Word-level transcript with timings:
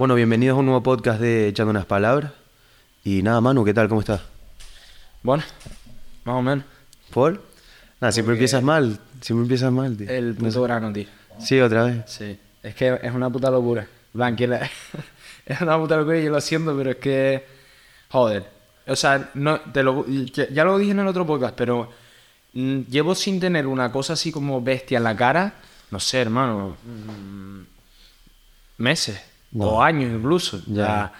Bueno, 0.00 0.14
bienvenidos 0.14 0.56
a 0.56 0.60
un 0.60 0.64
nuevo 0.64 0.82
podcast 0.82 1.20
de 1.20 1.48
Echando 1.48 1.72
unas 1.72 1.84
palabras. 1.84 2.32
Y 3.04 3.20
nada, 3.22 3.42
Manu, 3.42 3.66
¿qué 3.66 3.74
tal? 3.74 3.86
¿Cómo 3.86 4.00
estás? 4.00 4.22
Bueno, 5.22 5.42
más 6.24 6.36
o 6.36 6.40
menos. 6.40 6.64
¿Por? 7.10 7.42
Nada, 8.00 8.10
siempre 8.10 8.32
empiezas 8.32 8.62
mal. 8.62 8.98
Siempre 9.20 9.42
empiezas 9.42 9.70
mal, 9.70 9.94
tío. 9.98 10.08
El 10.08 10.36
puto 10.36 10.62
verano, 10.62 10.90
tío. 10.90 11.04
Sí, 11.38 11.60
otra 11.60 11.84
vez. 11.84 11.96
Sí. 12.06 12.38
Es 12.62 12.74
que 12.74 12.98
es 13.02 13.12
una 13.12 13.28
puta 13.28 13.50
locura. 13.50 13.86
La- 14.14 14.30
es 15.44 15.60
una 15.60 15.78
puta 15.78 15.98
locura 15.98 16.18
y 16.18 16.24
yo 16.24 16.30
lo 16.30 16.40
siento, 16.40 16.74
pero 16.74 16.92
es 16.92 16.96
que... 16.96 17.46
Joder. 18.08 18.46
O 18.86 18.96
sea, 18.96 19.28
no, 19.34 19.60
te 19.60 19.82
lo, 19.82 20.06
ya 20.06 20.64
lo 20.64 20.78
dije 20.78 20.92
en 20.92 21.00
el 21.00 21.08
otro 21.08 21.26
podcast, 21.26 21.54
pero 21.54 21.90
mm, 22.54 22.84
llevo 22.88 23.14
sin 23.14 23.38
tener 23.38 23.66
una 23.66 23.92
cosa 23.92 24.14
así 24.14 24.32
como 24.32 24.62
bestia 24.62 24.96
en 24.96 25.04
la 25.04 25.14
cara, 25.14 25.56
no 25.90 26.00
sé, 26.00 26.22
hermano, 26.22 26.78
mm, 26.86 27.60
meses 29.52 29.72
o 29.72 29.82
años 29.82 30.12
incluso. 30.14 30.60
Ya. 30.66 31.12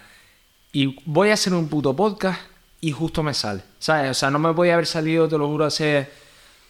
Y 0.72 0.96
voy 1.04 1.30
a 1.30 1.34
hacer 1.34 1.52
un 1.54 1.68
puto 1.68 1.94
podcast 1.94 2.40
y 2.80 2.92
justo 2.92 3.22
me 3.22 3.34
sale, 3.34 3.62
¿sabes? 3.78 4.10
O 4.10 4.14
sea, 4.14 4.30
no 4.30 4.38
me 4.38 4.52
podía 4.54 4.74
haber 4.74 4.86
salido, 4.86 5.28
te 5.28 5.36
lo 5.36 5.48
juro, 5.48 5.64
hace 5.64 6.08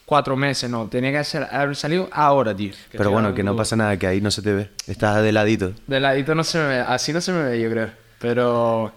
cuatro 0.05 0.35
meses, 0.35 0.69
no. 0.69 0.87
Tenía 0.87 1.11
que 1.11 1.19
hacer- 1.19 1.47
haber 1.51 1.75
salido 1.75 2.09
ahora, 2.11 2.55
tío. 2.55 2.73
Pero 2.91 3.11
bueno, 3.11 3.33
que 3.33 3.43
no 3.43 3.55
pasa 3.55 3.75
nada, 3.75 3.97
que 3.97 4.07
ahí 4.07 4.19
no 4.19 4.31
se 4.31 4.41
te 4.41 4.53
ve. 4.53 4.69
Estás 4.87 5.21
de 5.23 5.31
ladito. 5.31 5.73
De 5.87 5.99
ladito 5.99 6.35
no 6.35 6.43
se 6.43 6.57
me 6.57 6.65
ve, 6.67 6.79
así 6.79 7.13
no 7.13 7.21
se 7.21 7.31
me 7.31 7.43
ve, 7.43 7.61
yo 7.61 7.69
creo. 7.69 7.89
Pero. 8.19 8.91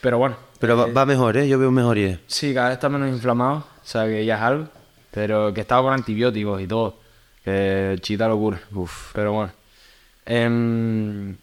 Pero 0.00 0.18
bueno. 0.18 0.36
Pero 0.58 0.76
va, 0.76 0.86
va 0.86 1.06
mejor, 1.06 1.36
¿eh? 1.36 1.46
Yo 1.48 1.58
veo 1.58 1.70
mejoría. 1.70 2.18
Sí, 2.26 2.52
cada 2.54 2.68
vez 2.68 2.76
está 2.76 2.88
menos 2.88 3.08
inflamado, 3.10 3.58
o 3.58 3.64
sea 3.86 4.06
que 4.06 4.24
ya 4.24 4.36
es 4.36 4.40
algo. 4.42 4.68
Pero 5.10 5.52
que 5.54 5.60
estaba 5.60 5.82
con 5.82 5.92
antibióticos 5.92 6.60
y 6.62 6.66
todo. 6.66 6.98
Que 7.44 7.96
chita 8.00 8.26
locura. 8.26 8.58
Uf. 8.74 9.12
Pero 9.12 9.32
bueno. 9.34 9.52
Em, 10.26 11.36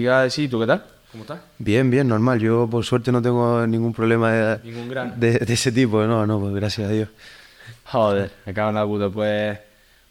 te 0.00 0.04
iba 0.04 0.20
a 0.20 0.22
decir, 0.24 0.48
¿tú 0.50 0.60
qué 0.60 0.66
tal? 0.66 0.84
¿Cómo 1.12 1.22
estás? 1.24 1.40
Bien, 1.58 1.90
bien, 1.90 2.08
normal. 2.08 2.38
Yo 2.40 2.68
por 2.70 2.84
suerte 2.84 3.10
no 3.12 3.22
tengo 3.22 3.66
ningún 3.66 3.92
problema 3.94 4.32
de, 4.32 4.58
Ningún 4.70 4.88
gran. 4.88 5.18
de, 5.18 5.38
de 5.38 5.54
ese 5.54 5.72
tipo. 5.72 6.04
No, 6.04 6.26
no, 6.26 6.38
pues 6.40 6.54
gracias 6.54 6.88
a 6.88 6.92
Dios. 6.92 7.08
Joder, 7.84 8.30
me 8.44 8.52
cago 8.54 8.68
en 8.70 8.74
la 8.74 8.84
puta. 8.86 9.08
Pues, 9.10 9.58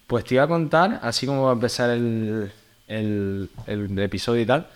pues 0.07 0.23
te 0.25 0.35
iba 0.35 0.43
a 0.43 0.47
contar, 0.47 0.99
así 1.03 1.25
como 1.25 1.43
va 1.43 1.49
a 1.51 1.53
empezar 1.53 1.89
el, 1.91 2.51
el, 2.87 3.49
el 3.67 3.99
episodio 3.99 4.41
y 4.41 4.45
tal, 4.45 4.67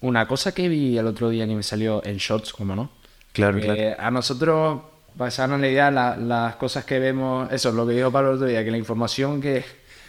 una 0.00 0.26
cosa 0.28 0.52
que 0.52 0.68
vi 0.68 0.98
el 0.98 1.06
otro 1.06 1.30
día 1.30 1.46
que 1.46 1.54
me 1.54 1.62
salió 1.62 2.04
en 2.04 2.16
shorts, 2.18 2.52
como 2.52 2.76
no. 2.76 2.90
Claro, 3.32 3.58
Que 3.58 3.64
claro. 3.64 3.96
A 3.98 4.10
nosotros, 4.10 4.80
basarnos 5.14 5.56
en 5.56 5.62
la 5.62 5.68
idea, 5.68 5.90
la- 5.90 6.16
las 6.16 6.56
cosas 6.56 6.84
que 6.84 6.98
vemos, 6.98 7.50
eso 7.52 7.70
es 7.70 7.74
lo 7.74 7.86
que 7.86 7.94
dijo 7.94 8.10
Pablo 8.12 8.30
el 8.30 8.36
otro 8.36 8.46
día, 8.48 8.64
que 8.64 8.70
la 8.70 8.78
información 8.78 9.40
que, 9.40 9.64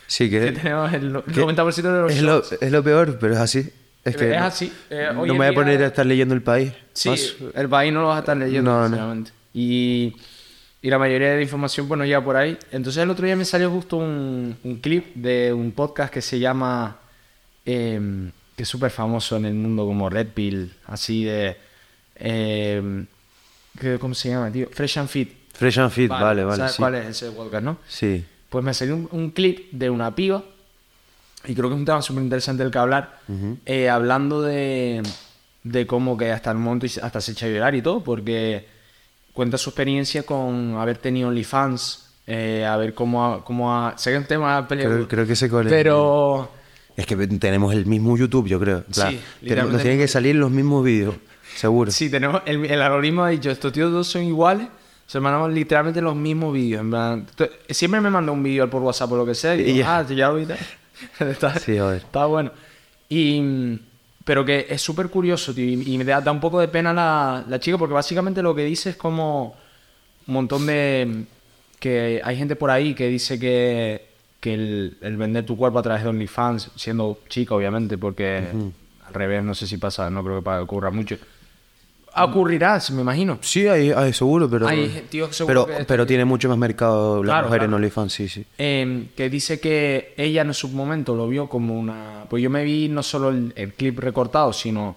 Sí, 0.08 0.30
que, 0.30 0.40
que 0.40 0.52
tenemos, 0.52 0.94
el 0.94 1.12
que 1.34 1.42
90% 1.42 1.76
de 1.82 2.02
los 2.02 2.12
es, 2.12 2.22
lo, 2.22 2.32
shorts. 2.42 2.58
es 2.62 2.72
lo 2.72 2.84
peor, 2.84 3.18
pero 3.20 3.34
es 3.34 3.40
así. 3.40 3.70
Es 4.04 4.16
que 4.16 4.32
Es 4.32 4.40
no- 4.40 4.46
así. 4.46 4.72
Eh, 4.90 5.10
no 5.14 5.26
me 5.26 5.34
voy 5.34 5.48
a 5.48 5.54
poner 5.54 5.84
a 5.84 5.88
estar 5.88 6.06
leyendo 6.06 6.34
el 6.34 6.42
país. 6.42 6.72
Sí, 6.94 7.10
Más- 7.10 7.36
el 7.56 7.68
país 7.70 7.92
no 7.94 8.02
lo 8.02 8.08
vas 8.08 8.18
a 8.18 8.20
estar 8.20 8.38
leyendo, 8.38 8.88
No. 8.90 9.24
Y, 9.54 10.16
y 10.82 10.90
la 10.90 10.98
mayoría 11.00 11.32
de 11.32 11.36
la 11.38 11.42
información, 11.42 11.88
pues 11.88 11.98
no 11.98 12.06
llega 12.06 12.24
por 12.24 12.36
ahí. 12.38 12.58
Entonces 12.72 13.02
el 13.04 13.10
otro 13.10 13.26
día 13.26 13.36
me 13.36 13.44
salió 13.46 13.70
justo 13.72 13.98
un, 13.98 14.56
un 14.64 14.76
clip 14.78 15.16
de 15.16 15.52
un 15.52 15.72
podcast 15.72 16.14
que 16.14 16.22
se 16.22 16.40
llama, 16.40 16.98
em, 17.66 18.32
que 18.56 18.64
es 18.64 18.70
súper 18.70 18.92
famoso 18.92 19.36
en 19.38 19.46
el 19.46 19.54
mundo 19.56 19.86
como 19.86 20.10
Red 20.10 20.28
Pill, 20.34 20.74
así 20.86 21.24
de... 21.26 21.58
em, 22.16 23.06
¿Cómo 24.00 24.16
se 24.16 24.30
llama, 24.30 24.52
tío? 24.52 24.68
Fresh 24.72 24.98
and 24.98 25.10
Fit. 25.10 25.32
Fresh 25.54 25.78
and 25.80 25.92
Fit, 25.92 26.10
vale, 26.10 26.44
vale. 26.44 26.58
¿Sabes 26.58 26.72
sí. 26.74 26.78
cuál 26.80 26.96
es 26.96 27.06
ese 27.08 27.32
podcast, 27.32 27.64
no? 27.64 27.78
Sí. 27.88 28.24
Pues 28.50 28.64
me 28.64 28.74
salió 28.74 28.96
un, 28.96 29.08
un 29.12 29.32
clip 29.32 29.72
de 29.72 29.90
una 29.90 30.16
piba, 30.16 30.44
y 31.48 31.56
creo 31.56 31.70
que 31.70 31.76
es 31.76 31.80
un 31.80 31.86
tema 31.86 32.02
súper 32.02 32.24
interesante 32.24 32.62
del 32.64 32.72
que 32.72 32.78
hablar, 32.78 33.20
eh, 33.66 33.90
hablando 33.90 34.42
de, 34.42 35.02
de 35.64 35.88
cómo 35.88 36.16
que 36.18 36.32
hasta 36.32 36.52
el 36.52 36.58
momento 36.58 36.86
hasta 37.02 37.22
se 37.22 37.32
echa 37.32 37.46
a 37.46 37.50
llorar 37.50 37.74
y 37.76 37.82
todo, 37.82 38.04
porque 38.04 38.68
cuenta 39.34 39.58
su 39.58 39.70
experiencia 39.70 40.24
con 40.24 40.76
haber 40.78 40.98
tenido 40.98 41.30
OnlyFans, 41.30 42.10
eh, 42.28 42.66
a 42.66 42.76
ver 42.78 42.94
cómo 42.94 43.26
ha, 43.26 43.44
cómo. 43.46 43.94
Sé 43.96 44.10
que 44.12 44.16
es 44.18 44.22
un 44.22 44.28
tema 44.28 44.68
peliagudo, 44.68 45.08
Creo, 45.08 45.08
creo 45.08 45.28
que 45.28 45.34
es. 45.34 45.46
pero... 45.70 46.52
Es 46.98 47.06
que 47.06 47.16
tenemos 47.16 47.74
el 47.74 47.86
mismo 47.86 48.18
YouTube, 48.18 48.48
yo 48.48 48.60
creo. 48.60 48.84
Claro, 48.92 49.12
Sí, 49.12 49.48
Tenemos- 49.48 49.72
nos 49.72 49.82
tienen 49.84 50.00
que 50.00 50.08
salir 50.08 50.36
los 50.36 50.50
mismos 50.50 50.84
vídeos, 50.84 51.16
seguro. 51.56 51.92
Sí, 51.92 52.10
tenemos 52.10 52.42
el, 52.46 52.66
el 52.66 52.82
algoritmo 52.82 53.24
ha 53.24 53.30
dicho, 53.30 53.52
estos 53.52 53.72
tíos 53.72 53.92
dos 53.92 54.08
son 54.08 54.24
iguales, 54.24 54.68
se 55.06 55.20
mandamos 55.20 55.54
literalmente 55.54 56.02
los 56.02 56.16
mismos 56.16 56.54
vídeos. 56.54 56.82
En 56.82 56.90
plan, 56.90 57.28
t- 57.36 57.52
siempre 57.70 58.02
me 58.02 58.10
manda 58.10 58.32
un 58.32 58.42
vídeo 58.42 58.68
por 58.70 58.82
WhatsApp 58.82 59.12
o 59.12 59.18
lo 59.18 59.26
que 59.28 59.36
sea 59.36 59.56
y 59.56 59.62
digo, 59.64 59.86
ah, 59.88 60.04
ya 60.10 60.30
lo 60.30 60.36
vi. 60.38 60.48
está, 61.20 61.58
Sí, 61.60 61.78
joder. 61.78 61.98
está 61.98 62.26
bueno. 62.26 62.52
Y, 63.10 63.80
pero 64.26 64.44
que 64.44 64.68
es 64.70 64.82
súper 64.82 65.10
curioso, 65.10 65.54
tío, 65.54 65.66
y, 65.66 65.94
y 65.94 65.98
me 65.98 66.04
da, 66.04 66.22
da 66.22 66.32
un 66.32 66.40
poco 66.40 66.60
de 66.60 66.68
pena 66.68 66.94
la, 66.94 67.46
la 67.48 67.60
chica 67.60 67.78
porque 67.78 67.94
básicamente 67.94 68.42
lo 68.42 68.54
que 68.54 68.64
dice 68.66 68.92
es 68.92 68.96
como 68.98 69.56
un 70.28 70.34
montón 70.34 70.66
de... 70.66 71.24
que 71.80 72.22
hay 72.24 72.36
gente 72.38 72.56
por 72.56 72.70
ahí 72.70 72.94
que 72.94 73.08
dice 73.08 73.40
que, 73.40 74.06
que 74.42 74.54
el, 74.54 74.98
el 75.02 75.16
vender 75.18 75.46
tu 75.46 75.56
cuerpo 75.56 75.80
a 75.80 75.84
través 75.84 76.04
de 76.04 76.10
OnlyFans, 76.10 76.72
siendo 76.76 77.20
chica 77.30 77.56
obviamente, 77.56 77.98
porque 77.98 78.44
al 79.06 79.14
revés 79.14 79.44
no 79.44 79.56
sé 79.56 79.68
si 79.68 79.78
pasa, 79.78 80.10
no 80.10 80.24
creo 80.24 80.44
que 80.44 80.50
ocurra 80.50 80.92
mucho. 80.92 81.18
Ocurrirá, 82.24 82.82
me 82.94 83.02
imagino. 83.02 83.38
Sí, 83.42 83.68
hay, 83.68 83.92
hay 83.92 84.14
seguro, 84.14 84.50
pero. 84.50 84.68
Hay 84.68 85.06
tíos 85.10 85.36
seguro 85.36 85.66
pero, 85.66 85.78
que- 85.80 85.86
pero 85.86 86.06
tiene 86.06 86.26
mucho 86.26 86.50
más 86.50 86.58
mercado 86.58 87.24
la 87.24 87.34
Claro, 87.34 87.48
mujer 87.48 87.62
en 87.64 87.68
claro. 87.70 87.76
OnlyFans, 87.78 88.14
sí, 88.14 88.30
sí. 88.30 88.46
Eh, 88.58 89.08
que 89.16 89.30
dice 89.30 89.60
que 89.60 90.14
ella 90.18 90.42
en 90.42 90.54
su 90.54 90.70
momento 90.70 91.16
lo 91.16 91.28
vio 91.28 91.48
como 91.48 91.78
una... 91.80 92.26
Pues 92.30 92.42
yo 92.44 92.50
me 92.50 92.64
vi 92.64 92.88
no 92.90 93.04
solo 93.04 93.30
el, 93.30 93.54
el 93.56 93.74
clip 93.74 94.00
recortado, 94.00 94.52
sino 94.54 94.96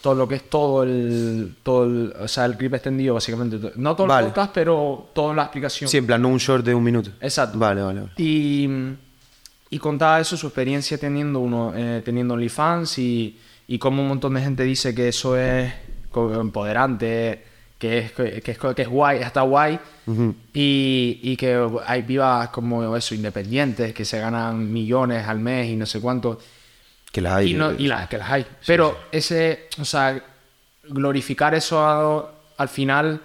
todo 0.00 0.14
lo 0.14 0.26
que 0.26 0.34
es 0.36 0.48
todo 0.50 0.82
el... 0.82 1.54
Todo 1.62 1.84
el 1.84 2.12
o 2.20 2.26
sea, 2.28 2.44
el 2.46 2.56
clip 2.56 2.74
extendido, 2.74 3.14
básicamente. 3.14 3.72
No 3.76 3.94
todo 3.94 4.06
Vale. 4.08 4.26
el 4.26 4.32
podcast, 4.32 4.52
pero 4.54 5.10
toda 5.14 5.34
la 5.34 5.42
explicación. 5.44 5.88
Sí, 5.88 5.96
en 5.98 6.06
plan, 6.06 6.20
no 6.22 6.28
un 6.28 6.38
short 6.38 6.64
de 6.64 6.74
un 6.74 6.82
minuto. 6.82 7.10
Exacto. 7.20 7.58
Vale, 7.58 7.82
vale, 7.82 8.00
vale. 8.00 8.12
Y, 8.16 8.68
y 9.70 9.78
contaba 9.78 10.20
eso, 10.20 10.36
su 10.36 10.46
experiencia 10.48 10.98
teniendo 10.98 11.38
uno, 11.40 11.72
eh, 11.76 12.02
teniendo 12.04 12.34
OnlyFans 12.34 12.98
y, 12.98 13.38
y 13.68 13.78
cómo 13.78 14.02
un 14.02 14.08
montón 14.08 14.34
de 14.34 14.40
gente 14.42 14.64
dice 14.64 14.94
que 14.94 15.08
eso 15.08 15.36
es 15.38 15.72
empoderante, 16.40 17.42
que 17.78 17.98
es, 17.98 18.12
que 18.12 18.42
es, 18.46 18.58
que 18.58 18.82
es 18.82 18.88
guay, 18.88 19.18
está 19.20 19.42
guay. 19.42 19.78
Y, 20.54 21.20
y 21.22 21.36
que 21.36 21.68
hay 21.86 22.02
vivas 22.02 22.48
como 22.50 22.96
eso, 22.96 23.14
independientes, 23.14 23.92
que 23.94 24.04
se 24.04 24.18
ganan 24.20 24.72
millones 24.72 25.26
al 25.26 25.38
mes 25.40 25.68
y 25.68 25.76
no 25.76 25.86
sé 25.86 26.00
cuánto. 26.00 26.38
Que 27.10 27.20
las 27.20 27.34
hay. 27.34 27.50
Y, 27.50 27.54
no- 27.54 27.72
y 27.72 27.86
las 27.88 28.08
que 28.08 28.18
las 28.18 28.30
hay. 28.30 28.46
Pero 28.66 28.96
ese, 29.10 29.68
o 29.80 29.84
sea, 29.84 30.22
glorificar 30.88 31.54
eso 31.54 31.84
a- 31.84 32.30
al 32.58 32.68
final 32.68 33.20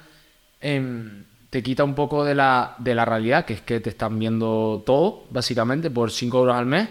em, 0.61 1.23
te 1.49 1.61
quita 1.63 1.83
un 1.83 1.93
poco 1.95 2.23
de 2.25 2.33
la, 2.35 2.75
de 2.79 2.95
la 2.95 3.05
realidad, 3.05 3.45
que 3.45 3.53
es 3.53 3.61
que 3.61 3.79
te 3.79 3.89
están 3.91 4.17
viendo 4.19 4.83
todo, 4.85 5.23
básicamente, 5.29 5.89
por 5.91 6.11
5 6.11 6.39
euros 6.39 6.55
al 6.55 6.65
mes. 6.65 6.89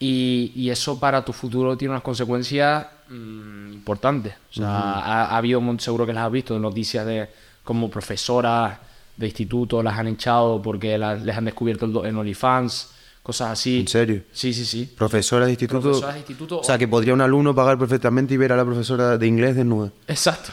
Y, 0.00 0.52
y 0.54 0.70
eso 0.70 0.98
para 1.00 1.24
tu 1.24 1.32
futuro 1.32 1.76
tiene 1.76 1.90
unas 1.92 2.02
consecuencias 2.02 2.86
mm, 3.08 3.72
importantes. 3.72 4.34
O 4.50 4.54
sea, 4.54 4.68
ha, 4.68 5.24
ha 5.26 5.36
habido, 5.36 5.60
seguro 5.78 6.06
que 6.06 6.12
las 6.12 6.24
has 6.26 6.32
visto, 6.32 6.58
noticias 6.58 7.06
de 7.06 7.28
como 7.64 7.90
profesoras 7.90 8.78
de 9.16 9.26
instituto 9.26 9.82
las 9.82 9.98
han 9.98 10.06
echado 10.08 10.62
porque 10.62 10.96
las- 10.96 11.22
les 11.22 11.36
han 11.36 11.44
descubierto 11.44 11.84
el 11.86 12.06
en 12.06 12.16
OnlyFans, 12.16 12.90
cosas 13.22 13.50
así. 13.50 13.80
¿En 13.80 13.88
serio? 13.88 14.22
Sí, 14.32 14.54
sí, 14.54 14.64
sí. 14.64 14.94
Profesora 14.96 15.44
de 15.44 15.50
instituto. 15.52 15.82
Profesoras 15.82 16.14
de 16.14 16.20
instituto 16.20 16.60
O 16.60 16.64
sea, 16.64 16.78
que 16.78 16.86
podría 16.88 17.12
un 17.14 17.20
alumno 17.20 17.54
pagar 17.54 17.76
perfectamente 17.78 18.32
y 18.32 18.36
ver 18.36 18.52
a 18.52 18.56
la 18.56 18.64
profesora 18.64 19.18
de 19.18 19.26
inglés 19.26 19.56
desnuda. 19.56 19.90
Exacto. 20.06 20.52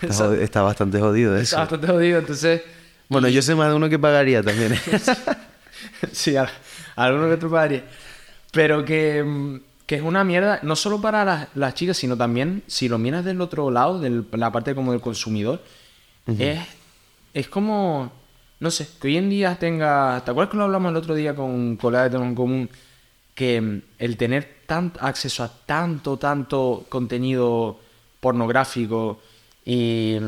Está, 0.40 0.62
bastante 0.62 1.00
jodido 1.00 1.34
eso. 1.34 1.42
Está 1.42 1.58
bastante 1.60 1.86
jodido, 1.88 2.18
entonces... 2.20 2.62
Bueno, 3.08 3.28
yo 3.28 3.42
sé 3.42 3.54
más 3.56 3.68
de 3.68 3.74
uno 3.74 3.88
que 3.88 3.98
pagaría 3.98 4.42
también. 4.42 4.72
¿eh? 4.74 4.80
sí, 6.12 6.36
a, 6.36 6.44
a 6.44 7.04
alguno 7.04 7.26
que 7.26 7.34
otro 7.34 7.50
padre. 7.50 7.82
Pero 8.52 8.84
que, 8.84 9.22
mm, 9.22 9.56
que 9.90 9.96
es 9.96 10.02
una 10.02 10.22
mierda, 10.22 10.60
no 10.62 10.76
solo 10.76 11.00
para 11.00 11.24
las, 11.24 11.48
las 11.56 11.74
chicas, 11.74 11.96
sino 11.96 12.16
también, 12.16 12.62
si 12.68 12.88
lo 12.88 12.96
miras 12.96 13.24
del 13.24 13.40
otro 13.40 13.72
lado, 13.72 13.98
de 13.98 14.22
la 14.38 14.52
parte 14.52 14.72
como 14.72 14.92
del 14.92 15.00
consumidor, 15.00 15.60
es, 16.28 16.60
es 17.34 17.48
como, 17.48 18.12
no 18.60 18.70
sé, 18.70 18.86
que 19.00 19.08
hoy 19.08 19.16
en 19.16 19.28
día 19.28 19.56
tenga... 19.58 20.22
¿Te 20.24 20.30
acuerdas 20.30 20.52
que 20.52 20.58
lo 20.58 20.62
hablamos 20.62 20.92
el 20.92 20.96
otro 20.96 21.16
día 21.16 21.34
con 21.34 21.50
un 21.50 21.76
colega 21.76 22.04
que 22.04 22.10
tengo 22.10 22.24
en 22.24 22.36
común? 22.36 22.70
Que 23.34 23.60
mm, 23.60 23.82
el 23.98 24.16
tener 24.16 24.58
tan, 24.64 24.92
acceso 25.00 25.42
a 25.42 25.48
tanto, 25.66 26.16
tanto 26.18 26.86
contenido 26.88 27.80
pornográfico 28.20 29.20
y, 29.64 30.18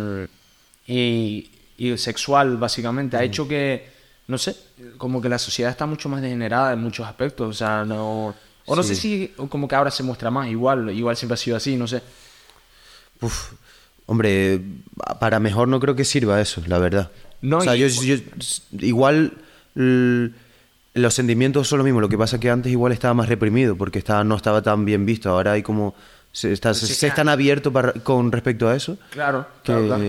y, 0.88 1.50
y 1.78 1.98
sexual, 1.98 2.56
básicamente, 2.56 3.16
ha 3.16 3.22
hecho 3.22 3.46
que, 3.46 3.88
no 4.26 4.38
sé, 4.38 4.56
como 4.98 5.22
que 5.22 5.28
la 5.28 5.38
sociedad 5.38 5.70
está 5.70 5.86
mucho 5.86 6.08
más 6.08 6.20
degenerada 6.20 6.72
en 6.72 6.80
muchos 6.80 7.06
aspectos. 7.06 7.48
O 7.48 7.52
sea, 7.52 7.84
no. 7.84 8.34
O 8.66 8.76
no 8.76 8.82
sé 8.82 8.94
si 8.94 9.28
como 9.48 9.66
que 9.68 9.74
ahora 9.74 9.90
se 9.90 10.02
muestra 10.02 10.30
más, 10.30 10.48
igual, 10.48 10.90
igual 10.90 11.16
siempre 11.16 11.34
ha 11.34 11.36
sido 11.36 11.56
así, 11.56 11.76
no 11.76 11.86
sé. 11.88 12.02
Uf, 13.20 13.52
hombre, 14.06 14.60
para 15.20 15.40
mejor 15.40 15.68
no 15.68 15.80
creo 15.80 15.96
que 15.96 16.04
sirva 16.04 16.40
eso, 16.40 16.62
la 16.66 16.78
verdad. 16.78 17.10
No, 17.40 17.58
o 17.58 17.60
sea, 17.62 17.74
yo, 17.74 17.88
yo- 17.88 18.16
igual 18.78 19.32
los 19.74 21.14
sentimientos 21.14 21.66
son 21.68 21.78
lo 21.78 21.84
mismo. 21.84 22.00
Lo 22.00 22.08
que 22.08 22.18
pasa 22.18 22.36
es 22.36 22.40
que 22.42 22.50
antes 22.50 22.70
igual 22.70 22.92
estaba 22.92 23.14
más 23.14 23.28
reprimido 23.28 23.76
porque 23.76 23.98
estaba, 23.98 24.22
no 24.24 24.36
estaba 24.36 24.62
tan 24.62 24.84
bien 24.84 25.06
visto. 25.06 25.30
Ahora 25.30 25.52
hay 25.52 25.62
como 25.62 25.94
Se, 26.30 26.50
está- 26.52 26.72
se- 26.72 27.06
están 27.06 27.28
abiertos 27.28 27.72
para- 27.72 27.92
con 27.92 28.32
respecto 28.32 28.68
a 28.68 28.74
eso. 28.76 28.96
Claro, 29.10 29.46
Que, 29.62 29.72
claro, 29.72 29.86
claro. 29.86 30.02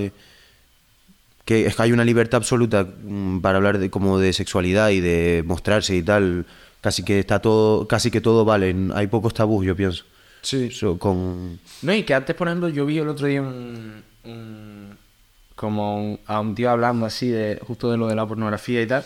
que 1.46 1.66
es 1.68 1.76
que 1.76 1.82
hay 1.84 1.92
una 1.92 2.06
libertad 2.06 2.38
absoluta 2.38 2.86
mm, 2.86 3.40
para 3.42 3.58
hablar 3.58 3.78
de 3.78 3.90
como 3.90 4.18
de 4.20 4.32
sexualidad 4.32 4.90
y 4.92 5.02
de 5.02 5.44
mostrarse 5.46 5.96
y 5.96 6.02
tal. 6.04 6.46
Casi 6.84 7.02
que 7.04 7.18
está 7.20 7.40
todo, 7.40 7.88
casi 7.88 8.12
que 8.12 8.20
todo 8.22 8.44
vale. 8.46 8.76
Hay 8.94 9.08
pocos 9.08 9.34
tabús, 9.34 9.66
yo 9.66 9.76
pienso. 9.76 10.04
Sí. 10.42 10.70
Con 11.00 11.58
No, 11.82 11.94
y 11.94 12.04
que 12.04 12.14
antes, 12.14 12.36
por 12.36 12.48
ejemplo, 12.50 12.68
yo 12.70 12.86
vi 12.86 12.98
el 13.00 13.08
otro 13.08 13.26
día 13.28 13.42
un, 13.42 14.04
un- 14.26 14.98
como 15.56 15.96
un- 16.04 16.20
a 16.28 16.42
un 16.42 16.54
tío 16.56 16.70
hablando 16.70 17.06
así 17.06 17.30
de 17.30 17.60
justo 17.66 17.90
de 17.90 17.96
lo 17.98 18.08
de 18.08 18.16
la 18.16 18.28
pornografía 18.28 18.82
y 18.82 18.88
tal, 18.88 19.06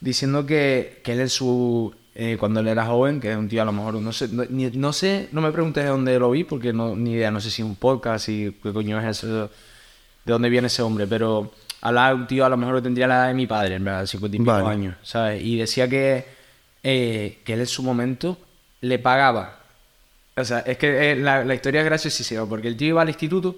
diciendo 0.00 0.44
que, 0.44 1.00
que 1.02 1.12
él 1.14 1.20
en 1.20 1.28
su 1.30 1.94
eh, 2.14 2.36
cuando 2.38 2.60
él 2.60 2.68
era 2.68 2.84
joven, 2.84 3.18
que 3.20 3.30
es 3.32 3.36
un 3.38 3.48
tío 3.48 3.62
a 3.62 3.64
lo 3.64 3.72
mejor 3.72 3.94
no 3.94 4.12
sé, 4.12 4.28
no, 4.28 4.44
ni- 4.50 4.70
no 4.72 4.92
sé, 4.92 5.28
no 5.32 5.40
me 5.40 5.50
preguntes 5.50 5.82
de 5.82 5.88
dónde 5.90 6.18
lo 6.18 6.30
vi 6.30 6.44
porque 6.44 6.72
no 6.74 6.94
ni 6.94 7.12
idea, 7.12 7.30
no 7.30 7.40
sé 7.40 7.50
si 7.50 7.62
es 7.62 7.66
un 7.66 7.76
podcast 7.76 8.28
y 8.28 8.52
qué 8.62 8.72
coño 8.72 9.00
es 9.00 9.06
eso, 9.18 9.26
de 9.46 9.48
dónde 10.26 10.50
viene 10.50 10.66
ese 10.66 10.82
hombre, 10.82 11.06
pero 11.06 11.50
hablaba 11.80 12.08
de 12.10 12.14
un 12.16 12.26
tío 12.26 12.44
a 12.44 12.48
lo 12.50 12.56
mejor 12.58 12.76
que 12.76 12.82
tendría 12.82 13.06
la 13.06 13.14
edad 13.16 13.28
de 13.28 13.34
mi 13.34 13.46
padre, 13.46 13.76
en 13.76 13.84
verdad, 13.84 14.04
50 14.06 14.36
y 14.36 14.38
pico 14.40 14.52
Vale. 14.52 14.68
años, 14.68 14.96
¿sabes? 15.02 15.42
Y 15.42 15.56
decía 15.56 15.88
que 15.88 16.24
eh, 16.84 17.38
que 17.44 17.54
él 17.54 17.60
en 17.60 17.66
su 17.66 17.82
momento 17.82 18.38
le 18.80 18.98
pagaba 19.00 19.58
o 20.36 20.44
sea, 20.44 20.58
es 20.60 20.76
que 20.78 21.12
eh, 21.12 21.16
la, 21.16 21.44
la 21.44 21.54
historia 21.54 21.80
es 21.80 21.84
graciosísima, 21.86 22.44
porque 22.46 22.66
el 22.66 22.76
tío 22.76 22.88
iba 22.88 23.02
al 23.02 23.08
instituto 23.08 23.56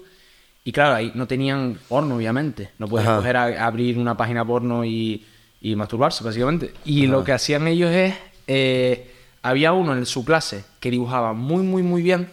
y 0.63 0.71
claro, 0.71 0.93
ahí 0.93 1.11
no 1.15 1.25
tenían 1.25 1.79
porno, 1.87 2.17
obviamente. 2.17 2.69
No 2.77 2.87
puedes 2.87 3.07
Ajá. 3.07 3.17
coger 3.17 3.35
a, 3.37 3.65
abrir 3.65 3.97
una 3.97 4.15
página 4.15 4.45
porno 4.45 4.85
y, 4.85 5.25
y 5.59 5.75
masturbarse, 5.75 6.23
básicamente. 6.23 6.71
Y 6.85 7.07
lo 7.07 7.23
que 7.23 7.31
hacían 7.31 7.67
ellos 7.67 7.89
es, 7.91 8.13
eh, 8.45 9.11
había 9.41 9.73
uno 9.73 9.95
en 9.97 10.05
su 10.05 10.23
clase 10.23 10.65
que 10.79 10.91
dibujaba 10.91 11.33
muy, 11.33 11.63
muy, 11.63 11.81
muy 11.81 12.03
bien 12.03 12.29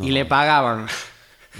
y 0.00 0.08
le 0.10 0.24
pagaban 0.24 0.86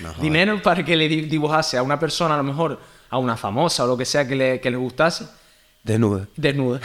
No 0.01 0.15
dinero 0.15 0.63
para 0.63 0.83
que 0.85 0.97
le 0.97 1.09
di- 1.09 1.23
dibujase 1.23 1.77
a 1.77 1.83
una 1.83 2.01
persona, 2.01 2.33
a 2.33 2.39
lo 2.39 2.45
mejor 2.45 2.81
a 3.11 3.19
una 3.19 3.37
famosa 3.37 3.85
o 3.85 3.89
lo 3.89 3.97
que 3.99 4.07
sea 4.07 4.27
que 4.27 4.37
le, 4.37 4.59
que 4.61 4.71
le 4.71 4.77
gustase, 4.79 5.27
desnuda. 5.83 6.27
desnuda. 6.37 6.81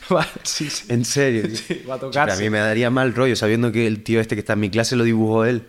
Sí, 0.42 0.68
sí. 0.70 0.86
En 0.88 1.04
serio. 1.04 1.44
Sí, 1.54 1.82
va 1.88 1.94
a 1.94 1.98
Pero 1.98 2.10
tocarse. 2.10 2.36
a 2.36 2.40
mí 2.40 2.50
me 2.50 2.58
daría 2.58 2.90
mal 2.90 3.14
rollo 3.14 3.36
sabiendo 3.36 3.72
que 3.72 3.86
el 3.86 4.02
tío 4.02 4.20
este 4.20 4.34
que 4.36 4.40
está 4.40 4.52
en 4.54 4.60
mi 4.60 4.70
clase 4.70 4.96
lo 4.96 5.04
dibujó 5.04 5.44
él. 5.44 5.62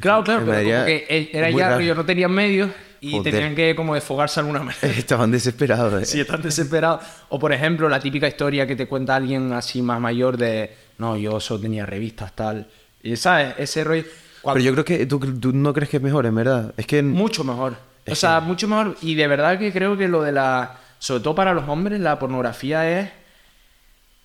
Claro, 0.00 0.24
claro, 0.24 0.40
pero 0.40 0.52
daría- 0.52 0.76
como 0.84 0.86
que 0.86 1.30
era 1.32 1.50
ya 1.50 1.78
ellos 1.80 1.96
no 1.96 2.04
tenían 2.06 2.30
medios 2.32 2.70
y 3.00 3.10
Joder. 3.12 3.32
tenían 3.34 3.54
que 3.54 3.74
como 3.74 3.94
desfogarse 3.94 4.36
de 4.36 4.40
alguna 4.46 4.60
manera. 4.62 4.88
Estaban 4.96 5.30
desesperados. 5.30 6.02
eh. 6.02 6.06
Si 6.06 6.20
están 6.20 6.40
desesperados. 6.40 7.02
O 7.28 7.38
por 7.38 7.52
ejemplo, 7.52 7.88
la 7.88 8.00
típica 8.00 8.26
historia 8.28 8.66
que 8.66 8.76
te 8.76 8.86
cuenta 8.86 9.16
alguien 9.16 9.52
así 9.52 9.82
más 9.82 10.00
mayor 10.00 10.36
de 10.36 10.74
no, 10.98 11.16
yo 11.16 11.40
solo 11.40 11.60
tenía 11.60 11.84
revistas, 11.84 12.34
tal. 12.34 12.68
Y 13.02 13.16
sabes, 13.16 13.54
ese 13.58 13.82
rollo. 13.84 14.04
cuando- 14.40 14.58
Pero 14.60 14.64
yo 14.64 14.72
creo 14.82 14.84
que 14.98 15.06
tú, 15.06 15.18
tú 15.38 15.52
no 15.52 15.72
crees 15.74 15.90
que 15.90 15.96
es 15.98 16.02
mejor, 16.02 16.24
en 16.26 16.34
verdad. 16.36 16.72
Es 16.76 16.86
que 16.86 17.02
Mucho 17.02 17.42
mejor. 17.44 17.76
Es 18.06 18.12
o 18.12 18.16
sea, 18.16 18.40
mucho 18.40 18.66
mejor. 18.68 18.96
Y 19.02 19.14
de 19.14 19.26
verdad 19.26 19.58
que 19.58 19.72
creo 19.72 19.96
que 19.96 20.08
lo 20.08 20.22
de 20.22 20.32
la. 20.32 20.78
Sobre 20.98 21.22
todo 21.22 21.34
para 21.34 21.52
los 21.52 21.68
hombres, 21.68 22.00
la 22.00 22.18
pornografía 22.18 23.00
es. 23.00 23.10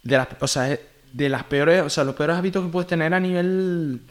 De 0.08 0.18
las, 0.18 0.28
o 0.40 0.48
sea, 0.48 0.80
de 1.12 1.30
las 1.30 1.44
peores. 1.44 1.84
O 1.84 1.90
sea, 1.90 2.04
los 2.06 2.16
peores 2.16 2.38
hábitos 2.38 2.64
que 2.66 2.72
puedes 2.72 2.88
tener 2.88 3.14
a 3.14 3.20
nivel. 3.20 4.02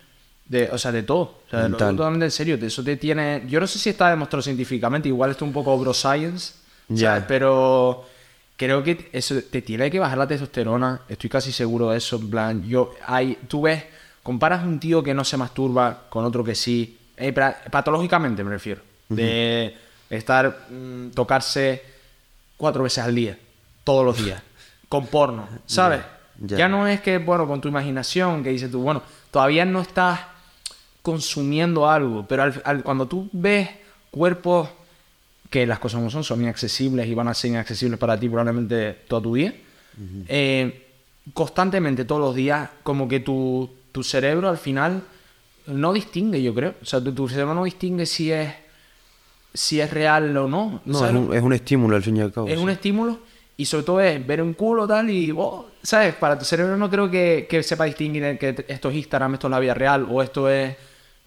De, 0.44 0.68
o 0.70 0.78
sea, 0.78 0.92
de 0.92 1.02
todo. 1.02 1.40
O 1.46 1.50
sea, 1.50 1.62
de 1.62 1.68
lo 1.70 1.76
totalmente 1.76 2.26
en 2.26 2.30
serio. 2.30 2.58
Eso 2.60 2.84
te 2.84 2.96
tiene. 2.96 3.44
Yo 3.48 3.60
no 3.60 3.66
sé 3.66 3.78
si 3.78 3.90
está 3.90 4.10
demostrado 4.10 4.42
científicamente. 4.42 5.08
Igual 5.08 5.30
esto 5.30 5.44
es 5.44 5.48
un 5.48 5.54
poco 5.54 5.76
bro 5.78 5.94
science. 5.94 6.54
Ya. 6.88 7.24
Pero. 7.26 8.04
Creo 8.58 8.82
que 8.82 9.10
eso 9.12 9.34
te 9.50 9.60
tiene 9.60 9.90
que 9.90 9.98
bajar 9.98 10.16
la 10.16 10.26
testosterona. 10.26 11.02
Estoy 11.08 11.28
casi 11.28 11.52
seguro 11.52 11.90
de 11.90 11.98
eso. 11.98 12.16
En 12.16 12.30
plan, 12.30 12.62
yo. 12.62 12.92
Hay, 13.06 13.38
tú 13.48 13.62
ves. 13.62 13.84
Comparas 14.22 14.64
un 14.64 14.80
tío 14.80 15.02
que 15.02 15.14
no 15.14 15.24
se 15.24 15.36
masturba 15.36 16.04
con 16.08 16.24
otro 16.24 16.42
que 16.44 16.54
sí. 16.54 16.98
eh, 17.16 17.32
patológicamente 17.32 18.44
me 18.44 18.50
refiero. 18.50 18.82
De 19.08 19.74
estar. 20.10 20.66
mm, 20.68 21.10
tocarse 21.10 21.82
cuatro 22.56 22.82
veces 22.82 23.04
al 23.04 23.14
día. 23.14 23.38
Todos 23.84 24.04
los 24.04 24.22
días. 24.22 24.42
Con 24.88 25.06
porno. 25.06 25.48
¿Sabes? 25.66 26.00
Ya. 26.40 26.58
Ya 26.58 26.68
no 26.68 26.86
es 26.86 27.00
que, 27.00 27.18
bueno, 27.18 27.46
con 27.46 27.60
tu 27.60 27.68
imaginación, 27.68 28.42
que 28.42 28.50
dices 28.50 28.70
tú, 28.70 28.80
bueno, 28.82 29.02
todavía 29.30 29.64
no 29.64 29.80
estás 29.80 30.20
consumiendo 31.02 31.88
algo, 31.88 32.26
pero 32.28 32.42
al- 32.44 32.62
al- 32.64 32.82
cuando 32.82 33.06
tú 33.06 33.28
ves 33.32 33.68
cuerpos 34.10 34.68
que 35.50 35.66
las 35.66 35.78
cosas 35.78 35.98
como 35.98 36.10
son, 36.10 36.24
son 36.24 36.42
inaccesibles 36.42 37.06
y 37.06 37.14
van 37.14 37.28
a 37.28 37.34
ser 37.34 37.50
inaccesibles 37.50 37.98
para 37.98 38.18
ti 38.18 38.28
probablemente 38.28 38.92
todo 39.08 39.22
tu 39.22 39.34
día, 39.34 39.54
eh, 40.28 40.86
constantemente, 41.32 42.04
todos 42.04 42.20
los 42.20 42.34
días, 42.34 42.68
como 42.82 43.06
que 43.08 43.20
tu, 43.20 43.70
tu 43.92 44.02
cerebro 44.02 44.48
al 44.48 44.58
final 44.58 45.02
no 45.66 45.92
distingue, 45.92 46.42
yo 46.42 46.54
creo. 46.54 46.74
O 46.82 46.84
sea, 46.84 47.02
tu, 47.02 47.12
tu 47.14 47.28
cerebro 47.28 47.54
no 47.54 47.64
distingue 47.64 48.06
si 48.06 48.30
es 48.32 48.52
si 49.54 49.80
es 49.80 49.90
real 49.90 50.36
o 50.36 50.48
no. 50.48 50.82
no, 50.84 51.06
es 51.06 51.14
un, 51.14 51.34
es 51.34 51.42
un 51.42 51.52
estímulo 51.54 51.96
al 51.96 52.02
fin 52.02 52.16
y 52.18 52.20
al 52.20 52.30
cabo. 52.32 52.46
es 52.48 52.56
sí. 52.58 52.62
un 52.62 52.68
estímulo 52.68 53.20
y 53.56 53.64
sobre 53.64 53.84
todo 53.84 54.00
es 54.00 54.26
ver 54.26 54.42
un 54.42 54.52
culo 54.54 54.86
tal 54.86 55.08
y, 55.10 55.32
oh, 55.36 55.66
¿sabes? 55.82 56.14
Para 56.14 56.38
tu 56.38 56.44
cerebro 56.44 56.76
no 56.76 56.90
creo 56.90 57.10
que, 57.10 57.46
que 57.48 57.62
sepa 57.62 57.84
distinguir 57.84 58.38
que 58.38 58.64
esto 58.68 58.90
es 58.90 58.96
Instagram, 58.96 59.34
esto 59.34 59.46
es 59.46 59.50
la 59.50 59.58
vida 59.60 59.74
real 59.74 60.06
o 60.10 60.22
esto 60.22 60.48
es 60.50 60.76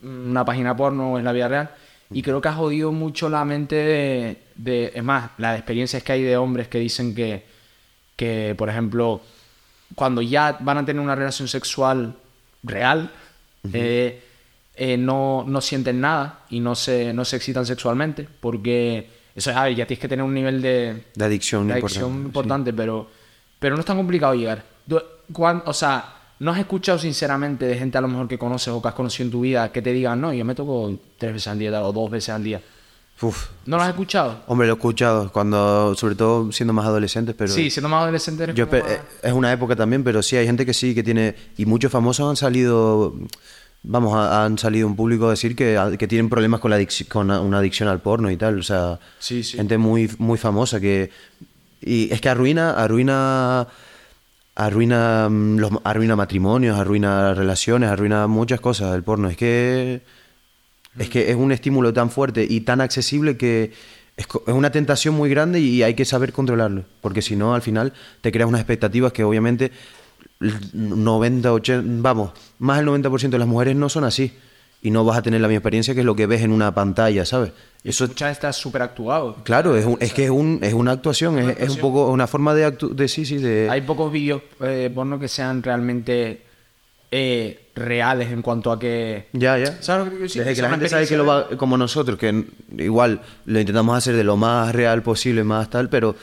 una 0.04 0.46
página 0.46 0.76
porno 0.76 1.14
o 1.14 1.18
es 1.18 1.24
la 1.24 1.32
vida 1.32 1.48
real. 1.48 1.70
Y 2.12 2.22
creo 2.24 2.42
que 2.42 2.48
ha 2.48 2.54
jodido 2.54 2.92
mucho 2.92 3.30
la 3.30 3.46
mente 3.46 3.76
de, 3.76 4.38
de- 4.56 4.92
Es 4.96 5.04
más, 5.04 5.32
las 5.38 5.58
experiencias 5.58 6.02
que 6.04 6.12
hay 6.12 6.24
de 6.24 6.38
hombres 6.38 6.68
que 6.68 6.80
dicen 6.80 7.14
que, 7.14 7.44
que, 8.16 8.56
por 8.58 8.70
ejemplo, 8.70 9.22
cuando 9.96 10.22
ya 10.22 10.58
van 10.60 10.78
a 10.80 10.86
tener 10.86 11.02
una 11.02 11.16
relación 11.16 11.48
sexual 11.48 12.16
real, 12.64 13.12
eh, 13.74 14.22
eh, 14.76 14.98
no, 14.98 15.44
no 15.48 15.62
sienten 15.62 16.00
nada 16.02 16.40
y 16.50 16.60
no 16.62 16.74
se, 16.76 17.14
no 17.14 17.26
se 17.26 17.36
excitan 17.36 17.66
sexualmente 17.66 18.28
porque 18.40 19.10
eso 19.36 19.52
es, 19.52 19.58
a 19.58 19.64
ver, 19.64 19.76
ya 19.76 19.86
tienes 19.86 20.02
que 20.02 20.08
tener 20.08 20.24
un 20.24 20.34
nivel 20.34 20.62
de, 20.62 21.04
De 21.16 21.26
adicción 21.26 21.68
de 21.68 21.80
importante, 21.80 22.72
sí. 22.72 22.76
pero, 22.78 23.08
pero 23.60 23.76
no 23.76 23.82
es 23.82 23.86
tan 23.86 23.98
complicado 23.98 24.34
llegar. 24.36 24.64
O 25.66 25.74
sea, 25.74 26.16
¿no 26.40 26.52
has 26.52 26.60
escuchado 26.60 26.98
sinceramente 26.98 27.66
de 27.66 27.78
gente 27.78 27.98
a 27.98 28.02
lo 28.02 28.08
mejor 28.08 28.28
que 28.28 28.38
conoces 28.38 28.70
o 28.70 28.82
que 28.82 28.88
has 28.88 28.94
conocido 28.94 29.26
en 29.26 29.32
tu 29.32 29.42
vida 29.42 29.72
que 29.72 29.82
te 29.82 29.92
digan, 29.94 30.20
no, 30.20 30.34
yo 30.34 30.44
me 30.46 30.56
toco 30.56 30.94
tres 31.18 31.34
veces 31.34 31.48
al 31.48 31.60
día 31.60 31.82
o 31.84 31.94
dos 31.94 32.10
veces 32.10 32.30
al 32.30 32.44
día? 32.44 32.62
Uf. 33.22 33.48
¿No 33.66 33.76
lo 33.76 33.84
has 33.84 33.90
escuchado? 33.90 34.44
Hombre, 34.48 34.66
lo 34.68 34.74
he 34.74 34.78
escuchado, 34.78 35.30
cuando, 35.32 35.94
sobre 35.96 36.16
todo 36.16 36.52
siendo 36.54 36.72
más 36.72 36.86
adolescentes, 36.86 37.36
pero... 37.38 37.52
sí, 37.52 37.70
siendo 37.70 37.90
más 37.90 38.04
adolescente 38.04 38.44
eres 38.44 38.56
Yo 38.56 38.66
más- 38.66 38.76
eh, 38.76 39.02
es 39.22 39.34
una 39.34 39.52
época 39.52 39.76
también, 39.76 40.06
pero 40.06 40.24
sí, 40.24 40.38
hay 40.38 40.46
gente 40.46 40.66
que 40.66 40.74
sí, 40.74 40.96
que 40.96 41.04
tiene... 41.04 41.36
Y 41.58 41.66
muchos 41.66 41.92
famosos 41.92 42.30
han 42.30 42.38
salido... 42.38 43.14
Vamos, 43.84 44.14
ha- 44.16 44.44
han 44.46 44.58
salido 44.58 44.88
en 44.88 44.96
público 44.96 45.28
a 45.28 45.32
decir 45.32 45.56
que, 45.56 45.78
que 45.98 46.08
tienen 46.08 46.30
problemas 46.30 46.60
con, 46.60 46.72
la 46.72 46.78
con 47.08 47.30
una 47.32 47.60
adicción 47.60 47.88
al 47.90 48.02
porno 48.02 48.30
y 48.30 48.38
tal. 48.38 48.60
O 48.60 48.64
sea, 48.64 49.00
Sí, 49.20 49.44
sí. 49.44 49.58
gente 49.58 49.78
muy, 49.78 50.10
muy 50.18 50.38
famosa 50.38 50.80
que... 50.80 51.10
Y 51.82 52.12
es 52.14 52.20
que 52.22 52.30
arruina, 52.30 52.72
arruina... 52.72 53.68
Arruina, 54.56 55.30
mm, 55.30 55.58
los, 55.60 55.72
arruina 55.86 56.16
matrimonios, 56.18 56.78
arruina 56.78 57.34
relaciones, 57.34 57.90
arruina 57.90 58.28
muchas 58.28 58.60
cosas 58.60 58.94
el 58.96 59.04
porno. 59.04 59.30
Es 59.30 59.38
que... 59.38 60.02
Es 60.98 61.10
que 61.10 61.30
es 61.30 61.36
un 61.38 61.52
estímulo 61.54 61.94
tan 61.94 62.10
fuerte 62.10 62.46
y 62.50 62.62
tan 62.62 62.82
accesible 62.82 63.38
que 63.38 63.72
es, 64.18 64.28
una 64.48 64.70
tentación 64.72 65.16
muy 65.16 65.30
grande 65.30 65.62
y 65.62 65.82
hay 65.84 65.94
que 65.94 66.04
saber 66.04 66.34
controlarlo. 66.34 66.84
Porque 67.00 67.22
si 67.22 67.38
no, 67.38 67.54
al 67.56 67.62
final 67.62 67.94
te 68.20 68.32
creas 68.34 68.50
unas 68.50 68.60
expectativas 68.60 69.14
que 69.14 69.24
obviamente 69.24 69.72
90, 70.74 71.52
80, 71.54 72.02
vamos, 72.02 72.32
más 72.60 72.78
del 72.80 72.88
90% 72.88 73.30
de 73.30 73.40
las 73.40 73.48
mujeres 73.48 73.76
no 73.76 73.90
son 73.90 74.04
así. 74.04 74.34
Y 74.82 74.92
no 74.92 75.04
vas 75.04 75.18
a 75.18 75.22
tener 75.22 75.42
la 75.42 75.50
misma 75.50 75.58
experiencia 75.58 75.94
que 75.94 76.00
es 76.00 76.06
lo 76.06 76.16
que 76.16 76.26
ves 76.26 76.42
en 76.42 76.54
una 76.54 76.74
pantalla, 76.74 77.26
¿sabes? 77.26 77.52
Eso, 77.84 78.08
Muchas 78.08 78.32
está 78.32 78.54
súper 78.54 78.82
actuado. 78.82 79.36
claro, 79.44 79.76
es, 79.76 79.86
un- 79.86 79.98
es 80.00 80.14
que 80.14 80.24
es, 80.24 80.30
un, 80.30 80.60
es 80.62 80.74
una 80.74 80.92
actuación, 80.94 81.38
es, 81.38 81.58
es 81.60 81.70
un 81.72 81.78
poco 81.80 82.10
una 82.10 82.28
forma 82.28 82.54
de, 82.54 82.66
actu- 82.66 82.94
de 82.96 83.10
sí, 83.10 83.26
sí, 83.26 83.40
de... 83.40 83.68
Hay 83.70 83.82
pocos 83.82 84.10
vídeos 84.10 84.42
eh, 84.62 84.90
porno 84.96 85.20
que 85.20 85.28
sean 85.28 85.62
realmente 85.62 86.44
eh, 87.12 87.60
reales 87.76 88.32
en 88.32 88.42
cuanto 88.42 88.72
a 88.72 88.80
que... 88.80 89.28
Ya, 89.34 89.58
ya. 89.58 89.82
¿Sabes 89.82 90.18
decir? 90.18 90.44
Desde 90.46 90.56
que 90.56 90.62
la 90.62 90.70
gente 90.70 90.88
sabe 90.88 91.08
que 91.08 91.18
lo 91.18 91.26
va, 91.26 91.50
como 91.58 91.78
nosotros, 91.78 92.18
que 92.18 92.46
igual 92.78 93.20
lo 93.48 93.60
intentamos 93.60 93.98
hacer 93.98 94.16
de 94.16 94.24
lo 94.24 94.38
más 94.38 94.74
real 94.74 95.04
posible, 95.04 95.44
más 95.44 95.70
tal, 95.70 95.90
pero 95.90 96.16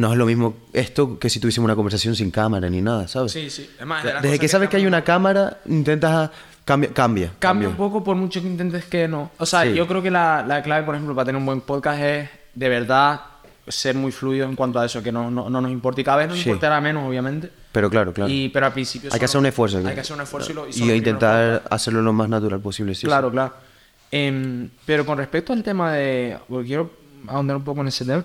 no 0.00 0.12
es 0.12 0.18
lo 0.18 0.26
mismo 0.26 0.54
esto 0.72 1.18
que 1.18 1.28
si 1.30 1.40
tuviésemos 1.40 1.66
una 1.66 1.76
conversación 1.76 2.14
sin 2.16 2.30
cámara 2.30 2.68
ni 2.70 2.80
nada, 2.80 3.06
¿sabes? 3.08 3.32
Sí, 3.32 3.50
sí. 3.50 3.68
Es 3.78 3.86
más, 3.86 4.02
de 4.04 4.12
Desde 4.22 4.38
que 4.38 4.48
sabes 4.48 4.68
que 4.68 4.76
hay 4.76 4.86
una 4.86 5.02
cámara, 5.04 5.58
intentas 5.66 6.30
cambia, 6.64 6.90
cambia, 6.92 7.32
Cambia 7.38 7.68
un 7.68 7.76
poco 7.76 8.02
por 8.02 8.16
mucho 8.16 8.40
que 8.40 8.46
intentes 8.46 8.84
que 8.86 9.06
no. 9.08 9.30
O 9.38 9.46
sea, 9.46 9.62
Sí. 9.64 9.74
yo 9.74 9.86
creo 9.86 10.02
que 10.02 10.10
la, 10.10 10.44
la 10.46 10.62
clave, 10.62 10.84
por 10.84 10.94
ejemplo, 10.94 11.14
para 11.14 11.26
tener 11.26 11.38
un 11.38 11.46
buen 11.46 11.60
podcast 11.60 12.00
es 12.00 12.28
de 12.54 12.68
verdad 12.68 13.20
ser 13.68 13.94
muy 13.94 14.10
fluido 14.10 14.46
en 14.48 14.56
cuanto 14.56 14.80
a 14.80 14.86
eso, 14.86 15.02
que 15.02 15.12
no, 15.12 15.30
no, 15.30 15.48
no 15.50 15.60
nos 15.60 15.70
importa. 15.70 16.00
Y 16.00 16.04
cada 16.04 16.16
vez 16.18 16.28
nos 16.28 16.38
Sí. 16.38 16.48
importará 16.48 16.80
menos, 16.80 17.06
obviamente. 17.06 17.50
Pero 17.70 17.88
claro, 17.88 18.12
claro. 18.12 18.28
Y, 18.32 18.48
pero 18.48 18.66
al 18.66 18.72
principio... 18.72 19.10
hay 19.12 19.18
que 19.18 19.24
hacer 19.26 19.38
un 19.38 19.46
esfuerzo. 19.46 19.78
Hay 19.78 19.94
que 19.94 20.00
hacer 20.00 20.16
un 20.16 20.22
esfuerzo 20.22 20.50
y, 20.50 20.54
lo- 20.54 20.66
y 20.68 20.90
intentar 20.92 21.62
hacerlo 21.70 22.02
lo 22.02 22.12
más 22.12 22.28
natural 22.28 22.58
posible. 22.60 22.94
Sí, 22.96 23.06
claro, 23.06 23.30
claro. 23.30 23.52
Em, 24.10 24.68
pero 24.86 25.06
con 25.06 25.18
respecto 25.18 25.52
al 25.52 25.62
tema 25.62 25.92
de... 25.92 26.36
Porque 26.48 26.66
quiero 26.66 26.90
ahondar 27.28 27.56
un 27.58 27.62
poco 27.64 27.80
en 27.82 27.88
ese 27.88 28.04
tema. 28.04 28.24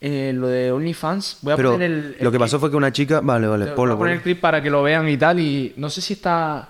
Eh, 0.00 0.32
lo 0.34 0.48
de 0.48 0.70
OnlyFans, 0.72 1.38
voy 1.42 1.52
a 1.52 1.56
Pero 1.56 1.72
poner 1.72 1.90
el... 1.90 2.16
lo 2.20 2.30
que 2.32 2.38
pasó 2.38 2.58
fue 2.60 2.70
que 2.70 2.76
una 2.76 2.92
chica... 2.92 3.20
Vale, 3.20 3.46
vale, 3.46 3.64
Voy 3.64 3.72
a 3.72 3.76
ponlo, 3.76 3.96
poner 3.98 4.12
el 4.14 4.18
ponlo. 4.18 4.24
clip 4.24 4.40
para 4.40 4.62
que 4.62 4.68
lo 4.70 4.82
vean 4.82 5.08
y 5.08 5.16
tal. 5.16 5.40
Y 5.40 5.72
no 5.76 5.88
sé 5.90 6.00
si 6.02 6.12
está. 6.14 6.68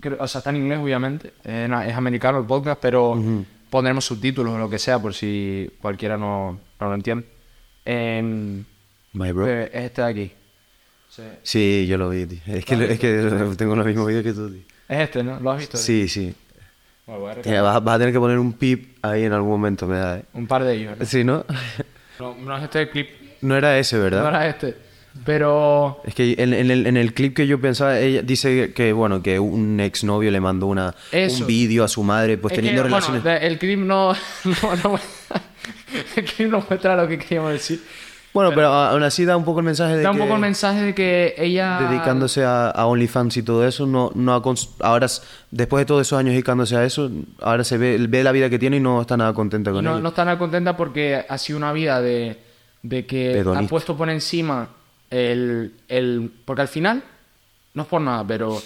creo- 0.00 0.16
o 0.20 0.26
sea, 0.28 0.38
está 0.40 0.50
en 0.50 0.56
inglés 0.56 0.78
obviamente, 0.80 1.32
es, 1.44 1.70
es 1.70 1.94
americano 1.94 2.38
el 2.38 2.44
podcast, 2.44 2.78
pero 2.80 3.18
pondremos 3.70 4.04
subtítulos 4.04 4.52
o 4.54 4.58
lo 4.58 4.68
que 4.70 4.78
sea 4.78 4.98
por 5.00 5.14
si 5.14 5.70
cualquiera 5.80 6.16
no, 6.16 6.58
no 6.80 6.88
lo 6.88 6.94
entiende. 6.94 7.26
En, 7.84 8.66
My 9.12 9.32
bro. 9.32 9.46
eh, 9.48 9.70
es 9.72 9.82
este 9.84 10.02
de 10.02 10.08
aquí. 10.08 10.32
Sí. 11.08 11.22
Sí, 11.42 11.86
yo 11.88 11.96
lo 11.96 12.10
vi, 12.10 12.26
tío. 12.26 12.40
Es 12.46 12.64
que, 12.64 12.74
es 12.92 12.98
que 13.00 13.54
tengo 13.56 13.74
los 13.74 13.86
mismos 13.86 14.06
vídeos 14.06 14.22
que 14.24 14.32
tú, 14.32 14.50
tío. 14.50 14.60
Es 14.88 14.98
este, 15.00 15.22
¿no? 15.24 15.40
¿Lo 15.40 15.50
has 15.52 15.58
visto? 15.60 15.76
Sí, 15.78 16.08
sí. 16.08 16.34
Bueno, 17.06 17.20
voy 17.22 17.30
a 17.32 17.40
Tía, 17.40 17.62
vas 17.62 17.76
a 17.76 17.98
tener 17.98 18.12
que 18.12 18.18
poner 18.18 18.38
un 18.38 18.52
pip 18.52 18.98
ahí 19.02 19.22
en 19.24 19.32
algún 19.32 19.50
momento, 19.50 19.86
me 19.86 19.96
da, 19.96 20.18
¿eh? 20.18 20.24
Un 20.34 20.46
par 20.48 20.64
de 20.64 20.74
ellos. 20.74 20.98
¿no? 20.98 21.06
Sí, 21.06 21.22
¿no? 21.24 21.44
No, 22.20 22.34
no 22.34 22.56
es 22.56 22.64
este 22.64 22.80
el 22.82 22.90
clip, 22.90 23.08
No 23.42 23.56
era 23.56 23.78
ese, 23.78 23.98
¿verdad? 23.98 24.22
no 24.22 24.28
era 24.28 24.48
este. 24.48 24.76
Pero 25.24 26.02
Es 26.04 26.14
que 26.14 26.34
en, 26.38 26.52
en 26.52 26.70
el, 26.70 26.86
en 26.86 26.96
el 26.98 27.14
clip 27.14 27.34
que 27.34 27.46
yo 27.46 27.58
pensaba, 27.58 27.98
ella 27.98 28.20
dice 28.22 28.72
que, 28.74 28.92
bueno, 28.92 29.22
que 29.22 29.38
un 29.38 29.80
exnovio 29.80 30.30
le 30.30 30.40
mandó 30.40 30.66
una, 30.66 30.94
Eso. 31.10 31.40
un 31.40 31.46
vídeo 31.46 31.84
a 31.84 31.88
su 31.88 32.02
madre, 32.02 32.36
pues 32.36 32.52
es 32.52 32.56
teniendo 32.56 32.82
que, 32.82 32.88
relaciones... 32.88 33.22
Bueno, 33.22 33.38
el 33.40 33.58
clip 33.58 33.78
no, 33.80 34.12
no, 34.12 34.76
no- 34.84 35.00
el 36.16 36.24
clip 36.24 36.50
no 36.50 36.64
muestra 36.68 36.96
lo 36.96 37.08
que 37.08 37.18
queríamos 37.18 37.52
decir. 37.52 37.82
Bueno, 38.32 38.52
pero 38.54 38.68
aún 38.68 39.02
así 39.02 39.24
da 39.24 39.36
un 39.36 39.44
poco 39.44 39.60
el 39.60 39.64
mensaje 39.66 39.96
de 39.96 40.02
Da 40.02 40.10
un 40.10 40.16
que 40.16 40.22
poco 40.22 40.34
el 40.34 40.40
mensaje 40.40 40.82
de 40.82 40.94
que 40.94 41.34
ella... 41.38 41.78
dedicándose 41.80 42.44
a, 42.44 42.68
a 42.68 42.86
OnlyFans 42.86 43.38
y 43.38 43.42
todo 43.42 43.66
eso, 43.66 43.86
no, 43.86 44.12
no 44.14 44.34
ha 44.34 44.42
ahora 44.86 45.06
después 45.50 45.80
de 45.80 45.86
todos 45.86 46.02
esos 46.02 46.18
años 46.18 46.32
dedicándose 46.32 46.76
a 46.76 46.84
eso, 46.84 47.10
ahora 47.40 47.64
se 47.64 47.78
ve, 47.78 47.96
ve 48.08 48.22
la 48.22 48.32
vida 48.32 48.50
que 48.50 48.58
tiene 48.58 48.76
y 48.76 48.80
no 48.80 49.00
está 49.00 49.16
nada 49.16 49.32
contenta 49.32 49.72
con 49.72 49.82
no, 49.82 49.92
ella. 49.92 50.00
no 50.00 50.08
está 50.10 50.24
nada 50.26 50.38
contenta 50.38 50.76
porque 50.76 51.24
ha 51.26 51.38
sido 51.38 51.56
una 51.56 51.72
vida 51.72 52.02
de, 52.02 52.38
de 52.82 53.06
que 53.06 53.42
ha 53.42 53.62
puesto 53.62 53.96
por 53.96 54.10
encima 54.10 54.68
el, 55.10 55.72
el... 55.88 56.30
Porque 56.44 56.62
al 56.62 56.68
final, 56.68 57.02
no 57.72 57.82
es 57.82 57.88
por 57.88 58.02
nada, 58.02 58.24
pero 58.26 58.60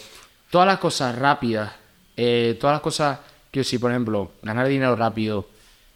todas 0.50 0.66
las 0.66 0.78
cosas 0.78 1.16
rápidas, 1.16 1.70
eh, 2.16 2.56
todas 2.60 2.74
las 2.74 2.82
cosas, 2.82 3.18
que 3.50 3.62
sí, 3.64 3.78
por 3.78 3.90
ejemplo, 3.90 4.32
ganar 4.42 4.66
dinero 4.66 4.96
rápido, 4.96 5.46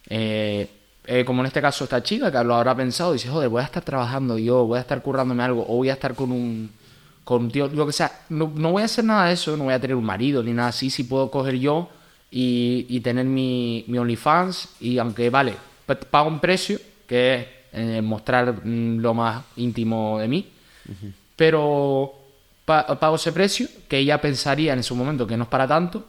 eh, 0.09 0.69
eh, 1.07 1.25
como 1.25 1.41
en 1.43 1.47
este 1.47 1.61
caso 1.61 1.85
esta 1.85 2.03
chica 2.03 2.31
que 2.33 2.43
lo 2.45 2.55
habrá 2.55 2.75
pensado, 2.75 3.13
dice, 3.13 3.29
joder, 3.29 3.49
voy 3.49 3.63
a 3.63 3.65
estar 3.67 3.83
trabajando 3.85 4.39
yo, 4.39 4.65
voy 4.67 4.79
a 4.79 4.81
estar 4.81 5.03
currándome 5.03 5.43
algo, 5.43 5.63
o 5.69 5.77
voy 5.77 5.91
a 5.91 5.95
estar 5.95 6.15
con 6.15 6.33
un, 6.33 6.71
con 7.25 7.43
un 7.45 7.51
tío, 7.51 7.69
lo 7.69 7.87
que 7.87 7.93
sea, 7.93 8.11
no, 8.31 8.51
no 8.55 8.73
voy 8.73 8.83
a 8.83 8.87
hacer 8.87 9.05
nada 9.05 9.27
de 9.27 9.35
eso, 9.35 9.57
no 9.57 9.65
voy 9.65 9.75
a 9.75 9.81
tener 9.81 9.97
un 9.97 10.05
marido 10.05 10.43
ni 10.43 10.53
nada 10.53 10.69
así, 10.69 10.91
si 10.91 11.05
puedo 11.05 11.31
coger 11.31 11.57
yo 11.59 11.89
y, 12.31 12.87
y 12.89 13.01
tener 13.01 13.25
mi, 13.27 13.85
mi 13.89 13.99
OnlyFans, 13.99 14.69
y 14.81 14.99
aunque 14.99 15.31
vale, 15.31 15.55
pa- 15.87 15.95
pago 15.95 16.29
un 16.29 16.41
precio, 16.41 16.79
que 17.07 17.35
es 17.35 17.47
eh, 17.73 18.01
mostrar 18.03 18.65
mm, 18.65 18.99
lo 18.99 19.15
más 19.15 19.43
íntimo 19.57 20.19
de 20.19 20.29
mí, 20.29 20.49
pero 21.37 22.13
pa- 22.65 22.87
pago 22.99 23.17
ese 23.17 23.33
precio 23.33 23.69
que 23.89 23.99
ella 23.99 24.21
pensaría 24.21 24.73
en 24.73 24.83
su 24.83 24.95
momento 24.95 25.27
que 25.27 25.37
no 25.37 25.45
es 25.45 25.49
para 25.51 25.67
tanto, 25.69 26.05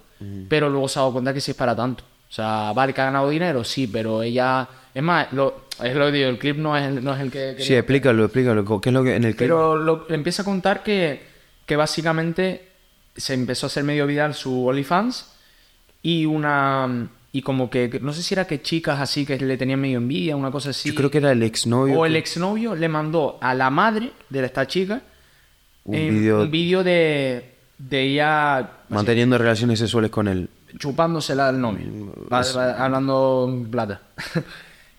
pero 0.48 0.70
luego 0.70 0.88
se 0.88 0.98
ha 1.00 1.02
dado 1.02 1.14
cuenta 1.14 1.34
que 1.34 1.42
sí 1.42 1.52
es 1.52 1.58
para 1.58 1.76
tanto. 1.76 2.04
O 2.30 2.34
sea, 2.36 2.74
vale 2.74 2.94
que 2.94 3.02
ha 3.02 3.06
ganado 3.06 3.30
dinero, 3.30 3.64
sí, 3.64 3.88
pero 3.88 4.22
ella... 4.24 4.68
Es 4.94 5.04
más, 5.04 5.32
lo, 5.34 5.66
es 5.84 5.94
lo 5.96 6.06
que 6.08 6.12
digo, 6.14 6.30
el 6.30 6.38
clip 6.40 6.58
no 6.58 6.76
es 6.78 6.84
el, 6.86 7.04
no 7.04 7.14
es 7.14 7.20
el 7.22 7.32
que... 7.32 7.52
Sí, 7.58 7.64
quería- 7.64 7.80
explícalo, 7.80 8.24
explícalo, 8.26 8.82
¿qué 8.82 8.90
es 8.90 8.94
lo 8.94 9.04
que 9.04 9.16
en 9.16 9.24
el 9.26 9.36
clip? 9.36 9.48
pero 9.50 9.76
lo, 9.78 10.06
empieza 10.10 10.42
a 10.42 10.46
contar 10.46 10.84
que, 10.84 11.22
que 11.66 11.76
básicamente 11.76 12.68
se 13.16 13.34
empezó 13.34 13.66
a 13.66 13.68
hacer 13.68 13.84
medio 13.84 14.08
viral 14.08 14.34
su 14.34 14.66
OnlyFans 14.68 15.32
y 16.02 16.26
una... 16.26 17.10
Y 17.34 17.42
como 17.42 17.70
que, 17.70 18.00
no 18.02 18.14
sé 18.14 18.24
si 18.24 18.34
era 18.34 18.48
que 18.48 18.62
chicas 18.62 18.98
así 19.02 19.26
que 19.26 19.38
le 19.38 19.58
tenían 19.58 19.82
medio 19.82 19.98
envidia, 19.98 20.38
una 20.38 20.52
cosa 20.52 20.70
así. 20.70 20.88
Yo 20.90 20.96
creo 20.96 21.12
que 21.12 21.18
era 21.18 21.34
el 21.34 21.44
exnovio. 21.44 22.00
O 22.00 22.06
el 22.06 22.14
que- 22.14 22.20
exnovio 22.20 22.76
le 22.76 22.88
mandó 22.88 23.38
a 23.42 23.54
la 23.54 23.70
madre 23.70 24.12
de 24.30 24.46
esta 24.46 24.66
chica 24.68 25.02
Un 25.84 25.96
eh, 25.96 26.10
vídeo- 26.10 26.42
un 26.44 26.52
vídeo 26.52 26.82
de, 26.86 27.56
de 27.78 28.02
ella 28.02 28.70
manteniendo 28.88 29.38
relaciones 29.38 29.80
sexuales 29.80 30.10
con 30.12 30.30
él. 30.30 30.48
Chupándosela 30.78 31.50
al 31.50 31.60
novio. 31.60 31.86
Mm, 31.88 32.10
va- 32.32 32.84
hablando 32.84 33.48
en 33.50 33.70
plata. 33.72 34.02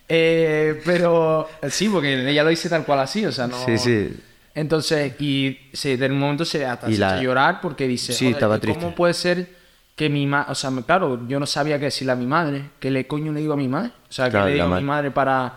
Eh, 0.09 0.80
pero 0.85 1.49
sí, 1.68 1.88
porque 1.88 2.30
ella 2.30 2.45
lo 2.45 2.50
dice 2.50 2.68
tal 2.68 2.85
cual 2.85 3.00
así, 3.00 3.26
o 3.26 3.33
sea, 3.33 3.49
no... 3.49 3.56
Sí, 3.64 3.76
sí. 3.76 4.16
Entonces, 4.54 5.21
y 5.21 5.59
sí, 5.73 5.97
de 5.97 6.06
un 6.06 6.18
momento 6.21 6.45
se 6.45 6.64
hasta 6.64 6.87
se 6.87 6.97
la- 6.97 7.21
llorar 7.21 7.61
porque 7.61 7.88
dice, 7.88 8.12
Sí, 8.12 8.26
"Joder, 8.26 8.37
estaba 8.37 8.56
¿y 8.56 8.61
triste. 8.61 8.80
¿cómo 8.80 8.95
puede 8.95 9.14
ser 9.14 9.49
que 9.97 10.09
mi 10.09 10.26
madre, 10.26 10.52
o 10.52 10.54
sea, 10.54 10.71
claro, 10.87 11.26
yo 11.26 11.40
no 11.40 11.47
sabía 11.47 11.78
qué 11.78 11.87
decirle 11.87 12.12
a 12.12 12.16
mi 12.16 12.26
madre, 12.26 12.71
¿qué 12.78 12.90
le 12.90 13.06
coño 13.09 13.33
le 13.33 13.40
digo 13.40 13.54
a 13.54 13.56
mi 13.56 13.66
madre? 13.68 13.90
O 14.09 14.12
sea, 14.12 14.30
Claro, 14.30 14.47
que 14.47 14.50
le 14.52 14.54
digo 14.62 14.73
a 14.73 14.78
mi 14.78 14.85
madre 14.87 15.11
para, 15.11 15.52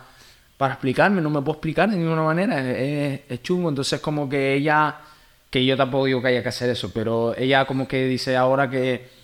para 0.58 0.74
explicarme, 0.74 1.22
no 1.22 1.30
me 1.30 1.42
puedo 1.42 1.54
explicar 1.58 1.88
de 1.90 1.98
ninguna 1.98 2.24
manera, 2.24 2.60
es, 2.60 2.78
es- 2.78 3.22
es 3.30 3.44
chungo, 3.44 3.70
entonces 3.70 4.00
como 4.02 4.28
que 4.28 4.56
ella, 4.56 4.96
que 5.52 5.64
yo 5.64 5.78
tampoco 5.78 6.06
digo 6.06 6.22
que 6.24 6.30
haya 6.30 6.42
que 6.42 6.50
hacer 6.50 6.72
eso, 6.72 6.90
pero 6.92 7.36
ella 7.38 7.66
como 7.66 7.88
que 7.88 8.06
dice 8.08 8.36
ahora 8.36 8.68
que, 8.70 9.19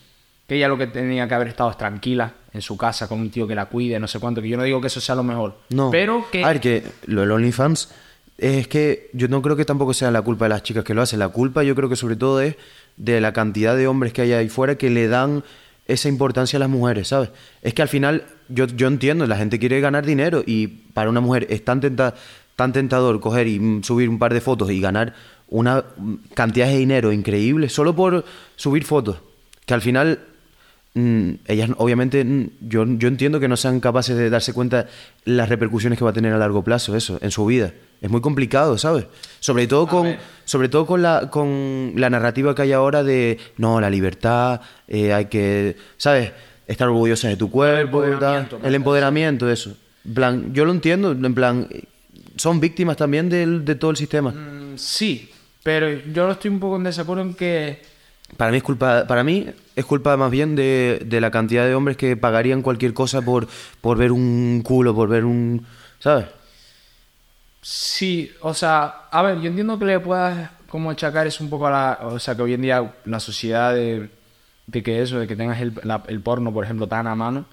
que 0.48 0.56
ella 0.56 0.68
lo 0.68 0.78
que 0.78 0.88
tenía 0.88 1.28
que 1.28 1.34
haber 1.34 1.48
estado 1.48 1.72
es 1.72 1.78
tranquila 1.78 2.34
en 2.54 2.62
su 2.62 2.78
casa 2.78 3.08
con 3.08 3.20
un 3.20 3.30
tío 3.32 3.48
que 3.48 3.56
la 3.56 3.66
cuide, 3.66 4.00
no 4.00 4.08
sé 4.08 4.20
cuánto, 4.20 4.42
que 4.42 4.48
yo 4.50 4.58
no 4.58 4.64
digo 4.64 4.80
que 4.82 4.88
eso 4.88 5.02
sea 5.02 5.16
lo 5.16 5.24
mejor, 5.24 5.58
No. 5.70 5.92
pero 5.92 6.26
que... 6.32 6.44
A 6.44 6.48
ver, 6.50 6.60
que 6.62 6.84
lo 7.08 7.22
del 7.22 7.32
OnlyFans 7.32 7.90
es 8.38 8.68
que 8.68 9.10
yo 9.14 9.28
no 9.28 9.42
creo 9.42 9.56
que 9.56 9.66
tampoco 9.66 9.94
sea 9.94 10.12
la 10.12 10.22
culpa 10.22 10.46
de 10.46 10.50
las 10.50 10.64
chicas 10.64 10.84
que 10.84 10.94
lo 10.94 11.02
hacen. 11.02 11.20
La 11.20 11.30
culpa 11.30 11.64
yo 11.64 11.74
creo 11.76 11.90
que 11.90 11.96
sobre 11.96 12.16
todo 12.16 12.42
es 12.42 12.56
de 12.98 13.20
la 13.22 13.34
cantidad 13.34 13.76
de 13.76 13.88
hombres 13.88 14.14
que 14.14 14.22
hay 14.24 14.34
ahí 14.34 14.50
fuera 14.50 14.76
que 14.76 14.90
le 14.90 15.08
dan 15.08 15.44
esa 15.88 16.10
importancia 16.10 16.58
a 16.58 16.60
las 16.62 16.70
mujeres, 16.70 17.10
¿sabes? 17.10 17.30
Es 17.62 17.74
que 17.74 17.82
al 17.82 17.88
final 17.90 18.26
yo, 18.50 18.66
yo 18.68 18.88
entiendo, 18.88 19.26
la 19.28 19.38
gente 19.38 19.60
quiere 19.60 19.80
ganar 19.82 20.06
dinero 20.06 20.44
y 20.46 20.68
para 20.68 21.10
una 21.10 21.22
mujer 21.22 21.48
es 21.50 21.64
tan, 21.64 21.80
tenta- 21.82 22.14
tan 22.56 22.74
tentador 22.74 23.20
coger 23.20 23.48
y 23.48 23.60
mm, 23.60 23.84
subir 23.84 24.10
un 24.10 24.18
par 24.20 24.34
de 24.34 24.42
fotos 24.42 24.70
y 24.72 24.80
ganar 24.82 25.14
una 25.48 25.84
mm, 25.98 26.14
cantidad 26.34 26.68
de 26.68 26.78
dinero 26.78 27.12
increíble 27.12 27.70
solo 27.70 27.96
por 27.96 28.26
subir 28.56 28.84
fotos. 28.84 29.18
Que 29.66 29.74
al 29.74 29.82
final 29.82 30.20
ellas 30.96 31.70
obviamente 31.78 32.24
mm, 32.24 32.50
yo, 32.62 32.86
yo 32.88 33.08
entiendo 33.10 33.40
que 33.42 33.48
no 33.50 33.58
sean 33.58 33.80
capaces 33.82 34.16
de 34.16 34.30
darse 34.30 34.54
cuenta 34.54 34.88
las 35.26 35.50
repercusiones 35.50 36.00
que 36.00 36.06
va 36.06 36.12
a 36.12 36.14
tener 36.14 36.32
a 36.34 36.38
largo 36.38 36.64
plazo 36.64 36.96
eso 36.96 37.18
en 37.22 37.32
su 37.32 37.46
vida. 37.46 37.74
Es 38.02 38.10
muy 38.10 38.22
complicado 38.22 38.78
sabes 38.78 39.06
sobre 39.40 39.68
todo 39.68 39.88
con 39.88 40.16
sobre 40.46 40.70
todo 40.70 40.86
con 40.86 41.02
la 41.02 41.30
con 41.30 41.94
la 41.96 42.10
narrativa 42.10 42.56
que 42.56 42.62
hay 42.62 42.72
ahora 42.72 43.04
de 43.04 43.38
no 43.58 43.82
la 43.82 43.90
libertad 43.90 44.62
eh, 44.88 45.12
hay 45.14 45.26
que 45.26 45.76
sabes 45.98 46.32
estar 46.68 46.88
orgullosa 46.88 47.28
de 47.28 47.36
tu 47.38 47.50
cuerpo 47.52 48.02
tal, 48.02 48.14
empoderamiento, 48.14 48.60
el 48.64 48.76
empoderamiento 48.76 49.50
eso. 49.52 49.76
En 50.06 50.14
plan 50.14 50.54
yo 50.54 50.64
lo 50.66 50.72
entiendo 50.72 51.12
en 51.12 51.36
plan 51.36 51.68
son 52.38 52.60
víctimas 52.60 52.96
también 52.98 53.30
del- 53.30 53.66
de 53.66 53.76
todo 53.76 53.92
el 53.92 53.98
sistema. 53.98 54.32
Mm, 54.32 54.78
sí, 54.78 55.30
pero 55.64 55.90
yo 56.14 56.30
estoy 56.32 56.52
un 56.52 56.60
poco 56.60 56.76
en 56.78 56.84
desacuerdo 56.84 57.24
en 57.24 57.34
que... 57.34 57.82
Para 58.38 58.52
mí 58.52 58.58
es 58.58 58.64
culpa, 58.64 59.06
para 59.08 59.24
mí 59.24 59.48
es 59.76 59.86
culpa 59.86 60.18
más 60.18 60.32
bien 60.32 60.56
de, 60.56 61.02
de 61.06 61.22
la 61.22 61.32
cantidad 61.32 61.66
de 61.66 61.76
hombres 61.76 61.96
que 61.96 62.18
pagarían 62.18 62.62
cualquier 62.64 62.94
cosa 62.94 63.22
por, 63.22 63.48
por 63.82 63.98
ver 63.98 64.12
un 64.12 64.62
culo, 64.64 64.94
por 64.96 65.08
ver 65.08 65.24
un, 65.26 65.66
¿sabes? 66.00 66.26
Sí, 67.62 68.32
o 68.42 68.54
sea, 68.54 69.08
a 69.12 69.22
ver, 69.24 69.40
yo 69.42 69.48
entiendo 69.48 69.80
que 69.80 69.86
le 69.86 70.00
puedas 70.00 70.52
como 70.70 70.92
achacar 70.92 71.26
eso 71.26 71.44
un 71.44 71.50
poco 71.50 71.68
a 71.68 71.72
la... 71.72 72.00
O 72.04 72.20
sea, 72.20 72.36
que 72.36 72.42
hoy 72.44 72.54
en 72.54 72.62
día 72.62 72.94
la 73.06 73.20
sociedad 73.20 73.74
de, 73.74 74.10
de 74.68 74.84
que 74.84 75.02
eso, 75.02 75.20
de 75.20 75.28
que 75.28 75.36
tengas 75.36 75.60
el, 75.62 75.74
la- 75.84 76.04
el 76.08 76.22
porno, 76.22 76.54
por 76.54 76.64
ejemplo, 76.64 76.88
tan 76.88 77.08
a 77.08 77.16
mano, 77.16 77.46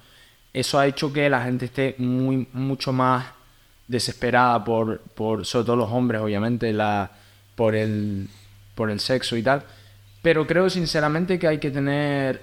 eso 0.53 0.77
ha 0.79 0.85
hecho 0.87 1.11
que 1.11 1.29
la 1.29 1.43
gente 1.43 1.65
esté 1.65 1.95
muy, 1.97 2.47
mucho 2.53 2.93
más 2.93 3.25
desesperada 3.87 4.63
por, 4.63 4.99
por 5.01 5.45
sobre 5.45 5.65
todo 5.65 5.75
los 5.77 5.91
hombres, 5.91 6.21
obviamente, 6.21 6.71
la, 6.73 7.09
por, 7.55 7.73
el, 7.75 8.29
por 8.75 8.91
el 8.91 8.99
sexo 8.99 9.35
y 9.35 9.41
tal. 9.43 9.63
Pero 10.23 10.47
creo 10.47 10.69
sinceramente 10.71 11.37
que 11.37 11.47
hay 11.47 11.59
que 11.59 11.69
tener, 11.69 12.41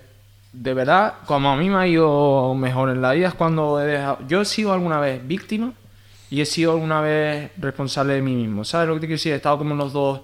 de 0.53 0.75
verdad, 0.75 1.15
como 1.27 1.51
a 1.51 1.57
mí 1.57 1.69
me 1.69 1.77
ha 1.77 1.87
ido 1.89 2.55
mejor 2.55 2.91
en 2.91 3.03
la 3.03 3.13
vida, 3.13 3.29
es 3.29 3.35
cuando 3.35 3.81
he 3.81 3.87
dejado... 3.87 4.19
Yo 4.29 4.43
he 4.43 4.45
sido 4.45 4.73
alguna 4.73 5.01
vez 5.01 5.27
víctima 5.27 5.73
y 6.31 6.41
he 6.41 6.47
sido 6.47 6.73
alguna 6.73 7.01
vez 7.01 7.51
responsable 7.57 8.13
de 8.15 8.23
mí 8.23 8.35
mismo. 8.37 8.65
¿Sabes 8.65 8.87
lo 8.87 8.95
que 8.95 9.01
te 9.01 9.07
quiero 9.09 9.17
decir? 9.19 9.33
He 9.33 9.37
estado 9.37 9.59
como 9.59 9.73
en 9.73 9.79
los 9.79 9.93
dos. 9.93 10.21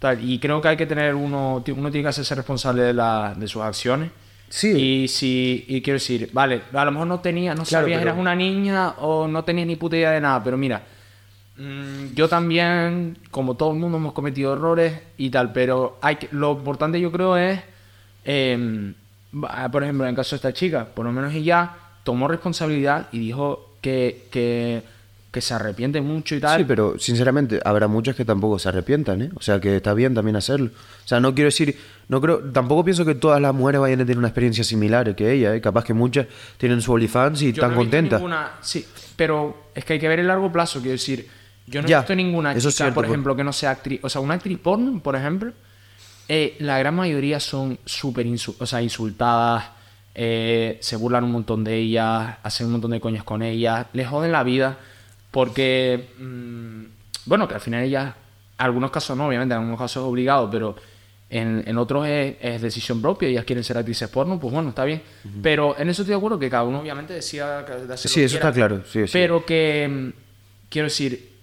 Tal, 0.00 0.22
y 0.28 0.38
creo 0.38 0.60
que 0.60 0.68
hay 0.68 0.76
que 0.76 0.86
tener 0.86 1.14
uno, 1.14 1.62
uno 1.66 1.90
tiene 1.90 2.02
que 2.02 2.08
hacerse 2.08 2.34
responsable 2.34 2.82
de, 2.82 2.92
la, 2.92 3.34
de 3.36 3.48
sus 3.48 3.62
acciones. 3.62 4.10
Sí. 4.48 4.70
Y 5.04 5.08
si, 5.08 5.64
y 5.68 5.80
quiero 5.82 5.96
decir, 5.96 6.30
vale, 6.32 6.62
a 6.72 6.84
lo 6.84 6.90
mejor 6.90 7.06
no 7.06 7.20
tenías, 7.20 7.56
no 7.56 7.64
Claro, 7.64 7.84
sabías, 7.84 7.98
pero- 8.00 8.10
eras 8.10 8.20
una 8.20 8.34
niña 8.34 8.90
o 8.98 9.26
no 9.28 9.44
tenías 9.44 9.66
ni 9.66 9.76
puta 9.76 9.96
idea 9.96 10.10
de 10.12 10.20
nada, 10.20 10.42
pero 10.42 10.56
mira, 10.56 10.82
yo 12.14 12.28
también, 12.28 13.18
como 13.30 13.54
todo 13.56 13.72
el 13.72 13.78
mundo, 13.78 13.98
hemos 13.98 14.12
cometido 14.12 14.52
errores 14.52 14.94
y 15.16 15.30
tal, 15.30 15.52
pero 15.52 15.98
hay 16.00 16.16
que, 16.16 16.28
lo 16.32 16.52
importante 16.52 17.00
yo 17.00 17.10
creo 17.10 17.36
es, 17.36 17.60
eh, 18.24 18.92
va- 19.34 19.68
por 19.70 19.82
ejemplo, 19.82 20.04
en 20.04 20.10
el 20.10 20.16
caso 20.16 20.30
de 20.30 20.36
esta 20.36 20.52
chica, 20.52 20.84
por 20.86 21.04
lo 21.04 21.12
menos 21.12 21.34
ella 21.34 21.70
tomó 22.04 22.28
responsabilidad 22.28 23.08
y 23.12 23.18
dijo 23.18 23.74
que, 23.80 24.26
que, 24.30 24.82
que 25.30 25.40
se 25.40 25.52
arrepiente 25.54 26.00
mucho 26.00 26.34
y 26.34 26.40
tal. 26.40 26.58
Sí, 26.60 26.64
pero 26.66 26.98
sinceramente 26.98 27.60
habrá 27.64 27.86
muchas 27.88 28.16
que 28.16 28.24
tampoco 28.24 28.58
se 28.58 28.68
arrepientan, 28.70 29.22
¿eh? 29.22 29.30
O 29.34 29.42
sea, 29.42 29.60
que 29.60 29.76
está 29.76 29.92
bien 29.94 30.14
también 30.14 30.36
hacerlo. 30.36 30.70
O 31.04 31.08
sea, 31.08 31.20
no 31.20 31.34
quiero 31.34 31.48
decir, 31.48 31.76
no 32.08 32.20
creo, 32.20 32.38
tampoco 32.38 32.84
pienso 32.84 33.04
que 33.04 33.14
todas 33.14 33.40
las 33.40 33.54
mujeres 33.54 33.80
vayan 33.80 34.00
a 34.00 34.04
tener 34.04 34.18
una 34.18 34.28
experiencia 34.28 34.64
similar 34.64 35.14
que 35.14 35.32
ella, 35.32 35.54
¿eh? 35.54 35.60
Capaz 35.60 35.84
que 35.84 35.92
muchas 35.92 36.26
tienen 36.56 36.80
su 36.80 36.92
OnlyFans 36.92 37.42
y 37.42 37.46
Yo 37.46 37.62
están 37.62 37.70
no 37.70 37.76
he 37.76 37.78
visto 37.80 37.90
contentas. 37.96 38.20
ninguna- 38.20 38.52
sí, 38.62 38.86
pero 39.16 39.64
es 39.74 39.84
que 39.84 39.94
hay 39.94 39.98
que 39.98 40.08
ver 40.08 40.20
el 40.20 40.28
largo 40.28 40.50
plazo, 40.52 40.78
quiero 40.80 40.92
decir. 40.92 41.28
Yo 41.70 41.82
no 41.82 41.88
he 41.88 41.94
visto 41.96 42.14
ninguna 42.14 42.54
chica, 42.54 42.70
cierto, 42.70 42.94
por 42.94 43.04
pues. 43.04 43.10
ejemplo, 43.12 43.36
que 43.36 43.44
no 43.44 43.52
sea 43.52 43.70
actriz. 43.70 44.00
O 44.02 44.08
sea, 44.08 44.20
una 44.20 44.34
actriz 44.34 44.58
porno, 44.58 45.00
por 45.00 45.16
ejemplo, 45.16 45.52
eh, 46.28 46.56
la 46.60 46.78
gran 46.78 46.94
mayoría 46.94 47.40
son 47.40 47.78
súper 47.84 48.26
insu- 48.26 48.54
o 48.58 48.66
sea, 48.66 48.82
insultadas, 48.82 49.64
eh, 50.14 50.78
se 50.80 50.96
burlan 50.96 51.24
un 51.24 51.32
montón 51.32 51.62
de 51.64 51.76
ellas, 51.76 52.36
hacen 52.42 52.66
un 52.66 52.72
montón 52.72 52.90
de 52.90 53.00
coñas 53.00 53.24
con 53.24 53.42
ellas, 53.42 53.86
les 53.92 54.08
joden 54.08 54.32
la 54.32 54.42
vida 54.42 54.76
porque, 55.30 56.08
mm, 56.18 56.82
bueno, 57.26 57.46
que 57.46 57.54
al 57.54 57.60
final 57.60 57.84
ellas, 57.84 58.14
en 58.58 58.64
algunos 58.64 58.90
casos 58.90 59.16
no, 59.16 59.26
obviamente, 59.28 59.54
en 59.54 59.60
algunos 59.60 59.78
casos 59.78 60.02
es 60.02 60.08
obligado, 60.08 60.50
pero 60.50 60.74
en, 61.30 61.62
en 61.66 61.76
otros 61.78 62.06
es, 62.06 62.36
es 62.40 62.62
decisión 62.62 63.00
propia, 63.02 63.28
ellas 63.28 63.44
quieren 63.44 63.62
ser 63.62 63.76
actrices 63.78 64.08
porno, 64.08 64.40
pues 64.40 64.52
bueno, 64.52 64.70
está 64.70 64.84
bien. 64.84 65.02
Pero 65.42 65.78
en 65.78 65.90
eso 65.90 66.02
estoy 66.02 66.14
de 66.14 66.16
acuerdo 66.18 66.38
que 66.38 66.48
cada 66.48 66.64
uno 66.64 66.80
obviamente 66.80 67.12
decida 67.12 67.64
que- 67.66 67.72
de 67.74 67.94
hacer 67.94 68.10
lo 68.10 68.14
Sí, 68.14 68.20
que 68.20 68.24
eso 68.24 68.34
quiera. 68.36 68.48
está 68.48 68.52
claro, 68.58 68.82
sí, 68.90 69.06
sí. 69.06 69.10
Pero 69.12 69.44
que, 69.44 69.88
mm, 69.90 70.18
quiero 70.70 70.86
decir, 70.86 71.37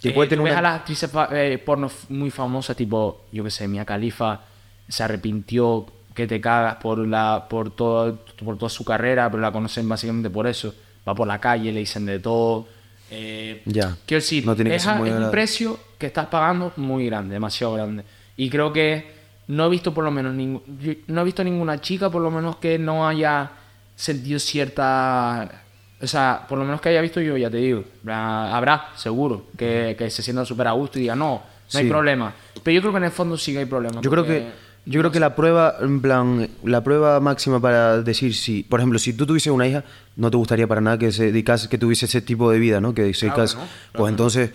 Que 0.00 0.10
eh, 0.10 0.12
puede 0.12 0.28
tú 0.28 0.30
tener 0.36 0.44
ves 0.44 0.52
una- 0.52 0.58
a 0.58 0.62
las 0.62 0.80
actrices 0.80 1.10
eh, 1.32 1.62
porno 1.64 1.90
muy 2.10 2.30
famosas, 2.30 2.76
tipo, 2.76 3.22
yo 3.32 3.42
que 3.44 3.50
sé, 3.50 3.66
Mia 3.68 3.84
Khalifa 3.84 4.40
se 4.88 5.02
arrepintió 5.02 5.86
que 6.14 6.26
te 6.26 6.40
cagas 6.40 6.76
por 6.76 6.98
la 7.06 7.46
por 7.48 7.70
todo 7.74 8.18
por 8.44 8.56
toda 8.58 8.70
su 8.70 8.84
carrera, 8.84 9.30
pero 9.30 9.40
la 9.42 9.52
conocen 9.52 9.88
básicamente 9.88 10.30
por 10.30 10.46
eso. 10.46 10.74
Va 11.08 11.14
por 11.14 11.26
la 11.26 11.38
calle, 11.40 11.72
le 11.72 11.80
dicen 11.80 12.04
de 12.06 12.18
todo. 12.18 12.66
eh, 13.10 13.62
Ya. 13.66 13.96
Quiero 14.06 14.20
decir, 14.20 14.44
No 14.44 14.54
tiene 14.56 14.70
que 14.70 14.76
es, 14.76 14.86
a- 14.86 14.94
un 15.00 15.30
precio 15.30 15.78
que 15.98 16.06
estás 16.06 16.26
pagando 16.26 16.72
muy 16.76 17.06
grande, 17.06 17.34
demasiado 17.34 17.74
grande. 17.74 18.04
Y 18.36 18.50
creo 18.50 18.72
que 18.72 19.14
no 19.48 19.66
he 19.66 19.68
visto 19.70 19.94
por 19.94 20.02
lo 20.04 20.10
menos 20.10 20.34
ningún, 20.34 20.62
no 21.06 21.20
he 21.20 21.24
visto 21.24 21.44
ninguna 21.44 21.80
chica 21.80 22.10
por 22.10 22.20
lo 22.22 22.30
menos 22.32 22.56
que 22.56 22.78
no 22.78 23.06
haya 23.06 23.50
sentido 23.94 24.38
cierta 24.40 25.62
o 26.00 26.06
sea, 26.06 26.44
por 26.48 26.58
lo 26.58 26.64
menos 26.64 26.80
que 26.80 26.88
haya 26.90 27.00
visto 27.00 27.20
yo, 27.20 27.36
ya 27.36 27.50
te 27.50 27.56
digo, 27.58 27.84
habrá, 28.06 28.88
seguro, 28.96 29.46
que, 29.56 29.94
que 29.98 30.10
se 30.10 30.22
sienta 30.22 30.44
súper 30.44 30.66
a 30.68 30.72
gusto 30.72 30.98
y 30.98 31.02
diga, 31.02 31.16
no, 31.16 31.42
no 31.72 31.78
hay 31.78 31.88
problema. 31.88 32.34
Pero 32.62 32.74
yo 32.74 32.80
creo 32.82 32.92
que 32.92 32.98
en 32.98 33.04
el 33.04 33.10
fondo 33.10 33.36
sí 33.38 33.52
que 33.52 33.60
hay 33.60 33.64
problema. 33.66 34.00
Yo 34.00 34.10
creo 34.10 34.24
que 34.24 34.66
yo 34.88 35.00
creo 35.00 35.10
que 35.10 35.18
la 35.18 35.34
prueba, 35.34 35.74
en 35.80 36.00
plan, 36.00 36.48
la 36.62 36.84
prueba 36.84 37.18
máxima 37.18 37.58
para 37.60 38.02
decir 38.02 38.34
si, 38.36 38.62
por 38.62 38.78
ejemplo, 38.78 39.00
si 39.00 39.12
tú 39.14 39.26
tuvieses 39.26 39.52
una 39.52 39.66
hija, 39.66 39.82
no 40.14 40.30
te 40.30 40.36
gustaría 40.36 40.68
para 40.68 40.80
nada 40.80 40.96
que 40.96 41.10
se 41.10 41.24
dedicase, 41.24 41.68
que 41.68 41.76
tuviese 41.76 42.06
ese 42.06 42.20
tipo 42.20 42.52
de 42.52 42.60
vida, 42.60 42.80
¿no? 42.80 42.94
Que 42.94 43.12
se 43.12 43.26
Claro 43.26 43.34
que 43.34 43.42
dedicase- 43.42 43.54
no, 43.56 43.60
claro 43.62 43.70
pues 43.94 44.10
entonces, 44.12 44.50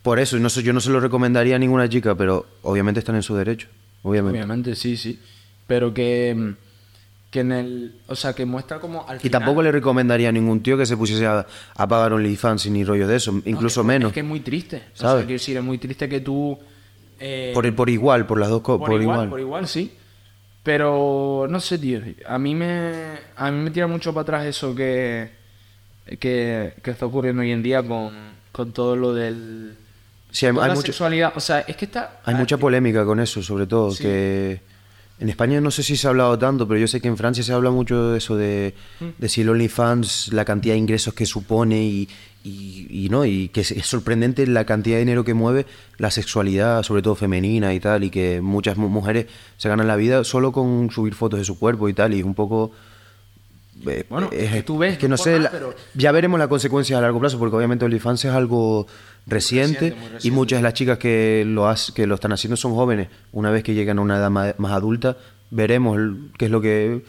por 0.00 0.18
eso, 0.20 0.38
no 0.38 0.48
sé, 0.48 0.62
yo 0.62 0.72
no 0.72 0.80
se 0.80 0.88
lo 0.88 1.00
recomendaría 1.00 1.56
a 1.56 1.58
ninguna 1.58 1.86
chica, 1.86 2.14
pero 2.14 2.46
obviamente 2.62 3.00
están 3.00 3.16
en 3.16 3.22
su 3.22 3.36
derecho, 3.36 3.68
obviamente. 4.02 4.38
Obviamente, 4.38 4.74
sí, 4.74 4.96
sí. 4.96 5.20
Pero 5.66 5.92
que, 5.92 6.34
mm, 6.34 6.52
que 7.34 7.40
en 7.40 7.50
el. 7.50 7.94
O 8.06 8.14
sea, 8.14 8.32
que 8.32 8.44
muestra 8.46 8.78
como 8.78 9.08
al 9.08 9.16
Y 9.16 9.20
final- 9.20 9.40
tampoco 9.40 9.60
le 9.60 9.72
recomendaría 9.72 10.28
a 10.28 10.32
ningún 10.32 10.62
tío 10.62 10.78
que 10.78 10.86
se 10.86 10.96
pusiese 10.96 11.26
a, 11.26 11.44
a 11.74 11.88
pagar 11.88 12.12
OnlyFans 12.12 12.66
ni 12.70 12.84
rollo 12.84 13.08
de 13.08 13.16
eso, 13.16 13.32
No, 13.32 13.42
incluso 13.44 13.80
es- 13.80 13.86
menos. 13.86 14.10
Es 14.10 14.14
que 14.14 14.20
es 14.20 14.26
muy 14.26 14.38
triste. 14.38 14.76
O 14.94 14.96
sea, 14.96 15.08
¿Sabes? 15.10 15.24
quiero 15.24 15.38
decir, 15.40 15.56
es 15.56 15.64
muy 15.64 15.78
triste 15.78 16.08
que 16.08 16.20
tú. 16.20 16.56
eh, 17.18 17.50
por, 17.52 17.74
por 17.74 17.90
igual, 17.90 18.24
por 18.26 18.38
las 18.38 18.48
dos 18.50 18.62
cosas, 18.62 18.86
por, 18.86 19.02
igual, 19.02 19.28
por 19.28 19.40
igual, 19.40 19.66
sí. 19.66 19.92
Pero 20.62 21.46
no 21.50 21.58
sé, 21.60 21.78
tío. 21.78 22.00
A 22.26 22.38
mí 22.38 22.54
me, 22.54 22.92
a 23.36 23.50
mí 23.50 23.62
me 23.64 23.70
tira 23.70 23.86
mucho 23.86 24.14
para 24.14 24.22
atrás 24.22 24.46
eso 24.46 24.74
que, 24.74 25.30
que, 26.20 26.74
que 26.82 26.90
está 26.90 27.06
ocurriendo 27.06 27.42
hoy 27.42 27.50
en 27.52 27.62
día 27.62 27.82
con, 27.82 28.12
con 28.52 28.72
todo 28.72 28.96
lo 28.96 29.12
del. 29.12 29.76
Sí, 30.30 30.46
hay, 30.46 30.50
hay 30.52 30.56
la 30.68 30.68
mucho- 30.74 30.82
sexualidad. 30.86 31.32
O 31.36 31.40
sea, 31.40 31.60
es 31.60 31.76
que 31.76 31.84
está. 31.84 32.20
Hay 32.24 32.34
mucha 32.36 32.56
polémica 32.56 33.04
con 33.04 33.20
eso, 33.20 33.42
sobre 33.42 33.66
todo, 33.66 33.90
Sí. 33.90 34.04
que 34.04 34.60
en 35.20 35.28
España 35.28 35.60
no 35.60 35.70
sé 35.70 35.82
si 35.82 35.96
se 35.96 36.06
ha 36.06 36.10
hablado 36.10 36.38
tanto, 36.38 36.66
pero 36.66 36.78
yo 36.80 36.88
sé 36.88 37.00
que 37.00 37.08
en 37.08 37.16
Francia 37.16 37.42
se 37.44 37.52
habla 37.52 37.70
mucho 37.70 38.10
de 38.10 38.18
eso, 38.18 38.36
de, 38.36 38.74
Mm. 39.00 39.04
de 39.18 39.28
si 39.28 39.40
el 39.42 39.48
OnlyFans, 39.48 40.32
la 40.32 40.44
cantidad 40.44 40.74
de 40.74 40.78
ingresos 40.78 41.14
que 41.14 41.24
supone 41.24 41.82
y, 41.84 42.08
y, 42.42 42.86
y 43.06 43.08
no, 43.08 43.24
y 43.24 43.48
que 43.48 43.60
es, 43.62 43.70
es 43.70 43.86
sorprendente 43.86 44.46
la 44.46 44.64
cantidad 44.66 44.96
de 44.96 45.00
dinero 45.00 45.24
que 45.24 45.32
mueve 45.34 45.66
la 45.98 46.10
sexualidad, 46.10 46.82
sobre 46.82 47.00
todo 47.00 47.14
femenina 47.14 47.72
y 47.74 47.80
tal, 47.80 48.04
y 48.04 48.10
que 48.10 48.40
muchas 48.40 48.76
mu- 48.76 48.88
mujeres 48.88 49.26
se 49.56 49.68
ganan 49.68 49.86
la 49.86 49.96
vida 49.96 50.24
solo 50.24 50.52
con 50.52 50.90
subir 50.90 51.14
fotos 51.14 51.38
de 51.38 51.44
su 51.44 51.58
cuerpo 51.58 51.88
y 51.88 51.94
tal, 51.94 52.12
y 52.12 52.18
es 52.18 52.24
un 52.24 52.34
poco... 52.34 52.72
eh, 53.86 54.04
Bueno, 54.10 54.28
es- 54.32 54.50
que 54.52 54.62
tú 54.62 54.78
ves, 54.78 54.98
que 54.98 55.08
no 55.08 55.16
sé, 55.16 55.38
la- 55.38 55.50
pero- 55.50 55.74
ya 55.94 56.12
veremos 56.12 56.38
las 56.38 56.48
consecuencias 56.48 56.98
a 56.98 57.02
largo 57.02 57.20
plazo, 57.20 57.38
porque 57.38 57.56
obviamente 57.56 57.84
OnlyFans 57.84 58.24
es 58.26 58.32
algo 58.32 58.86
reciente, 59.26 59.94
y 60.22 60.30
muchas 60.30 60.58
de 60.58 60.62
las 60.62 60.74
chicas 60.74 60.98
que 60.98 61.44
lo, 61.46 61.68
has- 61.68 61.92
que 61.92 62.06
lo 62.06 62.14
están 62.16 62.32
haciendo 62.32 62.56
son 62.56 62.74
jóvenes. 62.74 63.08
Una 63.32 63.50
vez 63.50 63.62
que 63.62 63.74
llegan 63.74 63.98
a 63.98 64.02
una 64.02 64.16
edad 64.18 64.30
más, 64.30 64.54
adulta, 64.72 65.16
veremos 65.50 65.98
qué 66.38 66.46
es 66.46 66.50
lo 66.50 66.60
que 66.60 67.04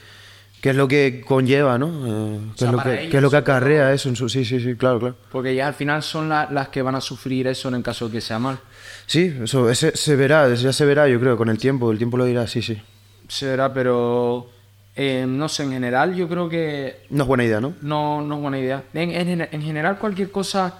qué 0.62 0.72
es 0.72 0.76
lo 0.76 0.88
que 0.88 1.22
conlleva, 1.28 1.78
¿no? 1.78 1.88
Eh, 2.08 2.40
qué, 2.54 2.58
sea, 2.60 2.68
es 2.70 2.74
lo 2.76 2.82
que, 2.82 2.94
ellos, 3.00 3.12
qué 3.12 3.18
es 3.18 3.22
lo 3.24 3.30
que 3.30 3.38
acarrea 3.38 3.94
eso 3.94 4.10
en 4.10 4.16
su... 4.16 4.28
Sí, 4.30 4.44
sí, 4.46 4.60
sí, 4.60 4.74
claro, 4.76 5.00
claro. 5.00 5.16
Porque 5.32 5.54
ya 5.54 5.68
al 5.68 5.76
final 5.76 6.02
son 6.02 6.28
la- 6.28 6.50
las 6.52 6.70
que 6.70 6.82
van 6.82 6.96
a 6.96 7.02
sufrir 7.02 7.46
eso 7.46 7.68
en 7.68 7.76
el 7.76 7.84
caso 7.84 8.08
de 8.08 8.14
que 8.14 8.22
sea 8.22 8.40
mal. 8.40 8.58
Sí, 9.06 9.32
eso 9.44 9.70
ese, 9.70 9.96
se 9.96 10.16
verá, 10.16 10.52
ya 10.56 10.74
se 10.74 10.86
verá, 10.86 11.08
yo 11.08 11.20
creo, 11.20 11.38
con 11.38 11.50
el 11.50 11.60
tiempo. 11.60 11.92
El 11.92 12.00
tiempo 12.00 12.18
lo 12.18 12.26
dirá, 12.26 12.48
sí, 12.48 12.64
sí. 12.64 12.82
Se 13.28 13.46
verá, 13.46 13.72
pero. 13.74 14.50
eh, 14.96 15.26
no 15.28 15.48
sé, 15.50 15.64
en 15.64 15.72
general 15.74 16.16
yo 16.16 16.28
creo 16.28 16.50
que 16.50 16.96
No 17.12 17.24
es 17.26 17.28
buena 17.28 17.44
idea, 17.44 17.62
¿no? 17.62 17.74
no, 17.84 18.22
no 18.24 18.36
es 18.36 18.42
buena 18.42 18.58
idea. 18.58 18.84
En, 18.96 19.12
en- 19.12 19.48
en 19.52 19.62
general, 19.62 20.00
cualquier 20.00 20.32
cosa. 20.32 20.80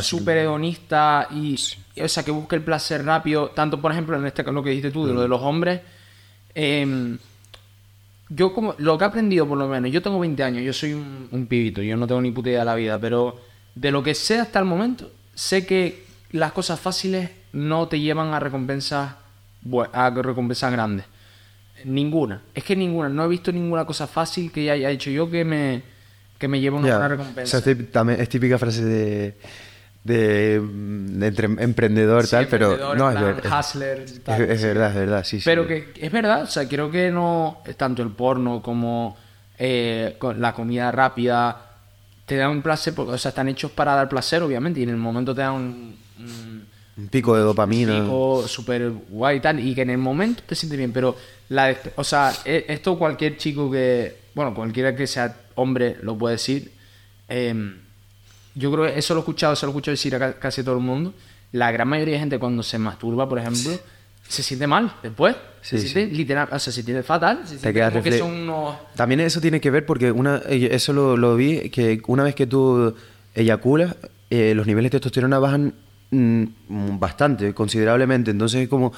Súper 0.00 0.38
hedonista 0.38 1.28
y, 1.30 1.56
y, 1.94 2.00
O 2.00 2.08
sea, 2.08 2.22
que 2.22 2.30
busque 2.30 2.56
el 2.56 2.62
placer 2.62 3.04
rápido. 3.04 3.50
Tanto, 3.50 3.80
por 3.80 3.92
ejemplo, 3.92 4.16
en 4.16 4.26
este 4.26 4.42
lo 4.44 4.62
que 4.62 4.70
dijiste 4.70 4.90
tú, 4.90 5.06
de 5.06 5.14
lo 5.14 5.22
de 5.22 5.28
los 5.28 5.40
hombres. 5.42 5.80
em, 6.54 7.18
yo, 8.28 8.54
como. 8.54 8.74
Lo 8.78 8.96
que 8.96 9.04
he 9.04 9.06
aprendido, 9.06 9.46
por 9.46 9.58
lo 9.58 9.68
menos. 9.68 9.90
Yo 9.90 10.02
tengo 10.02 10.18
20 10.18 10.42
años, 10.42 10.62
yo 10.64 10.72
soy 10.72 10.94
un, 10.94 11.28
un 11.30 11.46
pibito, 11.46 11.82
yo 11.82 11.96
no 11.96 12.06
tengo 12.06 12.20
ni 12.20 12.30
puta 12.30 12.48
idea 12.48 12.60
de 12.60 12.64
la 12.64 12.74
vida, 12.74 12.98
pero 12.98 13.40
de 13.74 13.90
lo 13.90 14.02
que 14.02 14.14
sé 14.14 14.38
hasta 14.38 14.58
el 14.58 14.64
momento, 14.64 15.10
sé 15.34 15.66
que 15.66 16.04
las 16.30 16.52
cosas 16.52 16.80
fáciles 16.80 17.30
no 17.52 17.86
te 17.88 18.00
llevan 18.00 18.34
a 18.34 18.40
recompensas, 18.40 19.14
a 19.92 20.10
recompensas 20.10 20.72
grandes. 20.72 21.06
Ninguna. 21.84 22.40
Es 22.54 22.64
que 22.64 22.74
ninguna. 22.76 23.08
No 23.08 23.24
he 23.24 23.28
visto 23.28 23.52
ninguna 23.52 23.84
cosa 23.84 24.06
fácil 24.06 24.50
que 24.50 24.70
haya 24.70 24.90
hecho 24.90 25.10
yo 25.10 25.30
que 25.30 25.44
me, 25.44 25.82
que 26.38 26.48
me 26.48 26.60
lleve 26.60 26.76
a 26.76 26.80
una 26.80 26.96
O 26.96 27.08
recompensa. 27.08 27.60
sea, 27.60 27.72
es 28.18 28.28
típica 28.28 28.58
frase 28.58 28.84
de, 28.84 29.36
de, 30.04 30.60
de 30.60 31.26
entre- 31.26 31.46
emprendedor, 31.64 32.24
Sí, 32.24 32.30
tal, 32.32 32.46
pero 32.48 32.94
no, 32.94 33.10
es, 33.10 33.16
plan, 33.16 33.36
ver- 33.36 33.52
hustler, 33.52 34.00
es, 34.00 34.22
tal, 34.24 34.42
es 34.42 34.60
sí. 34.60 34.66
verdad, 34.66 34.88
es 34.90 34.94
verdad, 34.94 35.24
sí, 35.24 35.38
sí. 35.40 35.44
Pero 35.44 35.66
que 35.66 35.92
es 35.98 36.12
verdad, 36.12 36.42
o 36.42 36.46
sea, 36.46 36.68
creo 36.68 36.90
que 36.90 37.10
no, 37.10 37.58
tanto 37.76 38.02
el 38.02 38.10
porno 38.10 38.60
como 38.62 39.16
eh, 39.58 40.16
la 40.38 40.52
comida 40.52 40.90
rápida, 40.92 41.70
te 42.26 42.36
dan 42.36 42.50
un 42.50 42.62
placer, 42.62 42.94
porque, 42.94 43.12
o 43.12 43.18
sea, 43.18 43.30
están 43.30 43.48
hechos 43.48 43.70
para 43.70 43.94
dar 43.94 44.08
placer, 44.08 44.42
obviamente, 44.42 44.80
y 44.80 44.82
en 44.84 44.90
el 44.90 44.96
momento 44.96 45.34
te 45.34 45.40
dan 45.40 45.54
un, 45.54 45.96
un 46.18 46.66
Un 46.98 47.08
pico 47.08 47.34
de 47.36 47.42
dopamina. 47.42 48.02
pico 48.02 48.46
súper 48.46 48.90
guay 49.08 49.38
y 49.38 49.40
tal, 49.40 49.58
y 49.60 49.74
que 49.74 49.82
en 49.82 49.90
el 49.90 49.98
momento 49.98 50.42
te 50.46 50.54
sientes 50.54 50.76
bien, 50.78 50.92
pero, 50.92 51.16
la, 51.48 51.74
o 51.96 52.04
sea, 52.04 52.30
e- 52.44 52.66
esto 52.68 52.98
cualquier 52.98 53.36
chico 53.38 53.70
que, 53.70 54.16
bueno, 54.34 54.54
cualquiera 54.54 54.94
que 54.94 55.06
sea 55.06 55.34
hombre 55.54 55.96
lo 56.02 56.16
puede 56.18 56.34
decir, 56.34 56.72
em, 57.28 57.78
yo 58.54 58.72
creo 58.72 58.84
que 58.86 58.98
eso 58.98 59.14
lo 59.14 59.20
he 59.20 59.22
escuchado, 59.22 59.52
eso 59.54 59.66
lo 59.66 59.70
he 59.70 59.72
escuchado 59.72 59.92
decir 59.92 60.14
a 60.14 60.18
ca- 60.18 60.34
casi 60.34 60.62
todo 60.62 60.76
el 60.76 60.82
mundo. 60.82 61.12
La 61.52 61.70
gran 61.70 61.88
mayoría 61.88 62.14
de 62.14 62.20
gente 62.20 62.38
cuando 62.38 62.62
se 62.62 62.78
masturba, 62.78 63.28
por 63.28 63.38
ejemplo, 63.38 63.70
se 64.28 64.42
siente 64.42 64.66
mal 64.66 64.92
después. 65.02 65.36
Sí, 65.62 65.78
se 65.78 65.88
siente 65.88 66.14
literal, 66.14 66.48
o 66.50 66.58
sea, 66.58 66.72
se 66.72 66.82
siente 66.82 67.02
fatal. 67.02 67.40
Se 67.44 67.50
siente 67.50 67.72
quedas 67.72 67.90
como 67.92 68.02
que 68.02 68.10
refle- 68.10 68.18
son 68.18 68.32
unos... 68.32 68.76
También 68.96 69.20
eso 69.20 69.40
tiene 69.40 69.60
que 69.60 69.70
ver 69.70 69.86
porque 69.86 70.10
una, 70.12 70.42
eh, 70.48 70.68
eso 70.72 70.92
lo, 70.92 71.16
lo 71.16 71.36
vi, 71.36 71.70
que 71.70 72.00
una 72.06 72.22
vez 72.24 72.34
que 72.34 72.46
tú 72.46 72.94
eyaculas, 73.34 73.96
eh, 74.30 74.52
los 74.54 74.66
niveles 74.66 74.90
de 74.90 74.98
testosterona 74.98 75.38
bajan 75.38 75.74
mm, 76.10 76.44
bastante, 76.98 77.54
considerablemente. 77.54 78.30
Entonces 78.30 78.62
es 78.62 78.68
como, 78.68 78.92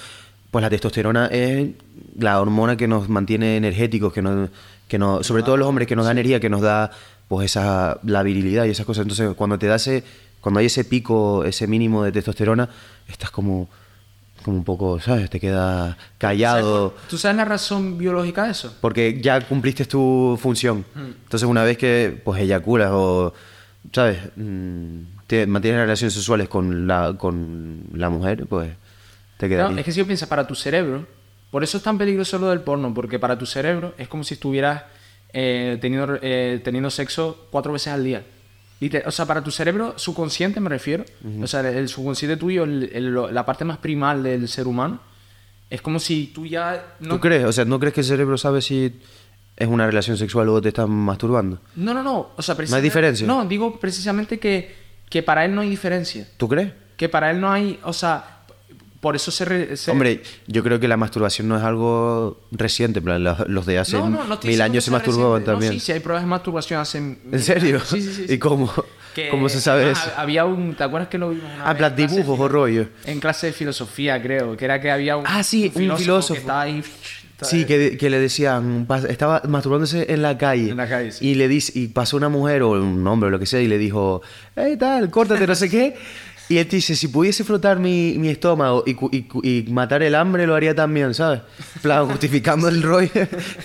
pues 0.51 0.63
la 0.63 0.71
testosterona 0.71 1.27
es 1.27 1.71
la 2.19 2.41
hormona 2.41 2.77
que 2.77 2.89
nos 2.89 3.09
mantiene 3.09 3.57
energéticos, 3.57 4.13
que 4.13 4.23
nos, 4.23 4.51
que 4.89 4.99
nos, 4.99 5.27
sobre 5.27 5.43
todo 5.43 5.57
los 5.57 5.69
hombres, 5.69 5.87
que 5.89 5.97
nos 5.97 6.07
da 6.07 6.13
energía, 6.13 6.41
que 6.41 6.49
nos 6.49 6.63
da 6.63 6.91
pues 7.29 7.47
esa, 7.47 7.99
la 8.05 8.23
virilidad 8.23 8.65
y 8.65 8.71
esas 8.71 8.87
cosas. 8.87 9.03
Entonces 9.03 9.35
cuando 9.35 9.59
te 9.59 9.67
da 9.67 9.77
ese, 9.77 10.05
cuando 10.41 10.61
hay 10.61 10.67
ese 10.67 10.85
pico, 10.85 11.45
ese 11.45 11.67
mínimo 11.67 12.05
de 12.05 12.13
testosterona, 12.13 12.69
estás 13.09 13.31
como, 13.31 13.69
como 14.43 14.57
un 14.59 14.65
poco, 14.65 15.01
¿sabes? 15.01 15.29
Te 15.31 15.41
quedas 15.41 15.97
callado. 16.19 16.95
¿Tú 17.09 17.19
sabes 17.19 17.37
la 17.37 17.45
razón 17.45 17.99
biológica 17.99 18.45
de 18.45 18.53
eso? 18.53 18.75
Porque 18.81 19.21
ya 19.21 19.41
cumpliste 19.41 19.85
tu 19.87 20.39
función. 20.41 20.85
Entonces, 20.95 21.49
una 21.49 21.65
vez 21.65 21.77
que 21.79 22.21
pues 22.25 22.41
eyaculas 22.41 22.91
o, 22.93 23.35
¿sabes? 23.93 24.19
Mm, 24.37 25.01
te 25.27 25.47
mantienes 25.47 25.81
relaciones 25.81 26.15
sexuales 26.15 26.49
con 26.49 26.87
la, 26.87 27.15
con 27.19 27.85
la 27.95 28.09
mujer, 28.09 28.47
pues 28.47 28.71
te 29.37 29.49
quedas 29.49 29.71
No, 29.71 29.79
es 29.79 29.85
que 29.85 29.93
si 29.93 29.99
yo 29.99 30.07
piensas 30.07 30.29
para 30.29 30.47
tu 30.47 30.55
cerebro, 30.55 31.07
por 31.51 31.65
eso 31.65 31.79
es 31.79 31.83
tan 31.83 31.99
peligroso 31.99 32.39
lo 32.39 32.51
del 32.51 32.61
porno, 32.61 32.93
porque 32.95 33.19
para 33.19 33.39
tu 33.39 33.47
cerebro 33.47 33.95
es 33.99 34.09
como 34.09 34.25
si 34.25 34.35
estuvieras 34.35 34.85
eh, 35.33 35.79
teniendo, 35.81 36.19
eh, 36.23 36.61
teniendo 36.65 36.91
sexo 36.91 37.47
cuatro 37.51 37.73
veces 37.73 37.93
al 37.93 38.05
día. 38.05 38.25
O 39.07 39.11
sea, 39.11 39.25
para 39.25 39.43
tu 39.43 39.51
cerebro 39.51 39.95
subconsciente 39.99 40.61
me 40.61 40.69
refiero, 40.69 41.05
o 41.43 41.47
sea, 41.47 41.61
el 41.69 41.89
subconsciente 41.89 42.37
tuyo, 42.37 42.65
el- 42.65 42.91
el- 42.93 43.35
la 43.35 43.47
parte 43.47 43.65
más 43.65 43.79
primal 43.79 44.23
del 44.23 44.47
ser 44.49 44.67
humano, 44.67 45.01
es 45.71 45.81
como 45.81 45.99
si 45.99 46.27
tú 46.29 46.47
ya... 46.47 46.95
No, 47.01 47.15
¿Tú 47.15 47.21
crees? 47.21 47.45
O 47.45 47.53
sea, 47.53 47.65
¿no 47.65 47.79
crees 47.81 47.95
que 47.95 48.01
el 48.03 48.07
cerebro 48.07 48.37
sabe 48.37 48.61
si 48.61 49.01
es 49.57 49.67
una 49.67 49.87
relación 49.87 50.19
sexual 50.19 50.49
o 50.51 50.61
te 50.61 50.69
están 50.69 50.91
masturbando? 50.91 51.59
no, 51.75 51.95
no, 51.95 52.03
no, 52.03 52.31
o 52.37 52.43
sea, 52.43 52.53
¿No 52.55 52.57
hay 52.57 52.57
precisamente- 52.59 52.83
diferencia? 52.85 53.27
No, 53.27 53.47
digo 53.47 53.81
precisamente 53.81 54.39
que, 54.39 54.75
que 55.09 55.23
para 55.23 55.45
él 55.47 55.55
no 55.55 55.63
hay 55.63 55.71
diferencia. 55.71 56.29
¿Tú 56.37 56.47
crees? 56.49 56.73
que 56.97 57.09
para 57.11 57.31
él 57.31 57.41
no 57.41 57.51
hay, 57.51 57.79
o 57.83 57.93
sea, 57.93 58.36
por 59.07 59.15
eso 59.15 59.31
se, 59.31 59.45
re- 59.45 59.77
se- 59.77 59.93
Hombre, 59.93 60.21
yo 60.49 60.65
creo 60.65 60.81
que 60.81 60.89
la 60.89 60.97
masturbación 60.97 61.47
no 61.47 61.57
es 61.57 61.63
algo 61.63 62.41
reciente, 62.51 62.99
en 62.99 63.05
plan, 63.05 63.23
los, 63.23 63.65
de 63.65 63.79
hace 63.79 63.97
No, 63.99 64.11
no, 64.11 64.25
no 64.25 64.35
estoy 64.35 64.51
mil 64.51 64.61
años 64.61 64.83
se 64.83 64.91
masturbaban 64.91 65.45
también. 65.45 65.75
sí, 65.75 65.79
sí, 65.79 65.93
hay 65.93 66.01
pruebas 66.01 66.25
de 66.25 66.29
masturbación 66.29 66.81
hace... 66.81 66.99
¿En 66.99 67.39
serio? 67.41 67.79
Sí, 67.85 68.03
sí, 68.03 68.13
sí. 68.13 68.25
sí. 68.27 68.35
¿Y 68.35 68.39
cómo? 68.39 68.69
Que- 69.15 69.29
¿Cómo 69.29 69.49
se 69.49 69.61
sabe 69.61 69.93
eso? 69.93 70.11
Había 70.17 70.45
un... 70.45 70.75
¿Te 70.75 70.83
acuerdas 70.83 71.09
que 71.09 71.19
lo 71.19 71.31
vimos 71.31 71.45
una 71.55 71.65
Ah, 71.65 71.69
vez 71.73 71.79
plan 71.79 71.95
en 71.97 72.09
dibujos 72.09 72.41
o 72.41 72.49
rollo. 72.49 72.89
En 73.05 73.21
clase 73.21 73.47
de 73.47 73.53
filosofía, 73.53 74.21
creo, 74.21 74.57
que 74.57 74.65
era 74.65 74.81
que 74.81 74.91
había 74.91 75.17
un, 75.17 75.25
Ah, 75.25 75.45
sí, 75.45 75.71
un 75.73 75.97
filósofo. 75.97 76.35
que 76.35 76.41
estaba 76.41 76.63
ahí... 76.63 76.83
Sí, 77.43 77.67
que, 77.67 77.99
que 77.99 78.09
le 78.09 78.19
decían, 78.19 78.87
estaba 79.11 79.43
masturbándose 79.47 80.07
en 80.11 80.23
la 80.23 80.39
calle. 80.39 80.71
En 80.71 80.77
la 80.79 80.89
calle, 80.89 81.13
sí. 81.13 81.29
Y 81.29 81.35
le 81.35 81.49
dice, 81.49 81.71
y 81.79 81.89
pasó 81.89 82.17
una 82.17 82.31
mujer 82.31 82.63
o 82.63 82.71
un 82.71 83.07
hombre 83.07 83.27
o 83.29 83.31
lo 83.31 83.39
que 83.39 83.45
sea 83.45 83.61
y 83.61 83.69
le 83.69 83.77
dijo, 83.77 84.23
hey 84.57 84.79
tal, 84.79 85.11
córtate, 85.11 85.47
no 85.47 85.55
sé 85.55 85.69
qué. 85.69 85.95
Y 86.49 86.59
él 86.59 86.69
dice, 86.69 86.95
si 86.95 87.09
pudiese 87.09 87.43
frotar 87.43 87.81
mi, 87.81 88.15
mi 88.19 88.29
estómago 88.29 88.85
y, 88.87 88.93
y 89.17 89.27
y 89.43 89.73
matar 89.73 90.05
el 90.05 90.15
hambre, 90.15 90.47
lo 90.47 90.55
haría 90.55 90.77
también, 90.77 91.13
¿sabes? 91.13 91.41
Plan, 91.83 92.07
justificando 92.11 92.69
el 92.69 92.83
rollo, 92.85 93.11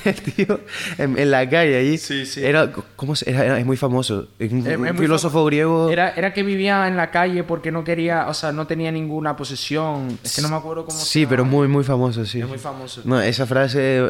el 0.03 0.15
tío, 0.15 0.59
en, 0.97 1.17
en 1.19 1.29
la 1.29 1.47
calle 1.47 1.77
allí. 1.77 1.97
Sí, 1.99 2.25
sí. 2.25 2.43
Era, 2.43 2.71
¿cómo 2.95 3.15
se- 3.15 3.29
era, 3.29 3.45
era- 3.45 3.59
es 3.59 3.65
muy 3.67 3.77
famoso. 3.77 4.29
Es 4.39 4.51
un, 4.51 4.59
Es- 4.61 4.67
es 4.67 4.77
un 4.77 4.81
muy 4.81 4.97
filósofo 4.97 5.41
famo- 5.43 5.45
griego. 5.45 5.89
Era, 5.91 6.09
era 6.15 6.33
que 6.33 6.41
vivía 6.41 6.87
en 6.87 6.97
la 6.97 7.11
calle 7.11 7.43
porque 7.43 7.71
no 7.71 7.83
quería, 7.83 8.27
o 8.27 8.33
sea, 8.33 8.51
no 8.51 8.65
tenía 8.65 8.91
ninguna 8.91 9.35
posesión. 9.35 10.17
Es 10.23 10.35
que 10.35 10.41
no 10.41 10.49
me 10.49 10.55
acuerdo 10.55 10.85
cómo 10.85 10.97
se 10.97 11.05
Sí, 11.05 11.25
pero 11.27 11.43
llama. 11.43 11.57
muy, 11.57 11.67
muy 11.67 11.83
famoso, 11.83 12.25
sí. 12.25 12.39
Es 12.41 12.47
muy 12.47 12.57
famoso. 12.57 13.01
No, 13.05 13.21
esa 13.21 13.45
frase 13.45 14.07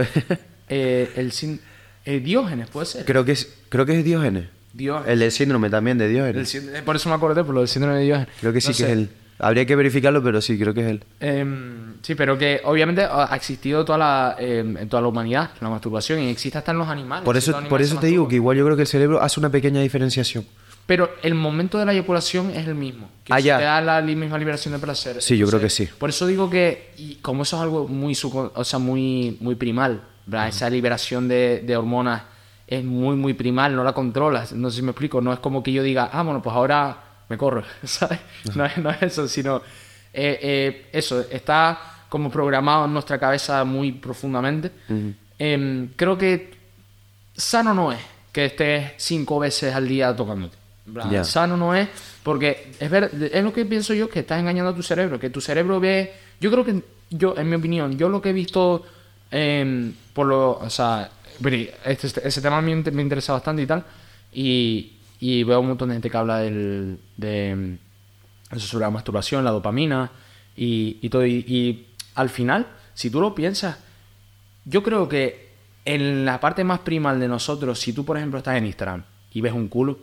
Eh, 0.69 1.11
el 1.17 1.33
sin... 1.33 1.59
eh, 2.05 2.21
Diógenes, 2.21 2.69
puede 2.69 2.85
ser. 2.85 3.03
creo 3.03 3.25
que 3.25 3.33
es, 3.33 3.53
creo 3.67 3.85
que 3.85 3.99
es 3.99 4.05
Diógenes. 4.05 4.45
Diógenes. 4.73 5.11
El 5.13 5.19
del 5.19 5.31
síndrome 5.31 5.69
también 5.69 5.97
de 5.97 6.05
El 6.05 6.11
Diógenes. 6.13 6.53
sínd- 6.55 6.75
eh, 6.75 6.81
por 6.83 6.95
eso 6.95 7.09
me 7.09 7.15
acordé, 7.15 7.43
por 7.43 7.53
lo 7.53 7.61
del 7.61 7.67
síndrome 7.69 7.97
de 7.97 8.03
Diógenes. 8.03 8.29
Creo 8.39 8.53
que 8.53 8.61
sí 8.61 8.67
No 8.69 8.71
que 8.73 8.77
sé. 8.77 8.85
es 8.85 8.89
él. 8.91 9.09
Habría 9.43 9.65
que 9.65 9.75
verificarlo, 9.75 10.21
pero 10.21 10.39
sí, 10.39 10.57
creo 10.59 10.71
que 10.73 10.81
es 10.81 10.87
él. 10.87 11.03
Em, 11.19 11.95
sí, 12.03 12.13
pero 12.13 12.37
que 12.37 12.61
obviamente 12.63 13.03
ha 13.03 13.29
existido 13.35 13.83
toda 13.83 13.97
la, 13.97 14.35
em, 14.39 14.77
en 14.77 14.87
toda 14.87 15.01
la 15.01 15.07
humanidad 15.07 15.49
la 15.61 15.69
masturbación 15.69 16.19
y 16.19 16.29
existe 16.29 16.59
hasta 16.59 16.71
en 16.71 16.77
los 16.77 16.87
animales. 16.87 17.25
Por 17.25 17.35
eso, 17.37 17.59
por 17.67 17.81
eso 17.81 17.97
te 17.97 18.07
digo 18.07 18.27
que 18.27 18.35
igual 18.35 18.55
yo 18.57 18.63
creo 18.65 18.75
que 18.75 18.83
el 18.83 18.87
cerebro 18.87 19.19
hace 19.21 19.39
una 19.39 19.49
pequeña 19.49 19.81
diferenciación. 19.81 20.45
Pero 20.85 21.09
el 21.23 21.33
momento 21.35 21.77
de 21.79 21.85
la 21.85 21.93
eyaculación 21.93 22.51
es 22.51 22.67
el 22.67 22.75
mismo. 22.75 23.09
Que 23.23 23.33
Ah, 23.33 23.37
se 23.37 23.43
ya. 23.43 23.57
te 23.57 23.63
da 23.63 23.81
la 23.81 24.01
misma 24.01 24.37
liberación 24.37 24.73
de 24.73 24.79
placer. 24.79 25.21
Sí, 25.21 25.37
yo 25.37 25.47
creo 25.47 25.59
que 25.59 25.69
sí. 25.69 25.87
Por 25.97 26.09
eso 26.09 26.27
digo 26.27 26.49
que, 26.49 26.91
y 26.97 27.15
como 27.15 27.43
eso 27.43 27.55
es 27.55 27.61
algo 27.63 27.87
muy, 27.87 28.15
o 28.23 28.63
sea, 28.63 28.77
muy, 28.79 29.37
muy 29.39 29.55
primal, 29.55 30.01
¿verdad? 30.25 30.49
esa 30.49 30.69
liberación 30.69 31.27
de, 31.27 31.63
de 31.65 31.77
hormonas 31.77 32.23
es 32.71 32.85
muy, 32.85 33.17
muy 33.17 33.33
primal, 33.33 33.75
no 33.75 33.83
la 33.83 33.91
controlas. 33.91 34.53
No 34.53 34.69
sé 34.69 34.77
si 34.77 34.81
me 34.81 34.91
explico. 34.91 35.19
No 35.19 35.33
es 35.33 35.39
como 35.39 35.61
que 35.61 35.73
yo 35.73 35.83
diga, 35.83 36.09
ah, 36.11 36.23
bueno, 36.23 36.41
pues 36.41 36.55
ahora 36.55 36.97
me 37.27 37.37
corro, 37.37 37.63
¿sabes? 37.83 38.19
No 38.55 38.65
es, 38.65 38.77
no 38.77 38.89
es 38.89 39.01
eso, 39.01 39.27
sino 39.27 39.57
eh, 40.13 40.39
eh, 40.41 40.89
eso, 40.93 41.19
está 41.29 42.05
como 42.07 42.31
programado 42.31 42.85
en 42.85 42.93
nuestra 42.93 43.19
cabeza 43.19 43.65
muy 43.65 43.91
profundamente. 43.91 44.71
Em, 45.37 45.89
creo 45.97 46.17
que 46.17 46.51
sano 47.35 47.73
no 47.73 47.91
es 47.91 47.99
que 48.31 48.45
estés 48.45 48.93
cinco 48.97 49.39
veces 49.39 49.75
al 49.75 49.87
día 49.87 50.15
tocándote. 50.15 50.55
Sano 51.25 51.57
no 51.57 51.75
es, 51.75 51.89
porque 52.23 52.71
es, 52.79 52.89
ver, 52.89 53.11
es 53.33 53.43
lo 53.43 53.51
que 53.51 53.65
pienso 53.65 53.93
yo, 53.93 54.09
que 54.09 54.19
estás 54.21 54.39
engañando 54.39 54.71
a 54.71 54.75
tu 54.75 54.83
cerebro, 54.83 55.19
que 55.19 55.29
tu 55.29 55.41
cerebro 55.41 55.81
ve, 55.81 56.13
yo 56.39 56.49
creo 56.49 56.63
que, 56.63 56.81
yo, 57.09 57.37
en 57.37 57.49
mi 57.49 57.55
opinión, 57.55 57.97
yo 57.97 58.07
lo 58.07 58.21
que 58.21 58.29
he 58.29 58.33
visto, 58.33 58.85
em, 59.29 59.93
por 60.13 60.27
lo, 60.27 60.51
o 60.51 60.69
sea, 60.69 61.09
este, 61.85 62.07
este- 62.07 62.27
ese 62.27 62.41
tema 62.41 62.61
me, 62.61 62.75
me 62.75 63.01
interesa 63.01 63.33
bastante 63.33 63.61
y 63.61 63.67
tal, 63.67 63.85
y, 64.33 65.43
veo 65.43 65.59
un 65.59 65.67
montón 65.67 65.89
de 65.89 65.95
gente 65.95 66.09
que 66.09 66.17
habla 66.17 66.39
del, 66.39 66.97
de, 67.17 67.77
eso 68.51 68.67
sobre 68.67 68.85
la 68.85 68.91
masturbación, 68.91 69.43
la 69.43 69.51
dopamina 69.51 70.11
y, 70.55 71.07
todo, 71.09 71.25
y, 71.25 71.45
y 71.47 71.87
al 72.15 72.29
final, 72.29 72.67
si 72.93 73.09
tú 73.09 73.21
lo 73.21 73.33
piensas, 73.33 73.77
yo 74.65 74.83
creo 74.83 75.07
que 75.07 75.51
en 75.85 76.25
la 76.25 76.39
parte 76.39 76.63
más 76.63 76.79
primal 76.79 77.19
de 77.19 77.27
nosotros, 77.27 77.79
si 77.79 77.93
tú, 77.93 78.05
por 78.05 78.17
ejemplo, 78.17 78.37
estás 78.37 78.57
en 78.57 78.65
Instagram 78.65 79.03
y 79.33 79.41
ves 79.41 79.53
un 79.53 79.67
culo, 79.67 79.97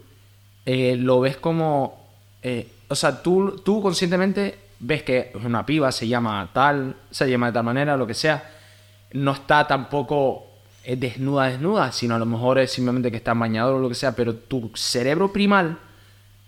eh, 0.67 0.97
lo 0.97 1.21
ves 1.21 1.37
como. 1.37 2.09
eh, 2.43 2.69
o 2.89 2.95
sea, 2.95 3.23
tú, 3.23 3.61
tú 3.65 3.81
conscientemente 3.83 4.59
ves 4.81 5.03
que 5.03 5.33
es 5.35 5.45
una 5.45 5.65
piba, 5.65 5.93
se 5.93 6.09
llama 6.09 6.49
tal, 6.53 6.97
se 7.11 7.29
llama 7.31 7.47
de 7.49 7.53
tal 7.53 7.65
manera, 7.65 7.97
lo 7.97 8.07
que 8.07 8.15
sea. 8.15 8.51
No 9.13 9.33
está 9.33 9.67
tampoco 9.67 10.48
eh, 10.89 10.97
desnuda, 10.97 11.49
desnuda, 11.51 11.93
sino 11.93 12.15
a 12.15 12.19
lo 12.19 12.25
mejor 12.27 12.59
es 12.59 12.73
simplemente 12.73 13.11
que 13.11 13.19
está 13.19 13.33
en 13.33 13.41
bañador 13.41 13.75
o 13.77 13.79
lo 13.79 13.89
que 13.91 13.95
sea, 13.95 14.17
pero 14.17 14.35
tu 14.35 14.71
cerebro 14.75 15.31
primal 15.31 15.77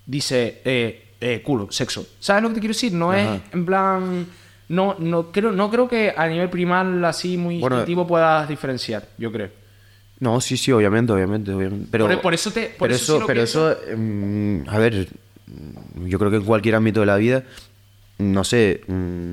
dice 0.06 0.62
eh, 0.64 1.08
eh, 1.20 1.42
culo, 1.44 1.70
sexo. 1.70 2.06
¿Sabes 2.18 2.42
lo 2.42 2.48
que 2.48 2.54
te 2.54 2.60
quiero 2.60 2.72
decir? 2.72 2.92
No 2.94 3.12
Ajá. 3.12 3.34
es 3.36 3.42
en 3.52 3.66
plan. 3.66 4.26
No, 4.70 4.94
no, 4.98 5.30
creo, 5.32 5.50
no 5.52 5.68
creo 5.70 5.88
que 5.88 6.14
a 6.16 6.26
nivel 6.28 6.48
primal 6.48 7.04
así 7.04 7.36
muy 7.36 7.58
Bueno, 7.58 7.76
instintivo 7.76 8.06
puedas 8.06 8.48
diferenciar, 8.48 9.06
yo 9.18 9.30
creo. 9.32 9.50
No, 10.20 10.40
sí, 10.40 10.56
sí, 10.56 10.70
obviamente, 10.72 11.12
obviamente. 11.12 11.52
obviamente. 11.52 11.88
Pero, 11.90 12.06
Por- 12.06 12.20
por 12.22 12.34
eso 12.34 12.50
te- 12.52 12.66
por 12.78 12.86
pero 12.88 12.94
eso 12.94 13.02
eso, 13.04 13.14
sí 13.14 13.20
lo 13.20 13.26
pero 13.26 13.38
pienso. 13.38 13.70
eso 13.72 13.80
mm, 13.96 14.68
a 14.68 14.78
ver, 14.78 15.08
yo 16.06 16.18
creo 16.18 16.30
que 16.30 16.36
en 16.38 16.44
cualquier 16.44 16.76
ámbito 16.76 17.00
de 17.00 17.06
la 17.06 17.16
vida, 17.16 17.42
no 18.18 18.44
sé, 18.44 18.82
mm, 18.86 19.32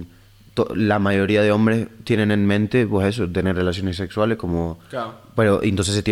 la 0.76 1.00
mayoría 1.00 1.42
de 1.42 1.52
hombres 1.52 1.88
tienen 2.04 2.32
en 2.32 2.46
mente, 2.46 2.86
pues 2.88 3.08
eso, 3.08 3.28
tener 3.30 3.56
relaciones 3.56 3.98
sexuales 3.98 4.38
como... 4.38 4.80
Claro. 4.90 5.16
Pero 5.36 5.62
entonces 5.64 6.04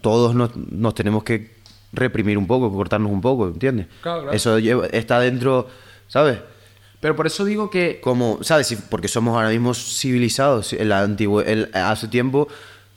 todos 0.00 0.34
nos, 0.34 0.54
nos 0.56 0.94
tenemos 0.94 1.24
que 1.24 1.58
reprimir 1.92 2.38
un 2.38 2.46
poco, 2.46 2.72
cortarnos 2.72 3.10
un 3.10 3.20
poco, 3.20 3.48
¿entiendes? 3.48 3.86
Claro, 4.02 4.20
claro. 4.22 4.36
Eso 4.36 4.58
lleva- 4.58 4.86
está 4.86 5.18
dentro, 5.20 5.66
¿sabes? 6.06 6.38
Pero 7.00 7.16
por 7.16 7.26
eso 7.26 7.44
digo 7.44 7.70
que. 7.70 7.98
como, 8.02 8.38
¿sabes? 8.42 8.76
Porque 8.90 9.08
somos 9.08 9.34
ahora 9.34 9.48
mismo 9.48 9.72
civilizados. 9.74 10.72
El 10.74 10.92
antiguo, 10.92 11.40
el, 11.40 11.70
hace 11.72 12.08
tiempo 12.08 12.46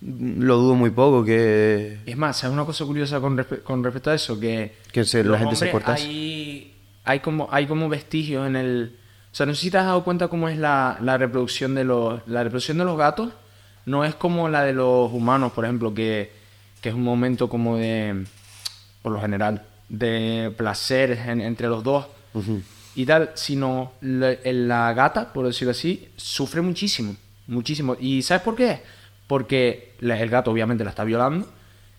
mm, 0.02 0.42
lo 0.44 0.58
dudo 0.58 0.76
muy 0.76 0.90
poco 0.92 1.24
que, 1.24 2.00
Es 2.06 2.18
más, 2.18 2.38
¿sabes 2.38 2.54
una 2.54 2.66
cosa 2.66 2.84
curiosa 2.86 3.20
con, 3.22 3.38
respe- 3.38 3.64
con 3.64 3.82
respecto 3.84 4.12
a 4.12 4.16
eso? 4.16 4.38
Que, 4.40 4.74
que 4.92 5.06
se- 5.06 5.24
la 5.24 5.40
gente 5.40 5.56
se 5.56 5.72
cortase. 5.72 6.04
Hay, 6.06 6.74
hay, 7.06 7.20
como, 7.22 7.48
hay 7.52 7.66
como 7.66 7.88
vestigios 7.90 8.46
en 8.46 8.58
el. 8.58 8.96
O 9.34 9.36
sea, 9.36 9.46
no 9.48 9.56
sé 9.56 9.62
si 9.62 9.72
te 9.72 9.78
has 9.80 9.86
dado 9.86 10.04
cuenta 10.04 10.28
cómo 10.28 10.48
es 10.48 10.58
la, 10.60 10.98
la 11.02 11.18
reproducción 11.18 11.74
de 11.74 11.84
los. 11.84 12.22
La 12.28 12.44
reproducción 12.44 12.78
de 12.78 12.86
los 12.86 12.96
gatos 12.98 13.30
no 13.86 14.06
es 14.06 14.14
como 14.14 14.48
la 14.48 14.64
de 14.64 14.74
los 14.74 15.12
humanos, 15.12 15.52
por 15.54 15.66
ejemplo, 15.66 15.92
que, 15.94 16.32
que 16.82 16.90
es 16.90 16.96
un 16.96 17.04
momento 17.04 17.50
como 17.50 17.78
de. 17.78 18.26
Por 19.02 19.12
lo 19.12 19.20
general, 19.20 19.64
de 19.90 20.54
placer 20.56 21.12
en- 21.28 21.42
entre 21.42 21.68
los 21.68 21.84
dos 21.84 22.06
y 22.96 23.06
tal, 23.06 23.32
sino 23.34 23.94
la, 24.02 24.36
la 24.46 24.94
gata, 24.94 25.34
por 25.34 25.46
decirlo 25.48 25.72
así, 25.72 26.08
sufre 26.16 26.62
muchísimo, 26.62 27.16
muchísimo. 27.48 27.98
¿Y 28.00 28.22
sabes 28.22 28.44
por 28.44 28.56
qué? 28.56 28.82
Porque 29.28 29.96
el 30.00 30.30
gato 30.30 30.52
obviamente 30.52 30.84
la 30.84 30.92
está 30.92 31.04
violando. 31.04 31.48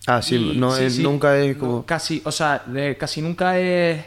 Ah, 0.07 0.23
sí, 0.23 0.37
Y- 0.37 0.57
no 0.57 0.77
es- 0.77 0.99
nunca 1.01 1.37
es 1.38 1.57
no, 1.57 1.61
como... 1.61 1.85
casi, 1.87 2.23
o 2.25 2.31
sea, 2.33 2.62
casi 2.99 3.20
nunca 3.23 3.59
es... 3.59 4.05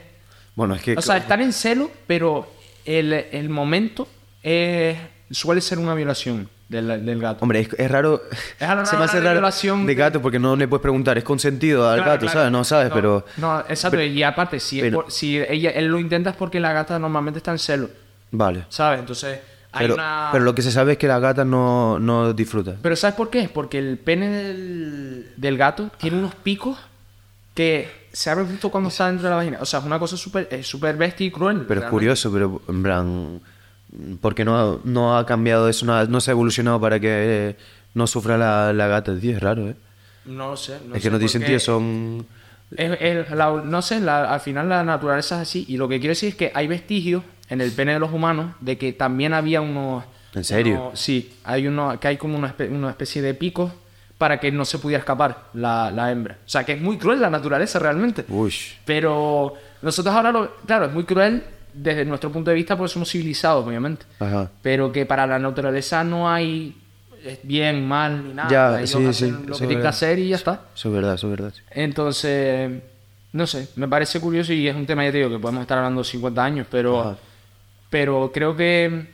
Bueno, 0.56 0.74
es 0.76 0.82
que... 0.82 0.96
O 0.98 1.02
sea, 1.02 1.18
están 1.18 1.42
en 1.42 1.54
celo, 1.54 1.92
pero 2.08 2.48
el, 2.88 3.14
el 3.14 3.50
momento 3.50 4.08
es- 4.42 4.98
suele 5.30 5.62
ser 5.62 5.78
una 5.78 5.94
violación 5.94 6.50
del, 6.70 7.06
del 7.06 7.20
gato. 7.20 7.40
Hombre, 7.42 7.60
es, 7.62 7.70
es 7.78 7.92
raro... 7.92 8.22
Es 8.60 8.68
raro 8.68 8.86
se 8.86 8.98
me 8.98 9.04
hace 9.06 9.20
raro 9.20 9.34
violación 9.34 9.86
de 9.86 9.96
gato 9.96 10.22
porque 10.22 10.40
no 10.40 10.56
le 10.56 10.68
puedes 10.68 10.82
preguntar, 10.82 11.18
¿es 11.18 11.24
consentido 11.24 11.88
al 11.90 11.98
Claro, 11.98 12.12
gato? 12.12 12.22
claro. 12.26 12.40
¿Sabes? 12.40 12.52
No 12.52 12.64
sabes, 12.64 12.92
pero... 12.94 13.26
No, 13.38 13.60
exacto. 13.62 14.02
y 14.02 14.24
aparte, 14.24 14.60
si, 14.60 14.80
es 14.80 14.84
pero- 14.86 15.02
por- 15.04 15.12
si 15.12 15.38
ella, 15.38 15.70
él 15.72 15.88
lo 15.88 16.00
intenta 16.00 16.32
es 16.32 16.36
porque 16.36 16.60
la 16.60 16.74
gata 16.74 16.98
normalmente 17.00 17.38
está 17.38 17.52
en 17.52 17.60
celo, 17.60 17.90
Vale. 18.32 18.66
¿sabes? 18.70 19.00
Entonces, 19.00 19.40
hay 19.72 19.84
Pero, 19.86 19.94
una... 19.96 20.30
pero 20.32 20.44
lo 20.44 20.56
que 20.56 20.62
se 20.62 20.72
sabe 20.72 20.94
es 20.94 20.98
que 20.98 21.08
la 21.08 21.20
gata 21.20 21.46
no, 21.46 22.00
no 22.00 22.34
disfruta. 22.34 22.76
Pero 22.82 22.96
¿sabes 22.96 23.16
por 23.16 23.30
qué? 23.30 23.50
Porque 23.54 23.78
el 23.80 23.98
pene 23.98 24.28
del, 24.30 25.32
del 25.38 25.58
gato 25.58 25.90
tiene 25.98 26.18
unos 26.18 26.36
picos 26.36 26.78
que 27.54 27.90
se 28.12 28.30
abren 28.30 28.48
justo 28.48 28.70
cuando 28.70 28.90
está 28.90 29.08
dentro 29.08 29.24
de 29.26 29.30
la 29.30 29.36
vagina. 29.38 29.58
O 29.62 29.66
sea, 29.66 29.80
es 29.80 29.86
una 29.86 30.00
cosa 30.00 30.18
súper 30.18 30.48
es 30.52 30.68
súper 30.68 30.96
bestia 30.98 31.26
y 31.28 31.32
cruel. 31.32 31.66
Pero 31.68 31.82
es 31.82 31.88
curioso, 31.88 32.32
pero 32.32 32.62
en 32.68 32.84
plan... 32.84 33.42
¿Por 34.22 34.36
qué 34.36 34.44
no, 34.44 34.82
no 34.84 35.18
ha 35.18 35.26
cambiado 35.26 35.70
eso? 35.70 35.86
No, 35.86 35.94
ha- 35.96 36.06
no 36.06 36.20
se 36.20 36.30
ha 36.32 36.34
evolucionado 36.34 36.80
para 36.80 37.00
que 37.00 37.08
eh, 37.10 37.56
no 37.94 38.06
sufra 38.06 38.38
la, 38.38 38.74
la 38.74 38.88
gata, 38.88 39.18
tío. 39.18 39.32
Es 39.36 39.42
raro, 39.42 39.70
¿eh? 39.70 39.76
No 40.26 40.50
lo 40.52 40.58
sé. 40.58 40.76
es 40.76 40.82
sé 40.94 41.02
que 41.02 41.10
no 41.10 41.18
tiene 41.18 41.30
sentido, 41.30 41.60
son... 41.60 42.26
Es- 42.76 42.98
es 43.00 43.32
la- 43.32 43.62
no 43.64 43.82
sé, 43.82 44.02
la- 44.02 44.34
al 44.34 44.42
final 44.42 44.68
la 44.68 44.84
naturaleza 44.84 45.36
es 45.42 45.48
así. 45.48 45.66
Y 45.70 45.78
lo 45.78 45.88
que 45.88 46.00
quiero 46.00 46.12
decir 46.12 46.30
es 46.30 46.36
que 46.36 46.52
hay 46.54 46.68
vestigios 46.68 47.24
en 47.50 47.62
el 47.62 47.72
pene 47.72 47.94
de 47.94 48.00
los 48.00 48.12
humanos 48.12 48.56
de 48.60 48.78
que 48.78 48.92
también 48.92 49.34
había 49.34 49.62
unos... 49.62 50.04
¿En 50.34 50.44
serio? 50.44 50.82
unos- 50.88 51.00
sí, 51.00 51.34
hay 51.46 51.66
uno, 51.68 51.98
que 52.00 52.10
hay 52.10 52.18
como 52.18 52.38
una, 52.38 52.54
espe- 52.56 52.70
una 52.70 52.90
especie 52.90 53.22
de 53.22 53.34
picos 53.36 53.72
para 54.18 54.40
que 54.40 54.52
no 54.52 54.66
se 54.66 54.80
pudiera 54.80 55.00
escapar 55.00 55.50
la, 55.54 55.92
la 55.92 56.12
hembra. 56.12 56.38
O 56.46 56.50
sea, 56.50 56.64
que 56.64 56.74
es 56.74 56.82
muy 56.82 56.98
cruel 56.98 57.22
la 57.22 57.30
naturaleza 57.30 57.80
realmente. 57.80 58.26
Uy. 58.30 58.54
Pero 58.86 59.54
nosotros 59.82 60.14
ahora, 60.14 60.32
lo, 60.32 60.56
claro, 60.66 60.86
es 60.86 60.94
muy 60.94 61.04
cruel 61.04 61.44
desde 61.74 62.04
nuestro 62.06 62.32
punto 62.32 62.50
de 62.50 62.56
vista 62.56 62.76
porque 62.76 62.92
somos 62.92 63.10
civilizados, 63.12 63.66
obviamente. 63.66 64.06
Ajá. 64.20 64.50
Pero 64.62 64.92
que 64.92 65.06
para 65.06 65.28
la 65.28 65.38
naturaleza 65.38 66.04
no 66.04 66.30
hay 66.30 66.76
eh, 67.24 67.40
bien, 67.44 67.88
mal 67.88 68.28
ni 68.28 68.34
nada. 68.34 68.50
Ya, 68.50 68.80
Ellos 68.80 68.90
sí, 68.90 69.06
hacen 69.06 69.38
sí, 69.42 69.48
lo 69.48 69.54
que 69.58 69.68
tienen 69.68 69.82
que 69.82 69.88
hacer 69.88 70.20
y 70.20 70.30
ya 70.30 70.36
está. 70.36 70.62
Eso 70.76 70.90
es 70.90 70.96
verdad, 70.96 71.14
eso 71.14 71.28
es 71.28 71.32
verdad. 71.32 71.54
Entonces, 71.72 72.72
no 73.34 73.46
sé, 73.48 73.70
me 73.76 73.88
parece 73.88 74.20
curioso 74.20 74.54
y 74.54 74.68
es 74.68 74.76
un 74.76 74.86
tema, 74.86 75.04
ya 75.06 75.12
te 75.12 75.18
digo, 75.18 75.30
que 75.30 75.40
podemos 75.40 75.62
estar 75.62 75.78
hablando 75.78 76.04
50 76.04 76.44
años, 76.44 76.68
pero, 76.70 77.02
Ajá. 77.02 77.18
pero 77.90 78.32
creo 78.34 78.56
que 78.56 79.08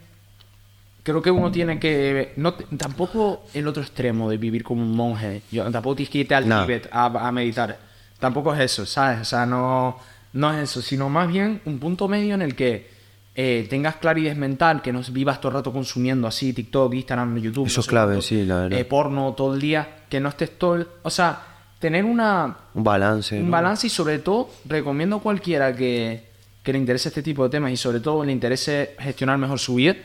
creo 1.03 1.21
que 1.21 1.29
uno 1.31 1.51
tiene 1.51 1.79
que. 1.79 2.33
No, 2.37 2.53
tampoco 2.53 3.43
el 3.53 3.67
otro 3.67 3.83
extremo 3.83 4.29
de 4.29 4.37
vivir 4.37 4.63
como 4.63 4.81
un 4.81 4.95
monje. 4.95 5.41
Yo, 5.51 5.63
tampoco 5.71 5.95
tienes 5.97 6.11
que 6.11 6.17
irte 6.19 6.35
al 6.35 6.47
No. 6.47 6.61
Tíbet 6.65 6.89
a, 6.91 7.05
a 7.05 7.31
meditar. 7.31 7.77
Tampoco 8.19 8.53
es 8.53 8.61
eso, 8.61 8.85
¿sabes? 8.85 9.19
O 9.21 9.25
sea, 9.25 9.45
no, 9.45 9.97
no 10.33 10.53
es 10.53 10.69
eso, 10.69 10.81
sino 10.81 11.09
más 11.09 11.27
bien 11.27 11.61
un 11.65 11.77
punto 11.79 12.07
medio 12.07 12.35
en 12.35 12.41
el 12.41 12.55
que 12.55 12.89
eh, 13.35 13.67
tengas 13.69 13.95
claridad 13.97 14.35
mental, 14.35 14.81
que 14.81 14.93
no 14.93 15.01
vivas 15.11 15.41
todo 15.41 15.49
el 15.49 15.55
rato 15.55 15.73
consumiendo 15.73 16.27
así 16.27 16.53
TikTok, 16.53 16.93
Instagram, 16.93 17.37
YouTube. 17.37 17.67
Eso 17.67 17.79
no 17.79 17.81
es 17.81 17.87
clave, 17.87 18.07
cuánto, 18.13 18.21
sí, 18.21 18.45
la 18.45 18.55
verdad. 18.61 18.79
eh, 18.79 18.85
porno 18.85 19.33
todo 19.33 19.55
el 19.55 19.59
día, 19.59 19.87
que 20.09 20.19
no 20.19 20.29
estés 20.29 20.57
todo. 20.57 20.75
el- 20.75 20.87
o 21.01 21.09
sea, 21.09 21.41
tener 21.79 22.05
una, 22.05 22.55
Un 22.75 22.83
balance. 22.83 23.37
un 23.37 23.45
¿no? 23.47 23.51
balance 23.51 23.87
y 23.87 23.89
sobre 23.89 24.19
todo 24.19 24.49
recomiendo 24.65 25.17
a 25.17 25.19
cualquiera 25.19 25.75
que, 25.75 26.23
que 26.63 26.71
le 26.71 26.79
interese 26.79 27.09
este 27.09 27.21
tipo 27.23 27.43
de 27.43 27.49
temas 27.49 27.71
y 27.71 27.75
sobre 27.77 27.99
todo 27.99 28.23
le 28.23 28.31
interese 28.31 28.95
gestionar 28.99 29.37
mejor 29.37 29.59
su 29.59 29.75
vida, 29.75 29.95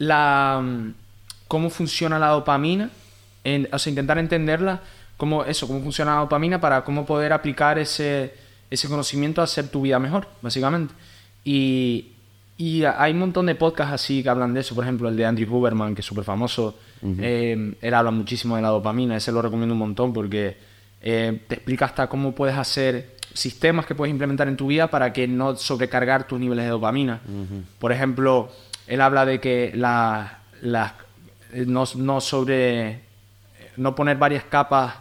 la, 0.00 0.60
mm, 0.64 0.94
cómo 1.46 1.68
funciona 1.70 2.18
la 2.18 2.28
dopamina, 2.28 2.88
en- 3.44 3.68
o 3.70 3.78
sea, 3.78 3.90
intentar 3.90 4.16
entenderla, 4.18 4.80
cómo, 5.18 5.44
eso, 5.44 5.66
cómo 5.66 5.80
funciona 5.82 6.14
la 6.14 6.20
dopamina 6.22 6.58
para 6.60 6.82
cómo 6.84 7.04
poder 7.04 7.32
aplicar 7.34 7.78
ese, 7.78 8.32
ese 8.70 8.88
conocimiento 8.88 9.42
a 9.42 9.44
hacer 9.44 9.68
tu 9.68 9.82
vida 9.82 9.98
mejor, 9.98 10.26
básicamente. 10.40 10.94
Y, 11.44 12.12
y 12.56 12.84
hay 12.84 13.12
un 13.12 13.18
montón 13.18 13.44
de 13.46 13.54
podcasts 13.54 13.92
así 13.92 14.22
que 14.22 14.28
hablan 14.30 14.54
de 14.54 14.60
eso, 14.60 14.74
por 14.74 14.84
ejemplo 14.84 15.08
el 15.08 15.16
de 15.16 15.26
Andrew 15.26 15.54
Huberman, 15.54 15.94
que 15.94 16.00
es 16.00 16.06
súper 16.06 16.24
famoso, 16.24 16.78
eh, 17.20 17.74
él 17.80 17.94
habla 17.94 18.10
muchísimo 18.10 18.56
de 18.56 18.62
la 18.62 18.68
dopamina, 18.68 19.16
ese 19.16 19.32
lo 19.32 19.42
recomiendo 19.42 19.74
un 19.74 19.78
montón 19.78 20.12
porque 20.14 20.56
eh, 21.02 21.40
te 21.48 21.54
explica 21.56 21.84
hasta 21.86 22.06
cómo 22.08 22.34
puedes 22.34 22.56
hacer 22.56 23.16
sistemas 23.32 23.86
que 23.86 23.94
puedes 23.94 24.10
implementar 24.10 24.48
en 24.48 24.56
tu 24.56 24.66
vida 24.66 24.88
para 24.88 25.12
que 25.12 25.26
no 25.28 25.56
sobrecargar 25.56 26.26
tus 26.26 26.38
niveles 26.40 26.64
de 26.64 26.70
dopamina. 26.70 27.20
Por 27.78 27.92
ejemplo, 27.92 28.50
él 28.90 29.00
habla 29.00 29.24
de 29.24 29.40
que 29.40 29.72
la, 29.74 30.40
la- 30.62 30.94
eh, 31.52 31.64
no, 31.66 31.84
no 31.96 32.20
sobre 32.20 33.00
no 33.76 33.94
poner 33.94 34.16
varias 34.18 34.44
capas 34.44 34.94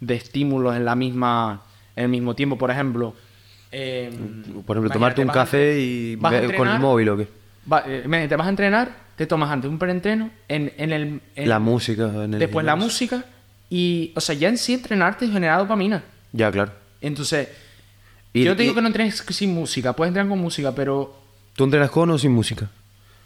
de 0.00 0.14
estímulos 0.16 0.74
en 0.76 0.84
la 0.84 0.94
misma 0.94 1.62
en 1.96 2.04
el 2.04 2.10
mismo 2.10 2.34
tiempo, 2.34 2.58
por 2.58 2.70
ejemplo. 2.70 3.14
eh, 3.70 4.10
Por 4.66 4.76
ejemplo, 4.76 4.90
tomarte 4.92 5.22
un 5.22 5.28
café 5.28 5.78
y 5.78 6.16
vas 6.16 6.32
a 6.32 6.40
ver 6.40 6.44
con 6.46 6.50
el 6.52 6.54
entrenar, 6.74 6.80
móvil 6.80 7.08
o 7.10 7.16
qué. 7.16 7.28
va- 7.72 7.84
eh, 7.86 8.26
te 8.28 8.36
vas 8.36 8.46
a 8.46 8.50
entrenar, 8.50 8.90
te 9.16 9.26
tomas 9.26 9.50
antes 9.50 9.70
un 9.70 9.78
preentreno, 9.78 10.30
en, 10.48 10.72
en 10.76 10.92
el... 10.92 11.20
en- 11.36 11.48
La 11.48 11.58
música. 11.60 12.06
En 12.24 12.34
el 12.34 12.40
Después 12.40 12.64
la 12.66 12.76
música 12.76 13.24
y, 13.70 14.12
o 14.16 14.20
sea, 14.20 14.34
ya 14.34 14.48
en 14.48 14.58
sí 14.58 14.74
entrenarte 14.74 15.28
genera 15.28 15.58
dopamina. 15.58 16.02
Ya, 16.32 16.50
claro. 16.50 16.72
Entonces, 17.00 17.48
Y- 18.32 18.42
yo 18.44 18.56
te 18.56 18.62
digo 18.62 18.72
y- 18.72 18.76
que 18.76 18.82
no 18.82 18.88
entrenes 18.88 19.16
sin 19.30 19.54
música, 19.54 19.92
puedes 19.92 20.10
entrenar 20.10 20.28
con 20.30 20.38
música, 20.40 20.72
pero 20.74 21.14
¿Tú 21.54 21.64
entrenas 21.64 21.90
con 21.90 22.10
o 22.10 22.18
sin 22.18 22.32
música? 22.32 22.68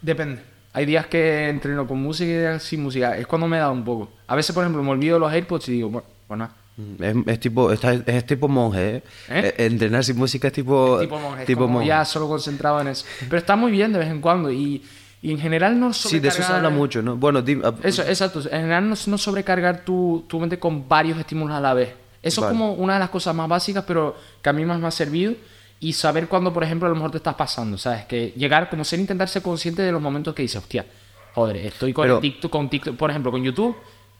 Depende. 0.02 0.42
Hay 0.72 0.86
días 0.86 1.06
que 1.06 1.48
entreno 1.48 1.86
con 1.86 2.00
música 2.00 2.30
y 2.30 2.38
días 2.38 2.62
sin 2.62 2.82
música. 2.82 3.16
Es 3.16 3.26
cuando 3.26 3.48
me 3.48 3.58
da 3.58 3.70
un 3.70 3.84
poco. 3.84 4.10
A 4.26 4.36
veces, 4.36 4.54
por 4.54 4.62
ejemplo, 4.64 4.82
me 4.82 4.90
olvido 4.90 5.18
los 5.18 5.32
AirPods 5.32 5.68
y 5.68 5.72
digo, 5.72 5.88
bueno, 5.90 6.06
pues 6.26 6.38
nada. 6.38 6.52
Mm, 6.76 7.02
Es, 7.02 7.16
es 7.34 7.40
tipo, 7.40 7.72
está- 7.72 7.92
es 7.94 8.26
tipo 8.26 8.46
monje, 8.48 8.96
¿eh? 8.96 9.02
¿Eh? 9.30 9.54
Eh, 9.58 9.66
Entrenar 9.66 10.04
sin 10.04 10.16
música 10.16 10.48
es 10.48 10.52
tipo. 10.54 10.98
tipo 11.00 11.18
monje, 11.18 11.40
es 11.42 11.46
tipo 11.46 11.62
como 11.62 11.74
monje. 11.74 11.88
ya 11.88 12.04
solo 12.04 12.28
concentrado 12.28 12.80
en 12.80 12.88
eso. 12.88 13.04
Pero 13.20 13.38
está 13.38 13.56
muy 13.56 13.72
bien 13.72 13.92
de 13.92 13.98
vez 13.98 14.08
en 14.08 14.20
cuando 14.20 14.52
y, 14.52 14.84
y 15.20 15.32
en 15.32 15.40
general 15.40 15.80
no 15.80 15.92
Sí, 15.92 16.20
de 16.20 16.28
eso 16.28 16.42
se 16.42 16.52
habla 16.52 16.68
sobrecargar- 16.68 16.72
mucho, 16.76 17.02
¿no? 17.02 17.16
Bueno, 17.16 17.42
di- 17.42 17.60
ah, 17.64 17.74
Eso, 17.82 18.02
exacto. 18.02 18.40
En 18.40 18.60
general 18.60 18.88
no, 18.88 18.94
no 19.06 19.18
sobrecargar 19.18 19.84
tu, 19.84 20.24
tu 20.28 20.38
mente 20.38 20.58
con 20.60 20.86
varios 20.88 21.18
estímulos 21.18 21.56
a 21.56 21.60
la 21.60 21.74
vez. 21.74 21.90
Eso 22.22 22.42
Vale. 22.42 22.52
es 22.54 22.58
como 22.60 22.74
una 22.74 22.92
de 22.94 22.98
las 23.00 23.10
cosas 23.10 23.34
más 23.34 23.48
básicas, 23.48 23.82
pero 23.84 24.14
que 24.40 24.48
a 24.48 24.52
mí 24.52 24.64
más 24.64 24.78
me 24.78 24.86
ha 24.86 24.90
servido. 24.92 25.32
Y 25.80 25.92
saber 25.92 26.26
cuándo, 26.28 26.52
por 26.52 26.64
ejemplo, 26.64 26.86
a 26.86 26.88
lo 26.90 26.94
mejor 26.96 27.10
te 27.12 27.18
estás 27.18 27.34
pasando, 27.34 27.78
¿sabes? 27.78 28.04
Que 28.06 28.32
llegar, 28.36 28.68
como 28.68 28.84
ser, 28.84 28.98
intentar 28.98 29.28
ser 29.28 29.42
consciente 29.42 29.82
de 29.82 29.92
los 29.92 30.02
momentos 30.02 30.34
que 30.34 30.42
dices, 30.42 30.60
hostia, 30.60 30.84
joder, 31.34 31.56
estoy 31.58 31.92
con, 31.92 32.02
Pero- 32.04 32.18
TikTok, 32.20 32.50
con 32.50 32.68
TikTok, 32.68 32.96
por 32.96 33.10
ejemplo, 33.10 33.30
con 33.30 33.42
YouTube, 33.44 33.76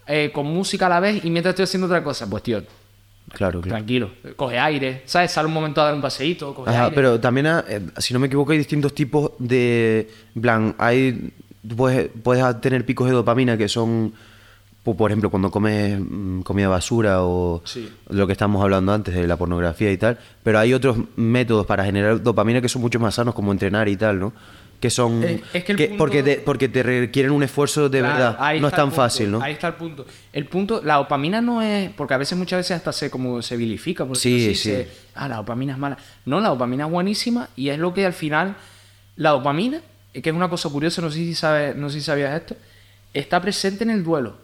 eh, 0.07 0.31
con 0.33 0.47
música 0.47 0.87
a 0.87 0.89
la 0.89 1.01
vez 1.01 1.25
y 1.25 1.31
mientras 1.31 1.53
estoy 1.53 1.65
haciendo 1.65 1.87
otra 1.87 2.03
cosa, 2.05 2.29
pues 2.31 2.43
tío, 2.45 2.63
Claro, 3.33 3.61
claro. 3.61 3.77
tranquilo, 3.77 4.11
coge 4.37 4.59
aire, 4.59 5.03
¿sabes? 5.05 5.33
Sale 5.33 5.49
un 5.49 5.53
momento 5.55 5.83
a 5.83 5.87
dar 5.87 5.95
un 5.95 6.01
paseíto, 6.01 6.55
coge 6.55 6.71
Ajá, 6.71 6.85
aire. 6.85 6.95
pero 6.95 7.21
también, 7.21 7.47
ah, 7.49 7.65
eh, 7.69 7.81
si 7.99 8.15
no 8.15 8.21
me 8.21 8.29
equivoco, 8.29 8.53
hay 8.53 8.59
distintos 8.59 8.95
tipos 8.95 9.33
de... 9.39 10.09
Plan, 10.41 10.75
hay... 10.79 11.33
Puedes, 11.77 12.09
puedes 12.23 12.61
tener 12.63 12.87
picos 12.87 13.07
de 13.09 13.13
dopamina 13.13 13.59
que 13.59 13.69
son, 13.69 14.15
por 14.97 15.11
ejemplo, 15.11 15.31
cuando 15.31 15.51
comes 15.51 15.99
mm, 16.01 16.41
comida 16.43 16.69
basura 16.69 17.23
o 17.23 17.63
Sí. 17.65 17.89
lo 18.09 18.27
que 18.27 18.33
estamos 18.33 18.63
hablando 18.63 18.93
antes 18.93 19.15
de 19.15 19.27
la 19.27 19.37
pornografía 19.37 19.91
y 19.93 19.97
tal. 19.97 20.19
Pero 20.43 20.59
hay 20.59 20.75
otros 20.75 20.97
métodos 21.17 21.67
para 21.67 21.85
generar 21.85 22.23
dopamina 22.23 22.61
que 22.61 22.69
son 22.69 22.83
mucho 22.83 22.99
más 23.01 23.15
sanos, 23.15 23.35
como 23.35 23.53
entrenar 23.53 23.89
y 23.89 23.97
tal, 23.97 24.19
¿no? 24.21 24.33
Que 24.81 24.91
son... 24.91 25.25
Es- 25.25 25.41
es 25.53 25.65
que 25.65 25.73
el 25.73 25.79
punto- 25.79 25.97
porque, 25.99 26.23
te, 26.23 26.37
porque 26.37 26.69
te 26.69 26.83
requieren 26.85 27.33
un 27.33 27.43
esfuerzo 27.43 27.89
de 27.89 27.99
Claro, 27.99 28.15
verdad. 28.15 28.61
No 28.61 28.69
es 28.69 28.75
tan 28.75 28.85
punto, 28.91 28.97
fácil, 28.97 29.31
¿no? 29.33 29.43
Ahí 29.43 29.55
está 29.55 29.67
el 29.69 29.75
punto. 29.75 30.07
El 30.33 30.45
punto, 30.47 30.81
la 30.85 30.95
dopamina 30.97 31.41
no 31.41 31.61
es, 31.63 31.91
porque 31.91 32.15
a 32.15 32.17
veces, 32.19 32.39
muchas 32.39 32.61
veces 32.61 32.77
hasta 32.77 32.93
se 32.93 33.11
como 33.11 33.43
se 33.43 33.57
vilifica, 33.57 34.05
porque 34.05 34.21
Sí, 34.21 34.55
sí. 34.55 34.75
ah, 35.17 35.27
la 35.29 35.37
dopamina 35.39 35.73
es 35.73 35.79
mala. 35.81 35.99
No, 36.27 36.41
la 36.41 36.51
dopamina 36.51 36.85
es 36.87 36.91
buenísima 36.93 37.49
y 37.57 37.71
es 37.71 37.79
lo 37.81 37.93
que 37.93 38.07
al 38.07 38.13
final, 38.13 38.55
la 39.17 39.31
dopamina, 39.31 39.81
eh, 40.15 40.23
que 40.23 40.31
es 40.31 40.37
una 40.37 40.49
cosa 40.49 40.69
curiosa, 40.69 41.03
no 41.03 41.11
sé 41.11 41.17
si 41.19 41.35
sabes, 41.35 41.75
no 41.75 41.91
sé 41.91 41.99
si 41.99 42.05
sabías 42.05 42.41
esto, 42.41 42.55
está 43.13 43.41
presente 43.41 43.83
en 43.83 43.91
el 43.91 44.05
duelo. 44.05 44.37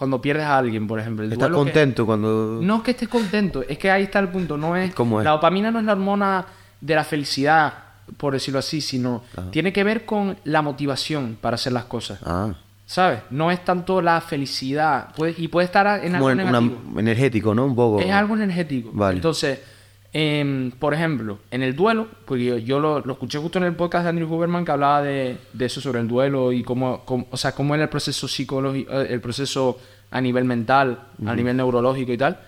Cuando 0.00 0.18
pierdes 0.22 0.46
a 0.46 0.56
alguien, 0.56 0.86
por 0.86 0.98
ejemplo. 0.98 1.26
El 1.26 1.30
Estás 1.34 1.48
que- 1.50 1.54
contento 1.54 2.06
cuando... 2.06 2.58
no 2.62 2.76
es 2.76 2.82
que 2.84 2.92
estés 2.92 3.06
contento, 3.08 3.62
es 3.68 3.76
que 3.76 3.90
ahí 3.90 4.04
está 4.04 4.18
el 4.18 4.28
punto. 4.30 4.56
No 4.56 4.74
es, 4.74 4.94
¿Cómo 4.94 5.20
es? 5.20 5.26
La 5.26 5.32
dopamina 5.32 5.70
no 5.70 5.78
es 5.78 5.84
la 5.84 5.92
hormona 5.92 6.46
de 6.80 6.94
la 6.94 7.04
felicidad, 7.04 7.74
por 8.16 8.32
decirlo 8.32 8.60
así, 8.60 8.80
sino 8.80 9.22
tiene 9.50 9.74
que 9.74 9.84
ver 9.84 10.06
con 10.06 10.38
la 10.44 10.62
motivación 10.62 11.36
para 11.38 11.56
hacer 11.56 11.74
las 11.74 11.84
cosas. 11.84 12.18
Ah. 12.24 12.48
¿Sabes? 12.86 13.20
No 13.28 13.50
es 13.50 13.62
tanto 13.62 14.00
la 14.00 14.22
felicidad. 14.22 15.14
Puede, 15.14 15.34
y 15.36 15.48
puede 15.48 15.66
estar 15.66 16.02
en 16.02 16.14
algo 16.14 16.30
en- 16.30 16.40
una- 16.40 16.60
negativo. 16.60 16.98
energético, 16.98 17.54
¿no? 17.54 17.66
Un 17.66 17.76
poco. 17.76 18.00
Es 18.00 18.10
algo 18.10 18.34
energético. 18.36 18.90
Vale. 18.94 19.16
Entonces, 19.16 19.60
em, 20.12 20.70
por 20.72 20.92
ejemplo, 20.94 21.38
en 21.50 21.62
el 21.62 21.76
duelo, 21.76 22.08
porque 22.24 22.44
yo, 22.44 22.58
yo 22.58 22.80
lo, 22.80 23.00
lo 23.00 23.12
escuché 23.12 23.38
justo 23.38 23.58
en 23.58 23.64
el 23.64 23.74
podcast 23.76 24.04
de 24.04 24.08
Andrew 24.10 24.32
Huberman 24.32 24.64
que 24.64 24.72
hablaba 24.72 25.02
de, 25.02 25.38
de 25.52 25.64
eso 25.66 25.80
sobre 25.80 26.00
el 26.00 26.08
duelo 26.08 26.52
y 26.52 26.62
cómo, 26.62 27.02
cómo- 27.04 27.26
o 27.30 27.36
sea, 27.36 27.52
cómo 27.52 27.74
era 27.74 27.84
el 27.84 27.90
proceso 27.90 28.26
psicológico, 28.26 28.92
eh, 28.92 29.06
el 29.10 29.20
proceso 29.20 29.78
a 30.10 30.20
nivel 30.20 30.44
mental, 30.44 30.98
a 31.24 31.34
nivel 31.36 31.56
neurológico 31.56 32.12
y 32.12 32.18
tal. 32.18 32.40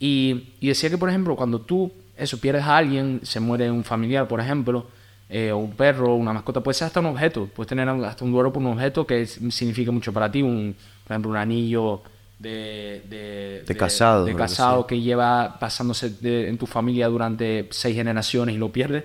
Y, 0.00 0.54
y 0.60 0.68
decía 0.68 0.90
que, 0.90 0.98
por 0.98 1.08
ejemplo, 1.08 1.36
cuando 1.36 1.60
tú, 1.60 1.92
eso, 2.16 2.38
pierdes 2.40 2.64
a 2.64 2.76
alguien, 2.76 3.20
se 3.22 3.40
muere 3.40 3.70
un 3.70 3.84
familiar, 3.84 4.26
por 4.26 4.40
ejemplo, 4.40 4.86
eh, 5.28 5.52
o 5.52 5.58
un 5.58 5.72
perro, 5.72 6.14
una 6.14 6.32
mascota, 6.32 6.60
puede 6.62 6.74
ser 6.74 6.86
hasta 6.86 7.00
un 7.00 7.06
objeto, 7.06 7.48
puedes 7.54 7.68
tener 7.68 7.88
hasta 7.88 8.24
un 8.24 8.32
duelo 8.32 8.52
por 8.52 8.62
un 8.62 8.72
objeto 8.72 9.06
que 9.06 9.26
significa 9.26 9.92
mucho 9.92 10.12
para 10.12 10.30
ti, 10.30 10.42
un, 10.42 10.74
por 11.04 11.12
ejemplo, 11.12 11.30
un 11.30 11.36
anillo 11.36 12.02
de, 12.38 13.02
de, 13.08 13.64
De 13.66 13.76
casado, 13.76 14.24
de 14.24 14.34
casado 14.34 14.86
que 14.86 15.00
lleva 15.00 15.56
pasándose 15.58 16.10
de- 16.10 16.48
en 16.48 16.56
tu 16.58 16.66
familia 16.66 17.08
durante 17.08 17.66
seis 17.70 17.96
generaciones 17.96 18.54
y 18.54 18.58
lo 18.58 18.70
pierdes, 18.70 19.04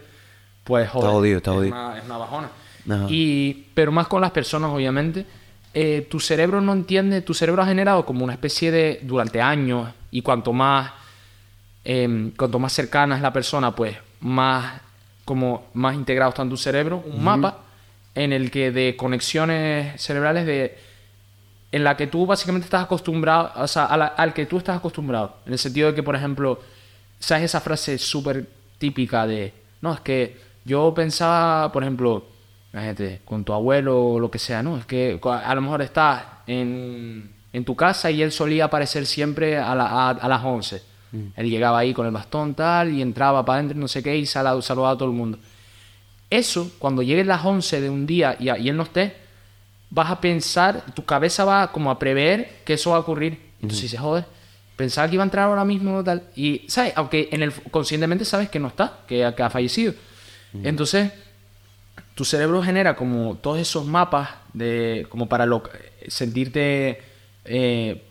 pues 0.64 0.90
joder, 0.90 1.10
jodido, 1.12 1.38
está 1.38 1.52
es, 1.52 1.58
jodido. 1.58 1.76
Una, 1.76 1.98
es 1.98 2.06
una 2.06 2.18
bajona. 2.18 2.50
Ajá. 2.90 3.06
Y, 3.10 3.66
pero 3.74 3.92
más 3.92 4.08
con 4.08 4.22
las 4.22 4.32
personas, 4.32 4.70
obviamente, 4.72 5.26
eh, 5.74 6.08
tu 6.10 6.20
cerebro 6.20 6.62
no 6.62 6.74
entiende, 6.74 7.22
tu 7.22 7.34
cerebro 7.34 7.64
ha 7.64 7.66
generado 7.66 8.06
como 8.06 8.24
una 8.24 8.34
especie 8.34 8.72
de, 8.72 9.00
durante 9.04 9.42
años, 9.42 9.90
y 10.12 10.22
cuanto 10.22 10.54
más, 10.54 10.92
em, 11.84 12.32
cuanto 12.32 12.60
más 12.60 12.72
cercana 12.74 13.16
es 13.16 13.22
la 13.22 13.34
persona, 13.34 13.76
pues 13.76 13.98
más, 14.22 14.80
como 15.26 15.66
más 15.74 15.96
integrado 15.96 16.30
está 16.30 16.44
en 16.44 16.50
tu 16.50 16.58
cerebro, 16.58 17.04
un 17.06 17.24
mapa 17.24 17.62
en 18.16 18.32
el 18.32 18.52
que 18.52 18.72
de 18.72 18.96
conexiones 18.96 20.00
cerebrales 20.00 20.46
de 20.46 20.78
en 21.74 21.84
la 21.84 21.98
que 21.98 22.08
tú 22.08 22.26
básicamente 22.26 22.66
estás 22.66 22.84
acostumbrado, 22.84 23.52
o 23.56 23.68
sea, 23.68 23.86
a 23.86 23.98
la- 23.98 24.06
al 24.08 24.34
que 24.34 24.46
tú 24.46 24.58
estás 24.60 24.78
acostumbrado. 24.78 25.38
En 25.46 25.54
el 25.54 25.60
sentido 25.60 25.90
de 25.90 25.96
que, 25.96 26.04
por 26.04 26.16
ejemplo, 26.16 26.60
¿sabes 27.20 27.44
esa 27.46 27.60
frase 27.60 27.98
súper 27.98 28.48
típica 28.78 29.26
de, 29.28 29.52
no, 29.82 29.94
es 29.94 30.00
que 30.02 30.38
yo 30.64 30.94
pensaba, 30.94 31.72
por 31.72 31.84
ejemplo, 31.84 32.26
imagínate, 32.72 33.22
con 33.26 33.44
tu 33.44 33.54
abuelo 33.54 34.02
o 34.02 34.20
lo 34.20 34.30
que 34.32 34.40
sea, 34.40 34.62
no, 34.64 34.78
es 34.78 34.86
que 34.86 35.20
a 35.24 35.56
lo 35.56 35.62
mejor 35.62 35.82
estás 35.82 36.24
en, 36.48 37.32
en 37.52 37.66
tu 37.66 37.76
casa 37.76 38.10
y 38.12 38.22
él 38.22 38.32
solía 38.32 38.66
aparecer 38.66 39.06
siempre 39.06 39.58
a, 39.58 39.74
la- 39.76 39.88
a- 39.88 40.10
a 40.12 40.28
las 40.30 40.44
11. 40.44 40.82
Él 41.36 41.48
llegaba 41.50 41.78
ahí 41.80 41.94
con 41.94 42.06
el 42.08 42.12
bastón 42.12 42.56
tal 42.56 42.92
y 42.92 43.02
entraba 43.02 43.46
para 43.46 43.60
adentro, 43.60 43.78
no 43.80 43.88
sé 43.88 44.02
qué, 44.02 44.16
y 44.18 44.26
saludaba 44.26 44.92
a 44.92 44.98
todo 44.98 45.10
el 45.10 45.16
mundo. 45.16 45.38
Eso, 46.30 46.72
cuando 46.80 47.02
lleguen 47.04 47.28
las 47.28 47.46
11 47.46 47.82
de 47.82 47.90
un 47.90 48.06
día 48.08 48.36
y, 48.40 48.46
y 48.50 48.70
él 48.70 48.76
no 48.78 48.84
esté, 48.84 49.16
vas 49.96 50.10
a 50.10 50.20
pensar, 50.20 50.84
tu 50.96 51.06
cabeza 51.06 51.46
va 51.46 51.72
como 51.72 51.92
a 51.92 52.00
prever 52.00 52.62
que 52.66 52.74
eso 52.74 52.90
va 52.92 52.98
a 52.98 53.00
ocurrir. 53.02 53.40
Entonces 53.62 53.84
dices, 53.84 54.00
joder, 54.00 54.26
pensaba 54.76 55.08
que 55.08 55.14
iba 55.16 55.24
a 55.24 55.26
entrar 55.26 55.46
ahora 55.48 55.64
mismo 55.64 56.04
tal. 56.04 56.24
Y, 56.36 56.66
¿sabes? 56.68 56.94
Aunque 56.96 57.30
en 57.32 57.44
el, 57.44 57.54
conscientemente 57.70 58.26
sabes 58.26 58.50
que 58.50 58.60
no 58.60 58.70
está, 58.70 59.00
que, 59.08 59.24
ha- 59.24 59.36
que 59.36 59.44
ha 59.44 59.50
fallecido. 59.52 59.94
Entonces, 60.64 61.12
tu 62.16 62.26
cerebro 62.26 62.62
genera 62.64 62.96
como 62.96 63.36
todos 63.36 63.60
esos 63.60 63.86
mapas 63.86 64.30
de 64.54 65.06
como 65.10 65.28
para 65.28 65.46
lo, 65.46 65.64
sentirte 66.08 67.02
eh, 67.46 68.04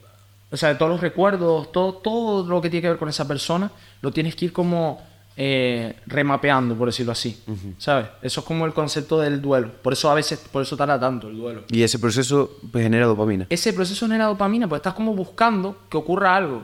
o 0.51 0.57
sea 0.57 0.77
todos 0.77 0.91
los 0.91 1.01
recuerdos 1.01 1.71
todo 1.73 1.95
todo 1.95 2.47
lo 2.49 2.61
que 2.61 2.69
tiene 2.69 2.83
que 2.83 2.89
ver 2.89 2.99
con 2.99 3.09
esa 3.09 3.27
persona 3.29 3.71
lo 4.01 4.11
tienes 4.11 4.35
que 4.35 4.47
ir 4.47 4.53
como 4.53 5.01
eh, 5.37 5.97
remapeando, 6.07 6.77
por 6.77 6.89
decirlo 6.89 7.13
así. 7.13 7.43
¿Sabes? 7.79 8.07
Eso 8.23 8.41
es 8.41 8.47
como 8.47 8.67
el 8.67 8.73
concepto 8.75 9.21
del 9.21 9.41
duelo. 9.41 9.71
Por 9.83 9.93
eso 9.93 10.11
a 10.11 10.15
veces, 10.15 10.39
por 10.51 10.63
eso 10.63 10.77
tarda 10.77 10.99
tanto 11.01 11.29
el 11.29 11.37
duelo. 11.37 11.65
Y 11.71 11.83
ese 11.83 11.99
proceso 11.99 12.59
pues, 12.71 12.85
genera 12.85 13.07
dopamina. 13.07 13.47
Ese 13.49 13.73
proceso 13.73 14.07
genera 14.07 14.27
dopamina, 14.27 14.69
pues 14.69 14.81
estás 14.81 14.95
como 14.95 15.15
buscando 15.15 15.77
que 15.91 15.97
ocurra 15.97 16.37
algo. 16.37 16.63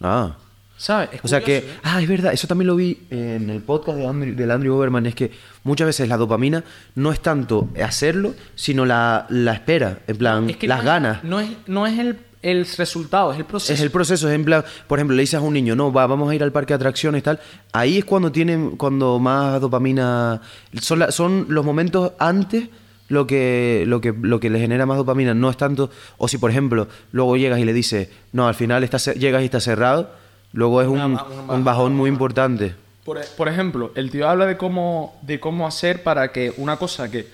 Ah. 0.00 0.36
¿Sabes? 0.76 1.10
Es 1.12 1.20
O 1.24 1.28
sea 1.28 1.40
que, 1.40 1.58
¿eh? 1.58 1.64
ah, 1.84 2.02
es 2.02 2.08
verdad, 2.08 2.32
eso 2.32 2.48
también 2.48 2.66
lo 2.66 2.74
vi 2.74 2.98
en 3.08 3.48
el 3.48 3.62
podcast 3.62 3.96
de 3.96 4.08
Andrew, 4.08 4.34
del 4.34 4.50
Andrew 4.50 4.74
Overman, 4.76 5.06
es 5.06 5.14
que 5.14 5.30
muchas 5.62 5.86
veces 5.86 6.08
la 6.08 6.16
dopamina 6.16 6.64
no 6.96 7.12
es 7.12 7.20
tanto 7.20 7.68
hacerlo, 7.82 8.34
sino 8.56 8.84
la, 8.84 9.26
la 9.28 9.52
espera, 9.52 10.00
en 10.08 10.16
plan, 10.16 10.50
Es 10.50 10.56
que 10.56 10.66
las 10.66 10.80
no 10.80 10.84
ganas. 10.84 11.22
no 11.22 11.38
es, 11.38 11.50
no 11.68 11.86
es 11.86 11.96
el, 12.00 12.18
el 12.44 12.66
resultado, 12.66 13.32
es 13.32 13.38
el 13.38 13.44
proceso. 13.44 13.72
Es 13.72 13.80
el 13.80 13.90
proceso, 13.90 14.28
es 14.28 14.34
en 14.34 14.44
plan, 14.44 14.64
por 14.86 14.98
ejemplo, 14.98 15.16
le 15.16 15.22
dices 15.22 15.34
a 15.38 15.40
un 15.40 15.54
niño, 15.54 15.74
no, 15.74 15.92
va, 15.92 16.06
vamos 16.06 16.30
a 16.30 16.34
ir 16.34 16.42
al 16.42 16.52
parque 16.52 16.72
de 16.72 16.76
atracciones 16.76 17.18
y 17.20 17.22
tal. 17.22 17.40
Ahí 17.72 17.98
es 17.98 18.04
cuando 18.04 18.30
tienen, 18.30 18.76
cuando 18.76 19.18
más 19.18 19.60
dopamina. 19.60 20.40
Son, 20.80 20.98
la- 20.98 21.10
son 21.10 21.46
los 21.48 21.64
momentos 21.64 22.12
antes 22.18 22.68
lo 23.08 23.26
que, 23.26 23.84
lo 23.86 24.00
que, 24.00 24.14
lo 24.18 24.40
que 24.40 24.50
le 24.50 24.58
genera 24.58 24.86
más 24.86 24.96
dopamina. 24.96 25.34
No 25.34 25.50
es 25.50 25.56
tanto. 25.56 25.90
O 26.18 26.28
si, 26.28 26.38
por 26.38 26.50
ejemplo, 26.50 26.88
luego 27.12 27.36
llegas 27.36 27.58
y 27.58 27.64
le 27.64 27.72
dices, 27.72 28.08
no, 28.32 28.46
al 28.48 28.54
final 28.54 28.84
está, 28.84 28.98
llegas 29.14 29.42
y 29.42 29.46
está 29.46 29.60
cerrado, 29.60 30.10
luego 30.52 30.80
es 30.82 30.88
un, 30.88 31.00
Una 31.00 31.08
ba- 31.22 31.54
un 31.54 31.64
bajón 31.64 31.94
muy 31.96 32.08
importante. 32.08 32.74
Por, 33.04 33.20
por 33.36 33.48
ejemplo, 33.48 33.92
el 33.96 34.10
tío 34.10 34.28
habla 34.28 34.46
de 34.46 34.56
cómo, 34.56 35.18
de 35.22 35.38
cómo 35.40 35.66
hacer 35.66 36.02
para 36.02 36.32
que 36.32 36.54
una 36.56 36.76
cosa 36.78 37.10
que 37.10 37.28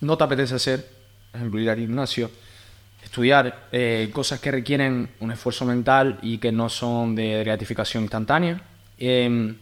no 0.00 0.16
te 0.16 0.24
apetece 0.24 0.54
hacer, 0.54 0.86
por 1.32 1.38
ejemplo, 1.40 1.60
ir 1.60 1.68
al 1.68 1.78
gimnasio, 1.78 2.30
estudiar, 3.14 3.66
eh, 3.72 4.08
cosas 4.12 4.38
que 4.38 4.52
requieren 4.52 5.08
un 5.18 5.32
esfuerzo 5.32 5.64
mental 5.64 6.18
y 6.22 6.38
que 6.38 6.52
no 6.52 6.68
son 6.68 7.16
de 7.16 7.42
gratificación 7.44 8.04
instantánea. 8.04 8.62
eh, 8.98 9.54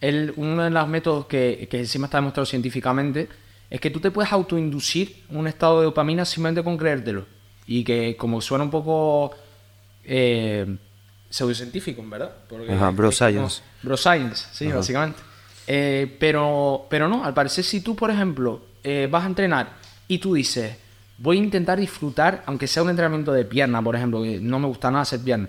él- 0.00 0.32
uno 0.36 0.64
de 0.64 0.70
los 0.70 0.88
métodos 0.88 1.26
que, 1.26 1.68
que 1.70 1.78
encima 1.78 2.06
está 2.06 2.16
demostrado 2.18 2.46
científicamente 2.46 3.28
es 3.68 3.78
que 3.80 3.90
tú 3.90 4.00
te 4.00 4.10
puedes 4.10 4.32
autoinducir 4.32 5.24
un 5.28 5.46
estado 5.46 5.80
de 5.80 5.84
dopamina 5.84 6.24
simplemente 6.24 6.64
con 6.64 6.76
creértelo. 6.78 7.26
Y 7.66 7.84
que 7.84 8.16
como 8.16 8.40
suena 8.40 8.64
un 8.64 8.70
poco 8.70 9.30
eh, 10.04 10.66
pseudocientífico, 11.28 12.00
en 12.02 12.10
verdad. 12.10 12.34
Porque 12.48 12.72
Ajá, 12.72 12.90
bro 12.90 13.12
science. 13.12 13.62
Bro 13.82 13.96
science, 13.98 14.46
sí, 14.52 14.66
Ajá. 14.68 14.76
básicamente. 14.78 15.20
Eh, 15.66 16.16
pero, 16.18 16.86
pero 16.88 17.06
no, 17.08 17.22
al 17.24 17.34
parecer 17.34 17.62
si 17.62 17.82
tú, 17.82 17.94
por 17.94 18.10
ejemplo, 18.10 18.62
eh, 18.82 19.06
vas 19.10 19.24
a 19.24 19.26
entrenar 19.26 19.74
y 20.08 20.18
tú 20.18 20.34
dices, 20.34 20.76
voy 21.22 21.36
a 21.36 21.40
intentar 21.40 21.78
disfrutar, 21.78 22.42
aunque 22.46 22.66
sea 22.66 22.82
un 22.82 22.90
entrenamiento 22.90 23.32
de 23.32 23.44
pierna, 23.44 23.80
por 23.82 23.94
ejemplo, 23.94 24.22
que 24.22 24.40
no 24.40 24.58
me 24.58 24.66
gusta 24.66 24.90
nada 24.90 25.02
hacer 25.02 25.20
pierna, 25.20 25.48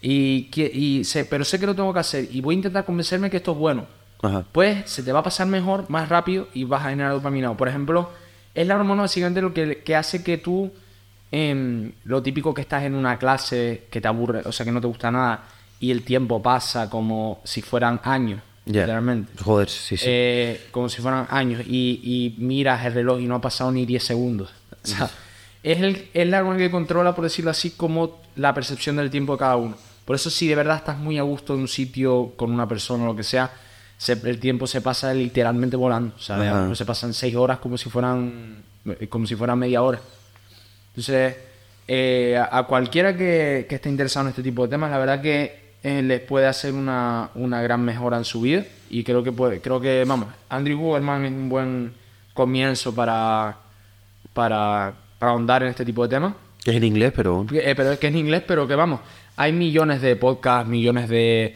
y, 0.00 0.44
que- 0.44 0.70
y 0.72 1.04
sé, 1.04 1.26
pero 1.26 1.44
sé 1.44 1.60
que 1.60 1.66
lo 1.66 1.74
tengo 1.74 1.92
que 1.92 2.00
hacer 2.00 2.26
y 2.30 2.40
voy 2.40 2.54
a 2.54 2.56
intentar 2.56 2.84
convencerme 2.86 3.28
que 3.30 3.36
esto 3.36 3.52
es 3.52 3.58
bueno, 3.58 3.86
Ajá. 4.22 4.44
pues 4.50 4.90
se 4.90 5.02
te 5.02 5.12
va 5.12 5.20
a 5.20 5.22
pasar 5.22 5.46
mejor, 5.46 5.88
más 5.90 6.08
rápido 6.08 6.48
y 6.54 6.64
vas 6.64 6.84
a 6.86 6.90
generar 6.90 7.12
dopamina. 7.12 7.54
Por 7.54 7.68
ejemplo, 7.68 8.08
es 8.54 8.66
la 8.66 8.76
hormona 8.76 9.02
básicamente 9.02 9.42
lo 9.42 9.52
que, 9.52 9.82
que 9.84 9.94
hace 9.94 10.24
que 10.24 10.38
tú, 10.38 10.72
em, 11.30 11.92
lo 12.04 12.22
típico 12.22 12.54
que 12.54 12.62
estás 12.62 12.84
en 12.84 12.94
una 12.94 13.18
clase 13.18 13.84
que 13.90 14.00
te 14.00 14.08
aburre, 14.08 14.40
o 14.46 14.52
sea, 14.52 14.64
que 14.64 14.72
no 14.72 14.80
te 14.80 14.86
gusta 14.86 15.10
nada, 15.10 15.44
y 15.78 15.90
el 15.90 16.02
tiempo 16.02 16.42
pasa 16.42 16.88
como 16.90 17.40
si 17.44 17.60
fueran 17.62 18.00
años, 18.04 18.40
Ya. 18.64 18.80
literalmente. 18.80 19.32
Joder, 19.42 19.68
sí, 19.68 19.96
sí. 19.96 20.04
Eh, 20.08 20.66
como 20.70 20.88
si 20.88 21.00
fueran 21.02 21.26
años, 21.30 21.62
y, 21.66 22.00
y 22.38 22.42
miras 22.42 22.84
el 22.86 22.94
reloj 22.94 23.20
y 23.20 23.26
no 23.26 23.34
ha 23.36 23.40
pasado 23.40 23.70
ni 23.70 23.84
10 23.86 24.02
segundos. 24.02 24.50
O 24.84 24.86
sea, 24.86 25.10
es, 25.62 25.80
el, 25.80 26.08
es 26.14 26.26
la 26.28 26.56
que 26.56 26.70
controla, 26.70 27.14
por 27.14 27.24
decirlo 27.24 27.50
así, 27.50 27.70
como 27.72 28.20
la 28.36 28.54
percepción 28.54 28.96
del 28.96 29.10
tiempo 29.10 29.32
de 29.34 29.38
cada 29.38 29.56
uno. 29.56 29.76
Por 30.04 30.16
eso, 30.16 30.30
si 30.30 30.48
de 30.48 30.54
verdad 30.54 30.76
estás 30.76 30.98
muy 30.98 31.18
a 31.18 31.22
gusto 31.22 31.54
en 31.54 31.60
un 31.60 31.68
sitio 31.68 32.32
con 32.36 32.50
una 32.50 32.66
persona 32.66 33.04
o 33.04 33.06
lo 33.08 33.16
que 33.16 33.22
sea, 33.22 33.50
se- 33.98 34.12
el 34.24 34.40
tiempo 34.40 34.66
se 34.66 34.80
pasa 34.80 35.12
literalmente 35.14 35.76
volando. 35.76 36.14
O 36.16 36.18
sea, 36.20 36.36
se 36.74 36.84
pasan 36.84 37.12
6 37.14 37.34
horas 37.36 37.58
como 37.58 37.76
si 37.78 37.90
fueran 37.90 38.62
eh, 38.86 39.06
como 39.08 39.26
si 39.26 39.36
fueran 39.36 39.58
media 39.58 39.82
hora. 39.82 40.00
Entonces, 40.90 41.36
eh, 41.86 42.36
a 42.38 42.58
a 42.58 42.62
cualquiera 42.66 43.16
que, 43.16 43.66
que 43.68 43.74
esté 43.76 43.88
interesado 43.88 44.26
en 44.26 44.30
este 44.30 44.42
tipo 44.42 44.62
de 44.64 44.70
temas, 44.70 44.90
la 44.90 44.98
verdad 44.98 45.20
que 45.20 45.74
eh, 45.82 46.02
les 46.02 46.20
puede 46.20 46.46
hacer 46.46 46.72
una, 46.72 47.30
una 47.34 47.62
gran 47.62 47.82
mejora 47.84 48.16
en 48.16 48.24
su 48.24 48.40
vida. 48.40 48.64
Y 48.88 49.04
creo 49.04 49.22
que 49.22 49.32
puede, 49.32 49.60
creo 49.60 49.80
que, 49.80 50.04
vamos, 50.06 50.28
Andrew 50.48 50.78
Gooderman 50.78 51.24
es 51.26 51.32
un 51.32 51.48
buen 51.48 51.92
comienzo 52.34 52.94
para, 52.94 53.56
para, 54.32 54.92
para 55.18 55.32
ahondar 55.32 55.62
en 55.62 55.68
este 55.70 55.84
tipo 55.84 56.02
de 56.02 56.08
temas. 56.16 56.34
Que 56.64 56.70
es 56.72 56.76
en 56.76 56.84
inglés, 56.84 57.12
pero. 57.14 57.46
Eh, 57.52 57.74
pero 57.76 57.92
es 57.92 57.98
que 57.98 58.06
es 58.08 58.12
en 58.12 58.18
inglés, 58.18 58.42
pero 58.46 58.66
que 58.68 58.74
vamos, 58.74 59.00
hay 59.36 59.52
millones 59.52 60.02
de 60.02 60.16
podcasts, 60.16 60.68
millones 60.68 61.08
de 61.08 61.54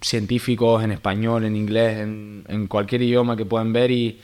científicos 0.00 0.82
en 0.84 0.92
español, 0.92 1.44
en 1.44 1.56
inglés, 1.56 1.98
en, 1.98 2.44
en 2.48 2.66
cualquier 2.66 3.02
idioma 3.02 3.36
que 3.36 3.44
puedan 3.44 3.72
ver 3.72 3.90
y, 3.90 4.18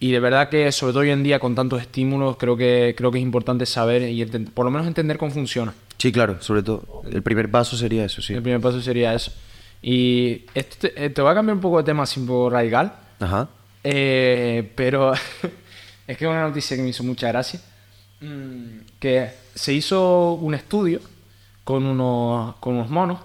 y 0.00 0.10
de 0.12 0.20
verdad 0.20 0.48
que 0.48 0.70
sobre 0.70 0.92
todo 0.92 1.02
hoy 1.02 1.10
en 1.10 1.22
día 1.22 1.38
con 1.38 1.54
tantos 1.54 1.80
estímulos 1.80 2.36
creo 2.36 2.56
que 2.56 2.94
creo 2.96 3.10
que 3.10 3.18
es 3.18 3.22
importante 3.22 3.66
saber 3.66 4.02
y 4.08 4.24
por 4.24 4.64
lo 4.64 4.70
menos 4.70 4.86
entender 4.86 5.18
cómo 5.18 5.30
funciona. 5.32 5.72
Sí, 5.98 6.12
claro, 6.12 6.40
sobre 6.40 6.62
todo. 6.62 7.02
El 7.10 7.22
primer 7.22 7.50
paso 7.50 7.76
sería 7.76 8.04
eso, 8.04 8.20
sí. 8.20 8.34
El 8.34 8.42
primer 8.42 8.60
paso 8.60 8.80
sería 8.80 9.14
eso. 9.14 9.32
Y 9.82 10.42
esto 10.54 10.76
te, 10.88 11.04
eh, 11.06 11.12
voy 11.16 11.30
a 11.30 11.34
cambiar 11.34 11.54
un 11.56 11.60
poco 11.60 11.78
de 11.78 11.84
tema 11.84 12.02
así 12.04 12.20
un 12.20 12.26
poco 12.26 12.50
radical, 12.50 12.94
Ajá. 13.20 13.48
eh, 13.82 14.70
pero 14.74 15.12
es 16.06 16.16
que 16.16 16.24
es 16.24 16.30
una 16.30 16.42
noticia 16.42 16.76
que 16.76 16.82
me 16.82 16.88
hizo 16.90 17.02
mucha 17.04 17.28
gracia. 17.28 17.60
Mm, 18.20 18.80
Que 18.98 19.32
se 19.54 19.72
hizo 19.72 20.32
un 20.34 20.54
estudio 20.54 21.00
con 21.64 21.84
unos, 21.86 22.56
con 22.56 22.74
unos 22.74 22.90
monos 22.90 23.18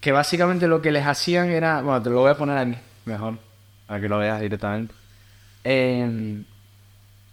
que 0.00 0.12
básicamente 0.12 0.66
lo 0.66 0.82
que 0.82 0.90
les 0.92 1.06
hacían 1.06 1.48
era. 1.50 1.80
Bueno, 1.82 2.02
te 2.02 2.10
lo 2.10 2.20
voy 2.20 2.30
a 2.30 2.36
poner 2.36 2.58
aquí, 2.58 2.76
mejor, 3.04 3.38
para 3.86 4.00
que 4.00 4.08
lo 4.08 4.18
veas 4.18 4.40
directamente. 4.40 4.92
En- 5.64 6.44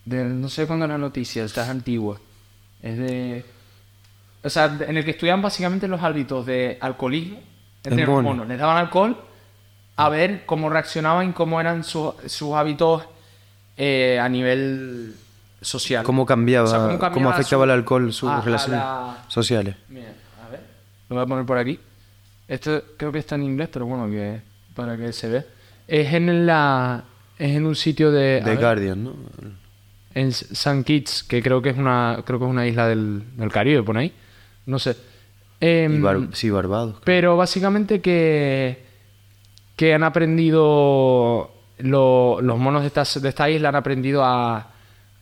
de- 0.06 0.24
no 0.26 0.50
sé 0.50 0.68
cuándo 0.68 0.86
es 0.86 0.90
la 0.92 0.98
noticia, 0.98 1.44
esta 1.44 1.64
es 1.64 1.70
antigua. 1.70 2.20
Es 2.82 2.98
de. 2.98 3.46
O 4.44 4.50
sea, 4.50 4.66
en 4.88 4.96
el 4.98 5.04
que 5.04 5.12
estudian 5.12 5.42
básicamente 5.42 5.88
los 5.88 6.02
hábitos 6.02 6.46
de 6.46 6.78
alcoholismo 6.80 7.40
entre 7.84 8.06
los 8.06 8.16
mono. 8.16 8.30
monos. 8.30 8.48
Les 8.48 8.58
daban 8.60 8.78
alcohol 8.78 9.18
a 9.98 10.10
ver 10.10 10.46
cómo 10.46 10.70
reaccionaban 10.70 11.30
y 11.32 11.34
cómo 11.34 11.60
eran 11.60 11.84
su- 11.84 12.14
sus 12.28 12.54
hábitos 12.54 13.04
eh, 13.82 14.20
a 14.22 14.28
nivel 14.30 15.16
social. 15.62 16.04
¿Cómo 16.04 16.26
cambiaba, 16.26 16.68
O 16.68 16.70
sea, 16.70 16.80
cómo, 16.86 17.00
cambiaba 17.00 17.32
afectaba 17.32 17.62
su- 17.62 17.64
el 17.64 17.72
alcohol 17.72 18.14
sus 18.14 18.30
a- 18.30 18.38
a 18.38 18.42
relaciones 18.42 18.80
la- 18.80 19.24
sociales? 19.30 19.76
Mira, 19.88 20.14
a 20.46 20.52
ver. 20.52 20.60
Lo 21.10 21.16
voy 21.16 21.24
a 21.24 21.28
poner 21.28 21.46
por 21.46 21.58
aquí. 21.58 21.80
Esto 22.48 22.84
creo 22.98 23.12
que 23.12 23.20
está 23.20 23.36
en 23.36 23.44
inglés, 23.44 23.70
pero 23.72 23.86
bueno, 23.86 24.08
que 24.10 24.42
para 24.76 24.98
que 24.98 25.12
se 25.14 25.30
ve. 25.30 25.46
Es 25.88 26.14
en 26.14 26.46
la 26.46 27.04
es 27.38 27.56
en 27.56 27.66
un 27.66 27.76
sitio 27.76 28.12
de 28.12 28.42
The 28.44 28.56
Guardian, 28.58 29.04
¿no? 29.04 29.14
en 30.14 30.28
St. 30.30 30.84
Kitts, 30.84 31.24
que 31.24 31.42
creo 31.42 31.62
que 31.62 31.70
es 31.70 31.78
una 31.78 32.22
creo 32.26 32.38
que 32.40 32.46
es 32.46 32.52
una 32.52 32.68
isla 32.68 32.88
del, 32.88 33.24
del 33.38 33.52
Caribe, 33.52 33.84
pone 33.84 34.00
ahí. 34.02 34.14
No 34.66 34.78
sé. 34.80 34.96
Em, 35.62 35.96
Y 35.98 36.00
Bar- 36.00 36.30
sí, 36.34 36.50
Barbados. 36.50 36.98
pero 37.04 37.38
básicamente 37.38 38.02
que, 38.02 38.84
que 39.76 39.94
han 39.94 40.04
aprendido, 40.04 41.52
lo- 41.80 42.40
los 42.42 42.58
monos 42.58 42.82
de 42.82 42.88
esta, 42.88 43.04
de 43.20 43.30
esta 43.30 43.50
isla 43.50 43.70
han 43.70 43.76
aprendido 43.76 44.24
a, 44.24 44.68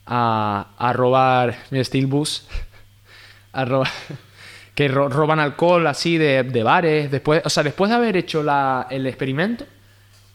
a, 0.06 0.68
a 0.78 0.94
robar, 0.94 1.56
mira, 1.72 1.84
Steel 1.84 2.08
Bus, 2.08 2.46
a 3.54 3.66
robar, 3.66 3.92
que 4.76 4.88
ro- 4.88 5.10
roban 5.10 5.40
alcohol 5.40 5.88
así 5.88 6.18
de, 6.18 6.44
de 6.44 6.64
bares, 6.64 7.10
después, 7.12 7.42
o 7.46 7.50
sea, 7.50 7.64
después 7.64 7.90
de 7.90 7.96
haber 7.96 8.18
hecho 8.18 8.44
el 8.90 9.08
experimento, 9.08 9.66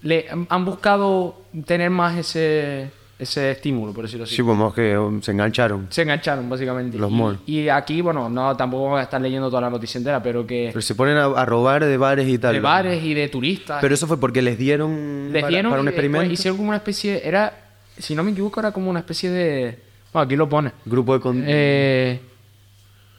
le 0.02 0.26
han 0.48 0.64
buscado 0.64 1.42
tener 1.64 1.90
más 1.90 2.16
ese, 2.18 2.90
ese 3.18 3.52
estímulo, 3.52 3.92
por 3.92 4.04
decirlo 4.04 4.24
así. 4.24 4.34
Sí, 4.34 4.42
pues 4.42 4.74
que 4.74 4.98
um, 4.98 5.22
se 5.22 5.30
engancharon. 5.30 5.86
Se 5.90 6.02
engancharon, 6.02 6.48
básicamente. 6.48 6.98
Los 6.98 7.10
Y- 7.10 7.14
monos. 7.14 7.40
Y, 7.46 7.68
aquí, 7.68 8.00
bueno, 8.00 8.28
no 8.28 8.56
tampoco 8.56 8.88
voy 8.90 9.00
a 9.00 9.04
estar 9.04 9.20
leyendo 9.20 9.48
toda 9.48 9.62
la 9.62 9.70
noticia 9.70 9.98
entera, 9.98 10.22
pero 10.22 10.44
que 10.46 10.70
Pero 10.72 10.82
se 10.82 10.94
ponen 10.94 11.16
a, 11.16 11.24
a 11.26 11.44
robar 11.44 11.84
de 11.84 11.96
bares 11.96 12.26
y 12.28 12.38
tal. 12.38 12.54
de 12.54 12.60
bares 12.60 13.02
y 13.04 13.14
de 13.14 13.28
turistas. 13.28 13.78
Pero 13.80 13.94
eso 13.94 14.06
fue 14.08 14.18
porque 14.18 14.42
les 14.42 14.58
dieron, 14.58 15.30
les 15.32 15.42
para, 15.42 15.50
dieron 15.50 15.70
para 15.70 15.82
un 15.82 15.88
experimento. 15.88 16.32
hicieron 16.32 16.56
como 16.56 16.70
una 16.70 16.78
especie, 16.78 17.22
era, 17.26 17.52
si 17.96 18.14
no 18.16 18.24
me 18.24 18.32
equivoco, 18.32 18.58
era 18.58 18.72
como 18.72 18.90
una 18.90 18.98
especie 19.00 19.30
de, 19.30 19.78
bueno, 20.12 20.24
aquí 20.26 20.34
lo 20.36 20.48
pone. 20.48 20.72
Grupo 20.84 21.14
de... 21.14 21.20
con- 21.20 21.44
Eh, 21.46 22.20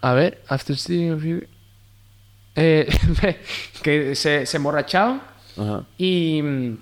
a 0.02 0.14
ver, 0.14 0.42
after 0.50 0.76
a 0.76 1.16
few- 1.18 1.48
eh, 2.56 2.88
que 3.82 4.16
se, 4.16 4.46
se 4.46 4.58
emborrachaban 4.58 5.22
Ajá. 5.58 5.86
y, 5.98 6.42
mm, 6.42 6.78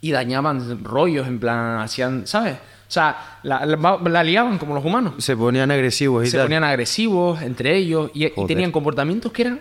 y 0.00 0.10
dañaban 0.12 0.82
rollos, 0.84 1.26
en 1.28 1.38
plan, 1.40 1.80
hacían, 1.80 2.26
¿sabes? 2.26 2.54
O 2.54 2.92
sea, 2.92 3.38
la, 3.44 3.64
la- 3.66 3.98
la 4.02 4.24
liaban 4.24 4.58
como 4.58 4.74
los 4.74 4.84
humanos. 4.84 5.14
Se 5.18 5.36
ponían 5.36 5.70
agresivos 5.70 6.26
y 6.26 6.30
se 6.30 6.36
tal. 6.38 6.46
ponían 6.46 6.64
agresivos 6.64 7.40
entre 7.42 7.76
ellos 7.76 8.10
y, 8.14 8.28
tenían 8.46 8.72
comportamientos 8.72 9.30
que 9.32 9.42
eran 9.42 9.60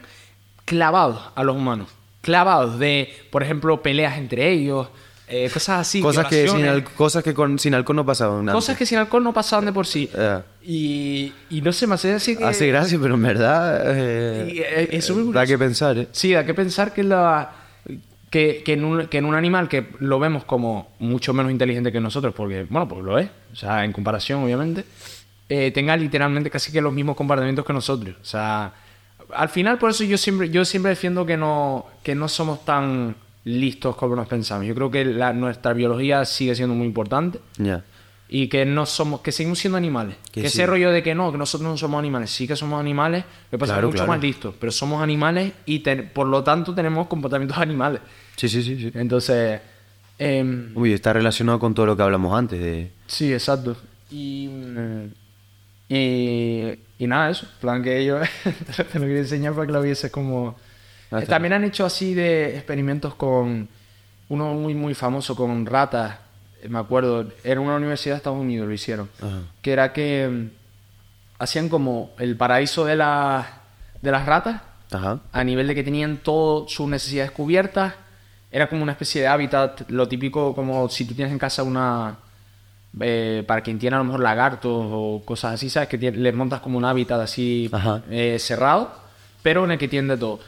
clavados 0.66 1.22
a 1.36 1.44
los 1.44 1.56
humanos. 1.56 1.90
Clavados 2.22 2.80
de, 2.80 3.14
por 3.32 3.44
ejemplo, 3.44 3.82
peleas 3.82 4.18
entre 4.18 4.52
ellos, 4.52 4.88
eh, 5.28 5.50
cosas 5.54 5.82
así. 5.82 6.02
cosas, 6.02 6.26
que 6.28 6.48
sin 6.48 6.66
al- 6.66 6.84
cosas 6.84 7.24
que 7.24 7.34
con, 7.36 7.60
sin 7.60 7.76
alcohol 7.76 7.98
no 7.98 8.06
pasaban. 8.06 8.40
antes. 8.40 8.54
cosas 8.56 8.78
que 8.78 8.86
sin 8.86 8.98
alcohol 8.98 9.24
no 9.24 9.32
pasaban 9.34 9.66
de 9.66 9.74
por 9.74 9.86
sí. 9.86 10.10
Y, 10.64 11.32
y 11.52 11.62
no 11.62 11.72
sé, 11.72 11.86
me 11.88 11.96
hace 11.96 12.14
así 12.14 12.36
que... 12.36 12.44
hace 12.44 12.68
gracia, 12.68 12.98
pero 13.02 13.14
en 13.14 13.22
verdad... 13.22 13.82
eh, 13.96 14.52
y, 14.54 14.60
eh, 14.60 14.90
eso 14.92 15.16
me 15.16 15.32
da 15.34 15.46
que 15.46 15.58
pensar, 15.58 15.98
¿eh? 16.00 16.08
Sí, 16.12 16.34
da 16.34 16.44
que 16.46 16.54
pensar 16.56 16.94
que 16.94 17.04
la... 17.04 17.52
que, 18.30 18.62
que 18.64 18.74
en 18.74 18.84
un, 18.86 19.08
que 19.08 19.18
en 19.18 19.26
un 19.26 19.36
animal 19.36 19.68
que 19.68 19.88
lo 20.00 20.20
vemos 20.20 20.44
como 20.46 20.92
mucho 21.00 21.34
menos 21.34 21.52
inteligente 21.52 21.92
que 21.92 22.00
nosotros, 22.00 22.34
porque, 22.36 22.66
bueno, 22.70 22.88
pues 22.88 23.04
lo 23.04 23.18
es, 23.18 23.30
o 23.54 23.56
sea, 23.56 23.84
en 23.86 23.92
comparación, 23.92 24.44
obviamente, 24.44 24.86
eh, 25.50 25.72
tenga 25.72 25.98
literalmente 25.98 26.50
casi 26.50 26.72
que 26.72 26.80
los 26.82 26.94
mismos 26.94 27.16
comportamientos 27.16 27.66
que 27.66 27.74
nosotros. 27.74 28.16
O 28.22 28.26
sea, 28.26 28.72
al 29.34 29.50
final, 29.50 29.78
por 29.80 29.90
eso 29.90 30.04
yo 30.04 30.18
siempre, 30.18 30.50
yo 30.50 30.64
siempre 30.66 30.90
defiendo 30.90 31.26
que 31.26 31.38
no, 31.38 31.86
que 32.04 32.14
no 32.16 32.28
somos 32.28 32.64
tan 32.66 33.16
listos 33.46 33.96
como 33.96 34.16
nos 34.16 34.28
pensamos. 34.28 34.66
Yo 34.68 34.76
creo 34.76 34.92
que 34.92 35.06
la- 35.06 35.34
nuestra 35.34 35.74
biología 35.74 36.24
sigue 36.26 36.54
siendo 36.56 36.76
muy 36.76 36.86
importante 36.86 37.40
Ya. 37.58 37.84
Y 38.32 38.48
que 38.48 38.64
no 38.66 38.86
somos, 38.86 39.22
que 39.22 39.32
seguimos 39.32 39.58
siendo 39.60 39.78
animales. 39.78 40.16
Que 40.32 40.42
Que, 40.44 40.50
sí. 40.50 40.58
ese 40.60 40.66
rollo 40.68 40.92
de 40.92 41.02
que 41.02 41.16
no, 41.16 41.32
que 41.32 41.38
nosotros 41.38 41.70
no 41.70 41.76
somos 41.78 41.98
animales, 42.00 42.30
sí 42.30 42.48
que 42.48 42.56
somos 42.56 42.80
animales, 42.80 43.24
lo 43.52 43.58
que 43.58 43.58
pasa 43.58 43.74
es 43.74 43.76
Claro, 43.78 43.88
que 43.88 43.92
mucho 43.94 44.04
claro. 44.06 44.12
más 44.14 44.22
listos, 44.22 44.56
pero 44.60 44.72
somos 44.72 45.02
animales 45.02 45.52
y 45.66 45.80
ten- 45.80 46.12
por 46.14 46.28
lo 46.28 46.44
tanto 46.44 46.74
tenemos 46.76 47.08
comportamientos 47.08 47.58
animales. 47.58 48.02
Sí, 48.36 48.48
sí, 48.48 48.62
sí. 48.64 48.76
sí. 48.80 48.92
Entonces, 48.94 49.60
em, 50.20 50.72
Uy, 50.76 50.94
está 50.94 51.12
relacionado 51.14 51.58
con 51.60 51.74
todo 51.74 51.88
lo 51.88 51.98
que 51.98 52.04
hablamos 52.04 52.38
antes 52.38 52.60
de... 52.60 52.92
Sí, 53.08 53.34
exacto. 53.34 53.76
Y, 54.12 54.48
mm, 54.48 55.06
y, 55.90 56.70
y 57.00 57.08
nada, 57.08 57.32
eso. 57.32 57.46
En 57.56 57.60
plan 57.62 57.84
que 57.84 58.06
yo 58.06 58.20
te 58.92 59.00
lo 59.00 59.06
quería 59.06 59.20
enseñar 59.20 59.54
para 59.54 59.66
que 59.66 59.74
lo 59.74 59.82
vieses 59.82 60.12
como... 60.12 60.56
Ah, 61.12 61.22
También 61.24 61.54
han 61.54 61.64
hecho 61.64 61.86
así 61.86 62.14
de 62.14 62.56
experimentos 62.56 63.16
con... 63.16 63.68
Uno 64.30 64.54
muy, 64.54 64.76
muy 64.76 64.94
famoso 64.94 65.36
con 65.36 65.66
ratas. 65.66 66.18
Me 66.68 66.80
acuerdo, 66.80 67.28
era 67.44 67.62
una 67.62 67.76
universidad 67.76 68.16
de 68.16 68.18
Estados 68.18 68.40
Unidos, 68.40 68.68
lo 68.68 68.74
hicieron. 68.74 69.10
Ajá. 69.20 69.42
Que 69.62 69.72
era 69.72 69.94
que 69.94 70.28
mm, 70.28 70.48
hacían 71.40 71.70
como 71.70 72.12
el 72.20 72.36
paraíso 72.36 72.86
de, 72.86 72.96
las 72.96 73.46
de 74.02 74.12
las 74.12 74.26
ratas 74.26 74.62
Ajá. 74.92 75.20
a 75.32 75.44
nivel 75.44 75.68
de 75.68 75.76
que 75.76 75.84
tenían 75.84 76.18
todas 76.18 76.72
sus 76.72 76.88
necesidades 76.88 77.32
cubiertas. 77.32 77.94
Era 78.52 78.68
como 78.68 78.82
una 78.84 78.94
especie 78.94 79.22
de 79.22 79.28
hábitat, 79.28 79.90
lo 79.90 80.08
típico 80.08 80.56
como 80.56 80.90
si 80.90 81.06
tú 81.06 81.14
tienes 81.14 81.32
en 81.32 81.38
casa 81.40 81.62
una... 81.64 82.18
eh, 83.00 83.44
para 83.46 83.62
quien 83.62 83.78
tiene 83.78 83.96
a 83.96 84.00
lo 84.00 84.06
mejor 84.06 84.22
lagartos 84.22 84.72
o 84.74 85.22
cosas 85.24 85.54
así, 85.54 85.70
¿sabes? 85.70 85.88
Que 85.88 85.98
les 85.98 86.34
montas 86.34 86.60
como 86.60 86.78
un 86.78 86.86
hábitat 86.86 87.22
así 87.22 87.70
eh, 88.10 88.38
cerrado, 88.40 88.92
pero 89.44 89.66
en 89.66 89.72
el 89.72 89.78
que 89.78 89.88
tienen 89.88 90.08
de 90.10 90.18
todo. 90.18 90.40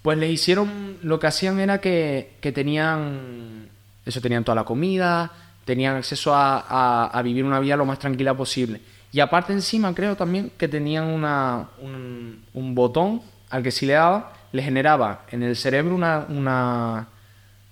Pues 0.00 0.16
les 0.18 0.30
hicieron, 0.30 0.96
lo 1.02 1.18
que 1.20 1.26
hacían 1.26 1.60
era 1.60 1.80
que, 1.82 2.36
que 2.40 2.50
tenían, 2.52 3.68
eso, 4.06 4.20
tenían 4.22 4.42
toda 4.44 4.56
la 4.56 4.64
comida, 4.64 5.30
tenían 5.64 5.96
acceso 5.96 6.34
a, 6.34 6.58
a- 6.68 7.06
a 7.06 7.22
vivir 7.22 7.44
una 7.44 7.60
vida 7.60 7.76
lo 7.76 7.84
más 7.84 7.98
tranquila 7.98 8.34
posible. 8.34 8.80
Y 9.12 9.20
aparte 9.20 9.52
encima 9.52 9.94
creo 9.94 10.16
también 10.16 10.50
que 10.58 10.66
tenían 10.68 11.04
una, 11.04 11.68
un, 11.80 12.42
un 12.52 12.74
botón 12.74 13.22
al 13.50 13.62
que 13.62 13.70
si 13.70 13.86
le 13.86 13.92
daba, 13.92 14.32
le 14.52 14.62
generaba 14.62 15.22
en 15.30 15.42
el 15.42 15.54
cerebro 15.56 15.94
una, 15.94 16.26
una, 16.28 17.06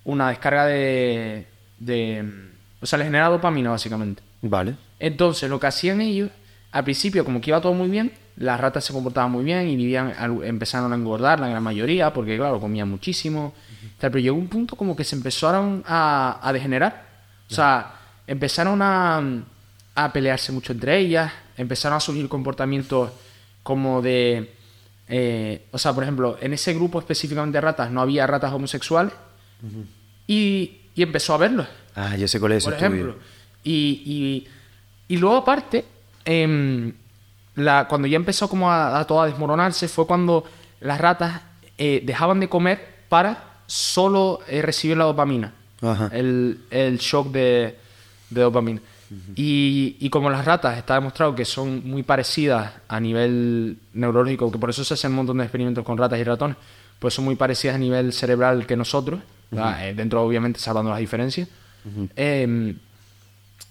una 0.04 0.28
descarga 0.28 0.66
de, 0.66 1.46
de... 1.78 2.24
O 2.80 2.86
sea, 2.86 2.98
le 2.98 3.04
generaba 3.04 3.34
dopamina 3.36 3.70
básicamente. 3.70 4.22
Vale. 4.40 4.74
Entonces, 4.98 5.50
lo 5.50 5.58
que 5.58 5.66
hacían 5.66 6.00
ellos, 6.00 6.30
al 6.70 6.84
principio, 6.84 7.24
como 7.24 7.40
que 7.40 7.50
iba 7.50 7.60
todo 7.60 7.74
muy 7.74 7.88
bien, 7.88 8.12
las 8.36 8.60
ratas 8.60 8.84
se 8.84 8.92
comportaban 8.92 9.30
muy 9.30 9.44
bien 9.44 9.68
y 9.68 9.76
vivían, 9.76 10.14
empezaron 10.44 10.92
a 10.92 10.96
engordar 10.96 11.38
la 11.38 11.48
gran 11.48 11.62
mayoría, 11.62 12.12
porque 12.12 12.36
claro, 12.36 12.60
comían 12.60 12.88
muchísimo. 12.88 13.52
Pero 14.00 14.18
llegó 14.18 14.36
un 14.36 14.48
punto 14.48 14.74
como 14.76 14.96
que 14.96 15.04
se 15.04 15.14
empezaron 15.16 15.84
a, 15.86 16.38
a 16.42 16.52
degenerar. 16.52 17.11
O 17.52 17.54
sea, 17.54 17.92
empezaron 18.26 18.80
a, 18.82 19.22
a 19.94 20.12
pelearse 20.12 20.52
mucho 20.52 20.72
entre 20.72 20.98
ellas, 20.98 21.30
empezaron 21.56 21.96
a 21.96 22.00
surgir 22.00 22.28
comportamientos 22.28 23.10
como 23.62 24.00
de... 24.02 24.54
eh, 25.08 25.66
o 25.70 25.78
sea, 25.78 25.92
por 25.92 26.02
ejemplo, 26.02 26.36
en 26.40 26.52
ese 26.54 26.72
grupo 26.74 26.98
específicamente 26.98 27.58
de 27.58 27.60
ratas 27.60 27.90
no 27.90 28.00
había 28.00 28.26
ratas 28.26 28.52
homosexuales 28.52 29.12
y, 30.26 30.80
y 30.94 31.02
empezó 31.02 31.34
a 31.34 31.38
verlos 31.38 31.66
Ah, 31.94 32.16
ya 32.16 32.26
sé 32.26 32.40
cuál 32.40 32.52
es 32.52 32.64
por 32.64 32.72
ejemplo. 32.74 33.16
Y, 33.62 34.02
y, 34.06 34.48
y 35.14 35.16
luego 35.18 35.36
aparte, 35.36 35.84
em, 36.24 36.92
la, 37.54 37.86
cuando 37.86 38.08
ya 38.08 38.16
empezó 38.16 38.48
como 38.48 38.70
a, 38.72 38.98
a 38.98 39.06
todo 39.06 39.20
a 39.20 39.26
desmoronarse, 39.26 39.88
fue 39.88 40.06
cuando 40.06 40.44
las 40.80 40.98
ratas 40.98 41.42
eh, 41.76 42.02
dejaban 42.04 42.40
de 42.40 42.48
comer 42.48 43.04
para 43.10 43.60
solo 43.66 44.40
eh, 44.48 44.62
recibir 44.62 44.96
la 44.96 45.04
dopamina. 45.04 45.52
Ajá. 45.82 46.08
El, 46.12 46.60
el 46.70 46.98
shock 46.98 47.30
de, 47.32 47.76
de 48.30 48.40
dopamina. 48.40 48.80
y, 49.36 49.96
y 50.00 50.08
como 50.08 50.30
las 50.30 50.44
ratas 50.46 50.78
está 50.78 50.94
demostrado 50.94 51.34
que 51.34 51.44
son 51.44 51.86
muy 51.86 52.02
parecidas 52.02 52.72
a 52.88 52.98
nivel 53.00 53.76
neurológico, 53.92 54.50
que 54.50 54.58
por 54.58 54.70
eso 54.70 54.84
se 54.84 54.94
hacen 54.94 55.10
un 55.10 55.16
montón 55.18 55.38
de 55.38 55.44
experimentos 55.44 55.84
con 55.84 55.98
ratas 55.98 56.18
y 56.18 56.24
ratones, 56.24 56.56
pues 56.98 57.12
son 57.14 57.24
muy 57.26 57.34
parecidas 57.36 57.74
a 57.76 57.78
nivel 57.78 58.12
cerebral 58.12 58.66
que 58.66 58.76
nosotros. 58.76 59.20
Eh, 59.52 59.92
dentro 59.94 60.22
obviamente 60.22 60.58
salvando 60.60 60.90
las 60.90 61.00
diferencias. 61.00 61.46
Em, 62.16 62.78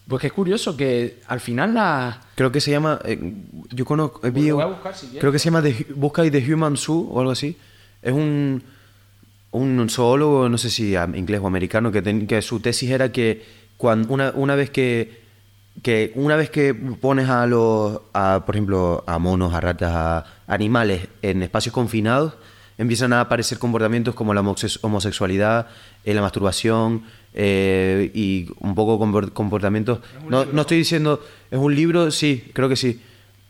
pues 0.08 0.22
que 0.22 0.28
es 0.28 0.34
curioso 0.34 0.76
que 0.76 1.22
al 1.28 1.40
final 1.40 1.74
la... 1.74 2.20
Creo 2.36 2.52
que 2.52 2.60
se 2.62 2.70
llama... 2.72 3.00
eh, 3.06 3.34
yo 3.72 3.86
conozco... 3.86 4.20
visto- 4.30 4.56
voy 4.56 4.64
a 4.64 4.68
buscar 4.68 4.96
si 4.96 5.08
creo 5.18 5.32
que 5.32 5.40
se 5.40 5.46
llama 5.46 5.62
The, 5.62 5.88
busca 5.96 6.22
ahí 6.22 6.30
The 6.30 6.54
Human 6.54 6.76
Zoo 6.78 7.08
o 7.10 7.20
algo 7.20 7.32
así. 7.32 7.58
Es 8.02 8.12
un, 8.12 8.62
un 9.52 9.90
zoólogo, 9.90 10.48
no 10.50 10.58
sé 10.58 10.70
si 10.70 10.94
inglés 11.16 11.42
o 11.44 11.48
americano, 11.48 11.92
que, 11.92 12.02
ten- 12.02 12.28
que 12.28 12.42
su 12.42 12.60
tesis 12.60 12.90
era 12.90 13.12
que 13.12 13.44
cuando, 13.78 14.14
una, 14.14 14.32
una 14.36 14.56
vez 14.56 14.70
que, 14.70 15.22
que 15.82 16.12
una 16.16 16.36
vez 16.36 16.50
que 16.50 16.74
pones 16.74 17.28
a 17.30 17.46
los, 17.48 18.00
a, 18.14 18.44
por 18.46 18.56
ejemplo, 18.56 19.04
a 19.08 19.20
monos, 19.20 19.54
a 19.54 19.60
ratas, 19.62 19.92
a 19.94 20.26
animales 20.48 21.08
en 21.22 21.44
espacios 21.44 21.74
confinados, 21.74 22.34
empiezan 22.78 23.14
a 23.14 23.22
aparecer 23.22 23.60
comportamientos 23.60 24.16
como 24.16 24.34
la 24.34 24.42
homosex- 24.42 24.80
homosexualidad, 24.82 25.68
eh, 26.06 26.14
la 26.14 26.22
masturbación 26.22 27.04
eh, 27.34 28.10
y 28.14 28.48
un 28.60 28.74
poco 28.76 29.00
compor- 29.00 29.32
comportamientos. 29.34 30.00
No, 30.30 30.46
no 30.46 30.62
estoy 30.62 30.78
diciendo, 30.78 31.24
es 31.50 31.60
un 31.60 31.76
libro, 31.76 32.10
sí, 32.12 32.44
creo 32.54 32.70
que 32.70 32.76
sí. 32.76 33.02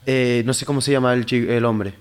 Eh, 0.05 0.41
no 0.45 0.53
sé 0.53 0.65
cómo 0.65 0.81
se 0.81 0.91
llama 0.91 1.13
el, 1.13 1.25
el 1.31 1.65
hombre. 1.65 1.93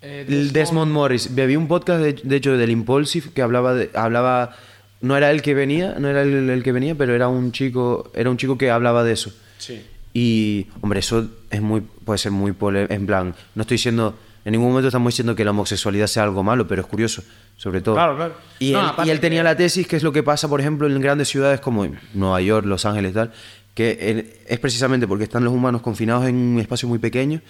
Eh, 0.00 0.50
Desmond 0.52 0.92
Morris. 0.92 1.34
Vi 1.34 1.56
un 1.56 1.68
podcast, 1.68 2.00
de, 2.00 2.12
de 2.12 2.36
hecho, 2.36 2.56
del 2.56 2.70
Impulsive 2.70 3.30
que 3.34 3.42
hablaba, 3.42 3.74
de, 3.74 3.90
hablaba... 3.94 4.56
No 5.00 5.16
era 5.16 5.30
el 5.30 5.42
que 5.42 5.54
venía, 5.54 5.94
no 5.98 6.08
era 6.08 6.22
el, 6.22 6.50
el 6.50 6.62
que 6.64 6.72
venía, 6.72 6.96
pero 6.96 7.14
era 7.14 7.28
un 7.28 7.52
chico, 7.52 8.10
era 8.14 8.30
un 8.30 8.36
chico 8.36 8.58
que 8.58 8.70
hablaba 8.70 9.04
de 9.04 9.12
eso. 9.12 9.32
Sí. 9.58 9.80
Y, 10.12 10.66
hombre, 10.80 10.98
eso 10.98 11.28
es 11.50 11.62
muy, 11.62 11.80
puede 11.80 12.18
ser 12.18 12.32
muy 12.32 12.52
En 12.88 13.06
plan, 13.06 13.34
no 13.54 13.62
estoy 13.62 13.76
diciendo, 13.76 14.16
en 14.44 14.52
ningún 14.52 14.70
momento 14.70 14.88
estamos 14.88 15.12
diciendo 15.12 15.36
que 15.36 15.44
la 15.44 15.52
homosexualidad 15.52 16.08
sea 16.08 16.24
algo 16.24 16.42
malo, 16.42 16.66
pero 16.66 16.82
es 16.82 16.88
curioso, 16.88 17.22
sobre 17.56 17.80
todo. 17.80 17.94
Claro, 17.94 18.16
claro. 18.16 18.34
Y, 18.58 18.72
No, 18.72 18.90
él, 18.98 19.06
y 19.06 19.10
él 19.10 19.20
tenía 19.20 19.44
la 19.44 19.56
tesis, 19.56 19.86
que 19.86 19.94
es 19.94 20.02
lo 20.02 20.10
que 20.10 20.24
pasa, 20.24 20.48
por 20.48 20.60
ejemplo, 20.60 20.88
en 20.88 21.00
grandes 21.00 21.28
ciudades 21.28 21.60
como 21.60 21.86
Nueva 22.14 22.40
York, 22.40 22.66
Los 22.66 22.84
Ángeles, 22.84 23.14
tal, 23.14 23.32
que 23.74 24.34
es 24.44 24.58
precisamente 24.58 25.06
porque 25.06 25.24
están 25.24 25.44
los 25.44 25.52
humanos 25.52 25.82
confinados 25.82 26.26
en 26.26 26.34
un 26.34 26.58
espacio 26.58 26.88
muy 26.88 26.98
pequeño, 26.98 27.40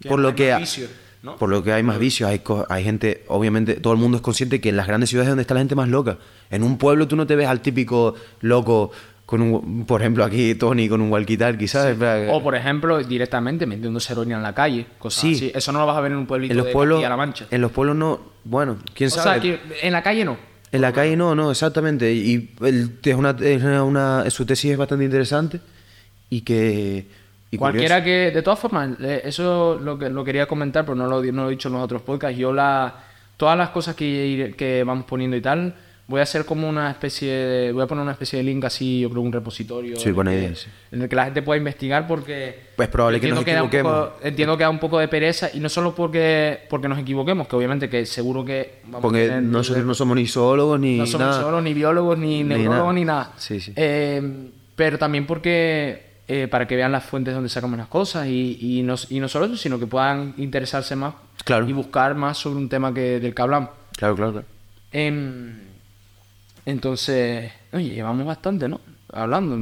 Que 0.00 0.08
por 0.08 0.18
lo 0.18 0.34
que 0.34 0.52
¿no? 1.26 1.36
por 1.36 1.50
lo 1.50 1.62
que 1.62 1.72
hay 1.72 1.82
más 1.82 1.98
vicios, 1.98 2.30
hay, 2.30 2.40
hay 2.70 2.82
gente, 2.84 3.24
obviamente, 3.28 3.74
todo 3.74 3.92
el 3.92 3.98
mundo 3.98 4.16
es 4.16 4.22
consciente 4.22 4.60
que 4.60 4.70
en 4.70 4.76
las 4.78 4.86
grandes 4.86 5.10
ciudades 5.10 5.26
es 5.26 5.30
donde 5.32 5.42
está 5.42 5.52
la 5.54 5.60
gente 5.60 5.74
más 5.74 5.88
loca. 5.90 6.16
En 6.50 6.62
un 6.62 6.78
pueblo 6.78 7.06
tú 7.06 7.16
no 7.16 7.26
te 7.26 7.36
ves 7.36 7.48
al 7.48 7.60
típico 7.60 8.14
loco 8.40 8.90
con 9.26 9.42
un, 9.42 9.84
por 9.86 10.00
ejemplo, 10.00 10.24
aquí 10.24 10.54
Tony 10.54 10.88
con 10.88 11.00
un 11.00 11.10
walkie-talkie, 11.10 11.66
¿sabes? 11.66 11.96
O 12.30 12.40
por 12.42 12.54
ejemplo, 12.54 13.02
directamente 13.02 13.66
metiéndose 13.66 14.12
heroína 14.12 14.36
en 14.36 14.42
la 14.44 14.54
calle, 14.54 14.86
cosas 15.00 15.20
Sí. 15.20 15.34
así. 15.34 15.52
Eso 15.52 15.72
no 15.72 15.80
lo 15.80 15.86
vas 15.86 15.96
a 15.96 16.00
ver 16.00 16.12
en 16.12 16.18
un 16.18 16.26
pueblito 16.26 16.52
en 16.52 16.58
los 16.58 16.66
de 16.66 16.72
pueblos, 16.72 16.96
Castilla-La 16.98 17.16
Mancha. 17.16 17.46
en 17.50 17.60
los 17.60 17.72
pueblos 17.72 17.96
no, 17.96 18.20
bueno, 18.44 18.78
quién 18.94 19.08
o 19.08 19.10
sabe. 19.10 19.40
sea, 19.40 19.42
que 19.42 19.60
en 19.82 19.92
la 19.92 20.02
calle 20.02 20.24
no. 20.24 20.36
En 20.70 20.80
la 20.80 20.92
calle 20.92 21.16
no, 21.16 21.34
no, 21.34 21.50
exactamente. 21.50 22.12
Y 22.12 22.50
el- 22.60 22.98
es 23.02 23.14
una, 23.16 23.30
es 23.40 23.62
una- 23.62 24.30
su 24.30 24.46
tesis 24.46 24.70
es 24.72 24.78
bastante 24.78 25.04
interesante 25.04 25.60
y 26.30 26.42
que... 26.42 27.06
y 27.56 27.58
Cualquiera 27.58 28.04
que, 28.04 28.30
de 28.30 28.42
todas 28.42 28.58
formas, 28.58 28.90
eso 29.00 29.78
lo 29.82 29.98
que 29.98 30.08
lo 30.10 30.24
quería 30.24 30.46
comentar, 30.46 30.84
pero 30.84 30.94
no 30.94 31.06
lo, 31.06 31.22
no 31.32 31.42
lo 31.42 31.48
he 31.48 31.52
dicho 31.52 31.68
en 31.68 31.74
los 31.74 31.82
otros 31.82 32.02
podcasts. 32.02 32.38
Yo 32.38 32.52
la, 32.52 32.94
todas 33.36 33.56
las 33.58 33.70
cosas 33.70 33.94
que, 33.96 34.54
que 34.56 34.84
vamos 34.84 35.04
poniendo 35.06 35.36
y 35.36 35.40
tal, 35.40 35.74
voy 36.08 36.20
a 36.20 36.22
hacer 36.22 36.44
como 36.44 36.68
una 36.68 36.88
especie 36.90 37.32
de, 37.32 37.72
voy 37.72 37.82
a 37.82 37.86
poner 37.88 38.02
una 38.02 38.12
especie 38.12 38.36
de 38.38 38.44
link 38.44 38.64
así, 38.64 39.00
yo 39.00 39.10
creo 39.10 39.22
un 39.22 39.32
repositorio. 39.32 39.96
Sí, 39.96 40.12
buena 40.12 40.32
idea, 40.32 40.54
sí. 40.54 40.68
En 40.92 41.02
el 41.02 41.08
que 41.08 41.16
la 41.16 41.24
gente 41.24 41.42
pueda 41.42 41.58
investigar 41.58 42.06
porque... 42.06 42.66
Pues 42.76 42.88
probable 42.88 43.18
que 43.20 43.26
entiendo 43.26 43.40
nos 43.40 43.66
equivoquemos. 43.66 43.92
poco- 44.10 44.18
entiendo 44.22 44.56
que 44.56 44.62
da 44.62 44.70
un 44.70 44.78
poco 44.78 44.98
de 45.00 45.08
pereza 45.08 45.50
y 45.52 45.58
no 45.58 45.68
solo 45.68 45.96
porque, 45.96 46.60
porque 46.70 46.86
nos 46.88 46.98
equivoquemos, 47.00 47.48
que 47.48 47.56
obviamente 47.56 47.88
que 47.90 48.06
seguro 48.06 48.44
que... 48.44 48.74
vamos 48.84 48.98
a 48.98 49.02
Porque 49.02 49.26
tener- 49.26 49.42
nosotros 49.42 49.84
no 49.84 49.94
somos 49.94 50.16
ni 50.16 50.28
zoólogos 50.28 50.78
ni 50.78 50.96
no 50.98 51.06
somos 51.06 51.20
nada. 51.26 51.32
psicólogos, 51.38 51.64
ni 51.64 51.74
biólogos, 51.74 52.18
ni, 52.18 52.44
Ni 52.44 52.50
neurólogos, 52.50 52.78
nada. 52.78 52.92
ni 52.92 53.04
nada. 53.04 53.32
Sí, 53.38 53.58
sí. 53.58 53.72
Eh, 53.74 54.22
pero 54.76 54.98
también 54.98 55.26
porque 55.26 56.05
eh, 56.28 56.48
para 56.48 56.66
que 56.66 56.76
vean 56.76 56.92
las 56.92 57.04
fuentes 57.04 57.34
donde 57.34 57.48
sacamos 57.48 57.78
las 57.78 57.88
cosas 57.88 58.26
y, 58.26 58.58
y, 58.60 58.82
no, 58.82 58.94
y 59.10 59.20
no 59.20 59.28
solo 59.28 59.46
eso, 59.46 59.56
sino 59.56 59.78
que 59.78 59.86
puedan 59.86 60.34
interesarse 60.38 60.96
más 60.96 61.14
Claro. 61.44 61.68
y 61.68 61.72
buscar 61.72 62.14
más 62.14 62.38
sobre 62.38 62.58
un 62.58 62.68
tema 62.68 62.92
que, 62.92 63.20
del 63.20 63.34
que 63.34 63.42
hablamos. 63.42 63.70
Claro, 63.96 64.16
claro, 64.16 64.32
claro. 64.32 64.46
Em, 64.92 65.52
entonces, 66.64 67.52
oye, 67.72 67.90
llevamos 67.90 68.26
bastante, 68.26 68.68
¿no? 68.68 68.80
Hablando, 69.12 69.56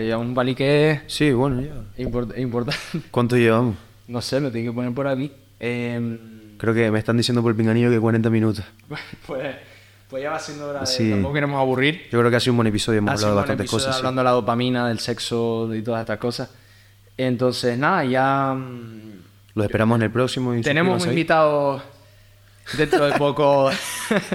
ya 0.00 0.18
un 0.18 0.34
balí 0.34 0.54
que 0.54 0.90
es 0.90 1.00
Sí, 1.06 1.30
bueno, 1.32 1.60
ya. 1.60 2.04
import- 2.04 2.36
importante. 2.38 2.80
¿Cuánto 3.10 3.36
llevamos? 3.36 3.76
No 4.08 4.20
sé, 4.20 4.40
lo 4.40 4.50
tengo 4.50 4.72
que 4.72 4.74
poner 4.74 4.92
por 4.92 5.06
aquí. 5.06 5.30
Em, 5.60 6.18
Creo 6.58 6.74
que 6.74 6.90
me 6.90 6.98
están 6.98 7.16
diciendo 7.16 7.40
por 7.42 7.52
el 7.52 7.56
pinganillo 7.56 7.90
que 7.90 8.00
40 8.00 8.28
minutos. 8.30 8.64
pues, 9.26 9.54
Pues 10.08 10.22
ya 10.22 10.30
va 10.30 10.38
siendo 10.38 10.68
hora 10.68 10.80
de... 10.80 10.86
Sí. 10.86 11.10
Tampoco 11.10 11.34
queremos 11.34 11.60
aburrir. 11.60 12.08
Yo 12.10 12.18
creo 12.18 12.30
que 12.30 12.36
ha 12.36 12.40
sido 12.40 12.52
un 12.54 12.58
buen 12.58 12.66
episodio, 12.68 12.98
hemos 12.98 13.10
Ha 13.10 13.14
hablado 13.14 13.32
de 13.32 13.36
bastantes 13.36 13.64
episodio 13.64 13.84
cosas. 13.84 13.94
sí. 13.96 13.98
Hablando 14.00 14.20
de 14.20 14.24
la 14.24 14.30
dopamina, 14.30 14.88
del 14.88 14.98
sexo 15.00 15.74
y 15.74 15.82
todas 15.82 16.00
estas 16.00 16.18
cosas. 16.18 16.50
Entonces, 17.16 17.76
nada, 17.78 18.04
ya... 18.04 18.54
mm, 18.54 19.22
Los 19.54 19.64
esperamos 19.66 19.96
en 19.96 20.02
el 20.02 20.10
próximo. 20.10 20.54
y 20.54 20.62
Tenemos 20.62 20.94
un 20.94 21.00
suscríbanse 21.00 21.08
ahí. 21.10 21.14
invitado 21.20 21.82
dentro 22.78 23.06
de 23.06 23.12
poco 23.18 23.70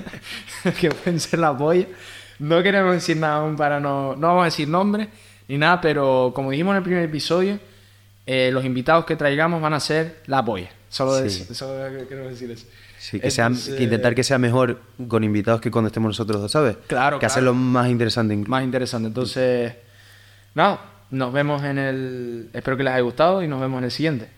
que 0.80 0.90
pueden 0.92 1.20
ser 1.20 1.40
la 1.40 1.58
polla. 1.58 1.88
No 2.40 2.62
queremos 2.62 2.94
decir 2.94 3.18
nada 3.18 3.38
aún 3.38 3.56
para 3.56 3.80
no... 3.80 4.16
No 4.16 4.28
vamos 4.28 4.42
a 4.44 4.46
decir 4.46 4.68
nombres 4.68 5.08
ni 5.48 5.58
nada, 5.58 5.82
pero 5.82 6.32
como 6.36 6.52
dijimos 6.52 6.74
en 6.74 6.78
el 6.78 6.84
primer 6.84 7.04
episodio, 7.04 7.60
eh, 8.26 8.50
los 8.54 8.64
invitados 8.66 9.06
que 9.06 9.16
traigamos 9.16 9.62
van 9.62 9.74
a 9.74 9.80
ser 9.80 10.22
la 10.28 10.44
polla. 10.44 10.70
Solo, 10.90 11.18
Sí. 11.30 11.46
de- 11.46 11.56
solo 11.56 12.08
queremos 12.08 12.32
decir 12.32 12.50
eso. 12.52 12.66
Sí, 13.04 13.20
que, 13.20 13.30
sea- 13.32 13.48
Entonces, 13.48 13.76
que 13.76 13.84
intentar 13.84 14.16
que 14.16 14.24
sea 14.24 14.38
mejor 14.38 14.80
con 15.10 15.26
invitados 15.26 15.60
que 15.60 15.70
cuando 15.70 15.88
estemos 15.88 16.08
nosotros 16.08 16.42
dos, 16.42 16.50
¿sabes? 16.52 16.78
Claro, 16.88 17.18
Que 17.18 17.22
claro. 17.22 17.32
hacerlo 17.34 17.54
más 17.54 17.90
interesante. 17.90 18.34
Más 18.38 18.64
interesante. 18.64 19.10
Entonces, 19.10 19.74
nada, 20.56 20.80
nos 21.12 21.34
vemos 21.34 21.62
en 21.64 21.78
el... 21.78 22.50
Espero 22.54 22.78
que 22.78 22.84
les 22.84 22.94
haya 22.94 23.02
gustado 23.02 23.44
y 23.44 23.48
nos 23.50 23.60
vemos 23.60 23.80
en 23.80 23.84
el 23.84 23.92
siguiente. 23.92 24.30